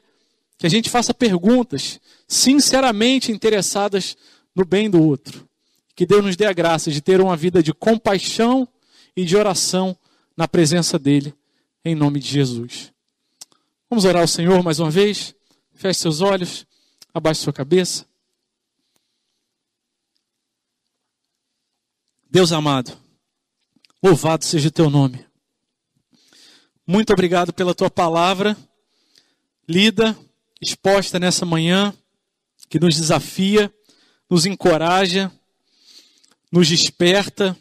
que 0.58 0.66
a 0.66 0.68
gente 0.68 0.90
faça 0.90 1.14
perguntas 1.14 2.00
sinceramente 2.26 3.30
interessadas 3.30 4.16
no 4.54 4.64
bem 4.64 4.90
do 4.90 5.00
outro. 5.00 5.48
Que 5.94 6.04
Deus 6.04 6.24
nos 6.24 6.36
dê 6.36 6.46
a 6.46 6.52
graça 6.52 6.90
de 6.90 7.00
ter 7.00 7.20
uma 7.20 7.36
vida 7.36 7.62
de 7.62 7.72
compaixão 7.72 8.68
e 9.16 9.24
de 9.24 9.36
oração 9.36 9.96
na 10.36 10.46
presença 10.48 10.98
dele, 10.98 11.32
em 11.84 11.94
nome 11.94 12.20
de 12.20 12.28
Jesus. 12.28 12.92
Vamos 13.88 14.04
orar 14.04 14.22
ao 14.22 14.28
Senhor 14.28 14.62
mais 14.62 14.80
uma 14.80 14.90
vez? 14.90 15.34
Feche 15.74 16.00
seus 16.00 16.20
olhos, 16.20 16.66
abaixe 17.14 17.40
sua 17.40 17.52
cabeça. 17.52 18.04
Deus 22.30 22.52
amado, 22.52 22.94
louvado 24.02 24.44
seja 24.44 24.68
o 24.68 24.70
teu 24.70 24.90
nome. 24.90 25.24
Muito 26.86 27.10
obrigado 27.10 27.54
pela 27.54 27.74
tua 27.74 27.88
palavra 27.88 28.54
lida, 29.66 30.14
exposta 30.60 31.18
nessa 31.18 31.46
manhã, 31.46 31.94
que 32.68 32.78
nos 32.78 32.96
desafia, 32.96 33.72
nos 34.28 34.44
encoraja, 34.44 35.32
nos 36.52 36.68
desperta, 36.68 37.56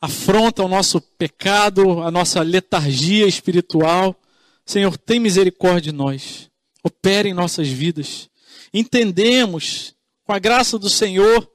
afronta 0.00 0.62
o 0.62 0.68
nosso 0.68 0.98
pecado, 0.98 2.02
a 2.02 2.10
nossa 2.10 2.40
letargia 2.40 3.26
espiritual. 3.26 4.18
Senhor, 4.64 4.96
tem 4.96 5.20
misericórdia 5.20 5.92
de 5.92 5.92
nós. 5.92 6.50
Opera 6.82 7.28
em 7.28 7.34
nossas 7.34 7.68
vidas. 7.68 8.30
Entendemos, 8.72 9.94
com 10.24 10.32
a 10.32 10.38
graça 10.38 10.78
do 10.78 10.88
Senhor, 10.88 11.50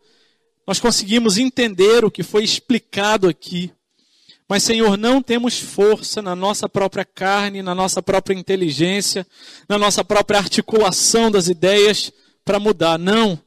nós 0.69 0.79
conseguimos 0.79 1.39
entender 1.39 2.05
o 2.05 2.11
que 2.11 2.21
foi 2.21 2.43
explicado 2.43 3.27
aqui. 3.27 3.73
Mas, 4.47 4.61
Senhor, 4.61 4.99
não 4.99 5.19
temos 5.19 5.57
força 5.57 6.21
na 6.21 6.35
nossa 6.35 6.69
própria 6.69 7.03
carne, 7.03 7.63
na 7.63 7.73
nossa 7.73 8.03
própria 8.03 8.35
inteligência, 8.35 9.25
na 9.67 9.79
nossa 9.79 10.03
própria 10.03 10.37
articulação 10.37 11.31
das 11.31 11.47
ideias 11.47 12.11
para 12.45 12.59
mudar. 12.59 12.99
Não. 12.99 13.41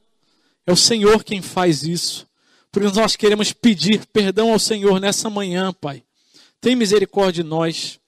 É 0.67 0.73
o 0.73 0.75
Senhor 0.75 1.23
quem 1.23 1.41
faz 1.41 1.83
isso. 1.83 2.27
Por 2.69 2.83
isso 2.83 2.95
nós 2.95 3.15
queremos 3.15 3.53
pedir 3.53 4.05
perdão 4.07 4.51
ao 4.51 4.59
Senhor 4.59 4.99
nessa 4.99 5.29
manhã, 5.29 5.71
Pai. 5.71 6.03
Tem 6.59 6.75
misericórdia 6.75 7.41
de 7.41 7.49
nós. 7.49 8.01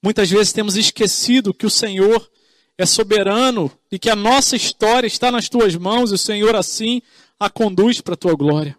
Muitas 0.00 0.30
vezes 0.30 0.52
temos 0.52 0.76
esquecido 0.76 1.52
que 1.52 1.66
o 1.66 1.70
Senhor 1.70 2.30
é 2.78 2.86
soberano 2.86 3.72
e 3.90 3.98
que 3.98 4.08
a 4.08 4.14
nossa 4.14 4.54
história 4.54 5.08
está 5.08 5.32
nas 5.32 5.48
tuas 5.48 5.74
mãos 5.74 6.12
e 6.12 6.14
o 6.14 6.18
Senhor 6.18 6.54
assim 6.54 7.02
a 7.38 7.50
conduz 7.50 8.00
para 8.00 8.14
a 8.14 8.16
tua 8.16 8.34
glória. 8.34 8.76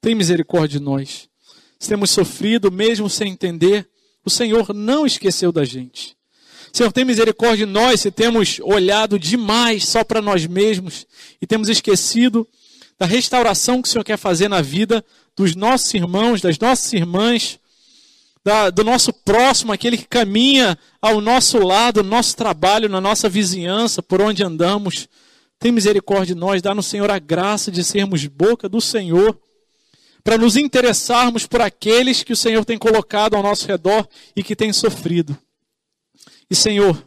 Tem 0.00 0.14
misericórdia 0.14 0.78
de 0.78 0.84
nós 0.84 1.30
se 1.82 1.88
temos 1.88 2.10
sofrido 2.10 2.70
mesmo 2.70 3.10
sem 3.10 3.32
entender, 3.32 3.88
o 4.24 4.30
Senhor 4.30 4.72
não 4.72 5.04
esqueceu 5.04 5.50
da 5.50 5.64
gente. 5.64 6.16
Senhor, 6.72 6.92
tem 6.92 7.04
misericórdia 7.04 7.66
de 7.66 7.72
nós 7.72 8.00
se 8.00 8.12
temos 8.12 8.60
olhado 8.62 9.18
demais 9.18 9.88
só 9.88 10.04
para 10.04 10.22
nós 10.22 10.46
mesmos 10.46 11.04
e 11.40 11.46
temos 11.46 11.68
esquecido 11.68 12.46
da 12.96 13.04
restauração 13.04 13.82
que 13.82 13.88
o 13.88 13.90
Senhor 13.90 14.04
quer 14.04 14.16
fazer 14.16 14.46
na 14.46 14.62
vida 14.62 15.04
dos 15.36 15.56
nossos 15.56 15.92
irmãos, 15.92 16.40
das 16.40 16.56
nossas 16.56 16.92
irmãs, 16.92 17.58
da, 18.44 18.70
do 18.70 18.84
nosso 18.84 19.12
próximo, 19.12 19.72
aquele 19.72 19.98
que 19.98 20.06
caminha 20.06 20.78
ao 21.00 21.20
nosso 21.20 21.58
lado, 21.58 22.04
no 22.04 22.10
nosso 22.10 22.36
trabalho, 22.36 22.88
na 22.88 23.00
nossa 23.00 23.28
vizinhança, 23.28 24.00
por 24.00 24.20
onde 24.20 24.44
andamos. 24.44 25.08
Tem 25.62 25.70
misericórdia 25.70 26.34
de 26.34 26.40
nós, 26.40 26.60
dá-nos, 26.60 26.86
Senhor, 26.86 27.08
a 27.08 27.20
graça 27.20 27.70
de 27.70 27.84
sermos 27.84 28.26
boca 28.26 28.68
do 28.68 28.80
Senhor, 28.80 29.40
para 30.24 30.36
nos 30.36 30.56
interessarmos 30.56 31.46
por 31.46 31.60
aqueles 31.60 32.24
que 32.24 32.32
o 32.32 32.36
Senhor 32.36 32.64
tem 32.64 32.76
colocado 32.76 33.36
ao 33.36 33.44
nosso 33.44 33.68
redor 33.68 34.08
e 34.34 34.42
que 34.42 34.56
têm 34.56 34.72
sofrido. 34.72 35.38
E, 36.50 36.56
Senhor, 36.56 37.06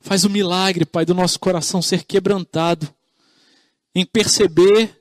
faz 0.00 0.24
o 0.24 0.30
milagre, 0.30 0.86
Pai, 0.86 1.04
do 1.04 1.12
nosso 1.12 1.38
coração 1.38 1.82
ser 1.82 2.04
quebrantado, 2.04 2.88
em 3.94 4.06
perceber 4.06 4.98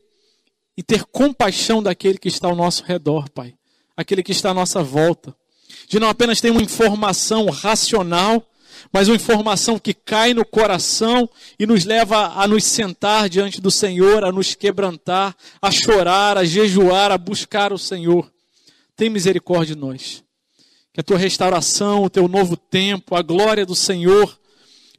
e 0.76 0.84
ter 0.84 1.06
compaixão 1.06 1.82
daquele 1.82 2.18
que 2.18 2.28
está 2.28 2.50
ao 2.50 2.56
nosso 2.56 2.84
redor, 2.84 3.30
Pai, 3.30 3.56
aquele 3.96 4.22
que 4.22 4.34
está 4.34 4.50
à 4.50 4.54
nossa 4.54 4.84
volta. 4.84 5.34
De 5.88 6.02
não 6.02 6.10
apenas 6.10 6.42
ter 6.42 6.50
uma 6.50 6.62
informação 6.62 7.46
racional, 7.50 8.46
mas 8.94 9.08
uma 9.08 9.16
informação 9.16 9.80
que 9.80 9.92
cai 9.92 10.36
no 10.36 10.46
coração 10.46 11.28
e 11.58 11.66
nos 11.66 11.84
leva 11.84 12.40
a 12.40 12.48
nos 12.48 12.64
sentar 12.64 13.28
diante 13.28 13.60
do 13.60 13.72
Senhor, 13.72 14.24
a 14.24 14.32
nos 14.32 14.54
quebrantar, 14.54 15.36
a 15.60 15.72
chorar, 15.72 16.38
a 16.38 16.46
jejuar, 16.46 17.12
a 17.12 17.18
buscar 17.18 17.74
o 17.74 17.78
Senhor. 17.78 18.32
Tem 18.96 19.10
misericórdia 19.10 19.74
de 19.74 19.82
nós. 19.82 20.24
Que 20.94 21.00
a 21.00 21.04
tua 21.04 21.18
restauração, 21.18 22.04
o 22.04 22.10
teu 22.10 22.28
novo 22.28 22.56
tempo, 22.56 23.16
a 23.16 23.24
glória 23.24 23.66
do 23.66 23.74
Senhor 23.74 24.40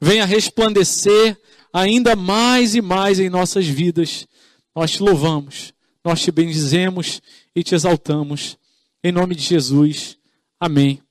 venha 0.01 0.25
resplandecer 0.25 1.39
ainda 1.71 2.17
mais 2.17 2.75
e 2.75 2.81
mais 2.81 3.17
em 3.17 3.29
nossas 3.29 3.65
vidas. 3.65 4.27
Nós 4.75 4.91
te 4.91 5.01
louvamos, 5.01 5.73
nós 6.03 6.21
te 6.21 6.31
bendizemos 6.31 7.21
e 7.55 7.63
te 7.63 7.73
exaltamos. 7.73 8.57
Em 9.01 9.13
nome 9.13 9.35
de 9.35 9.43
Jesus. 9.43 10.17
Amém 10.59 11.01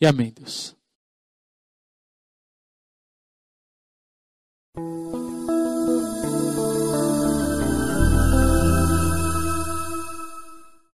e 0.00 0.06
amém, 0.06 0.32
Deus. 0.32 0.81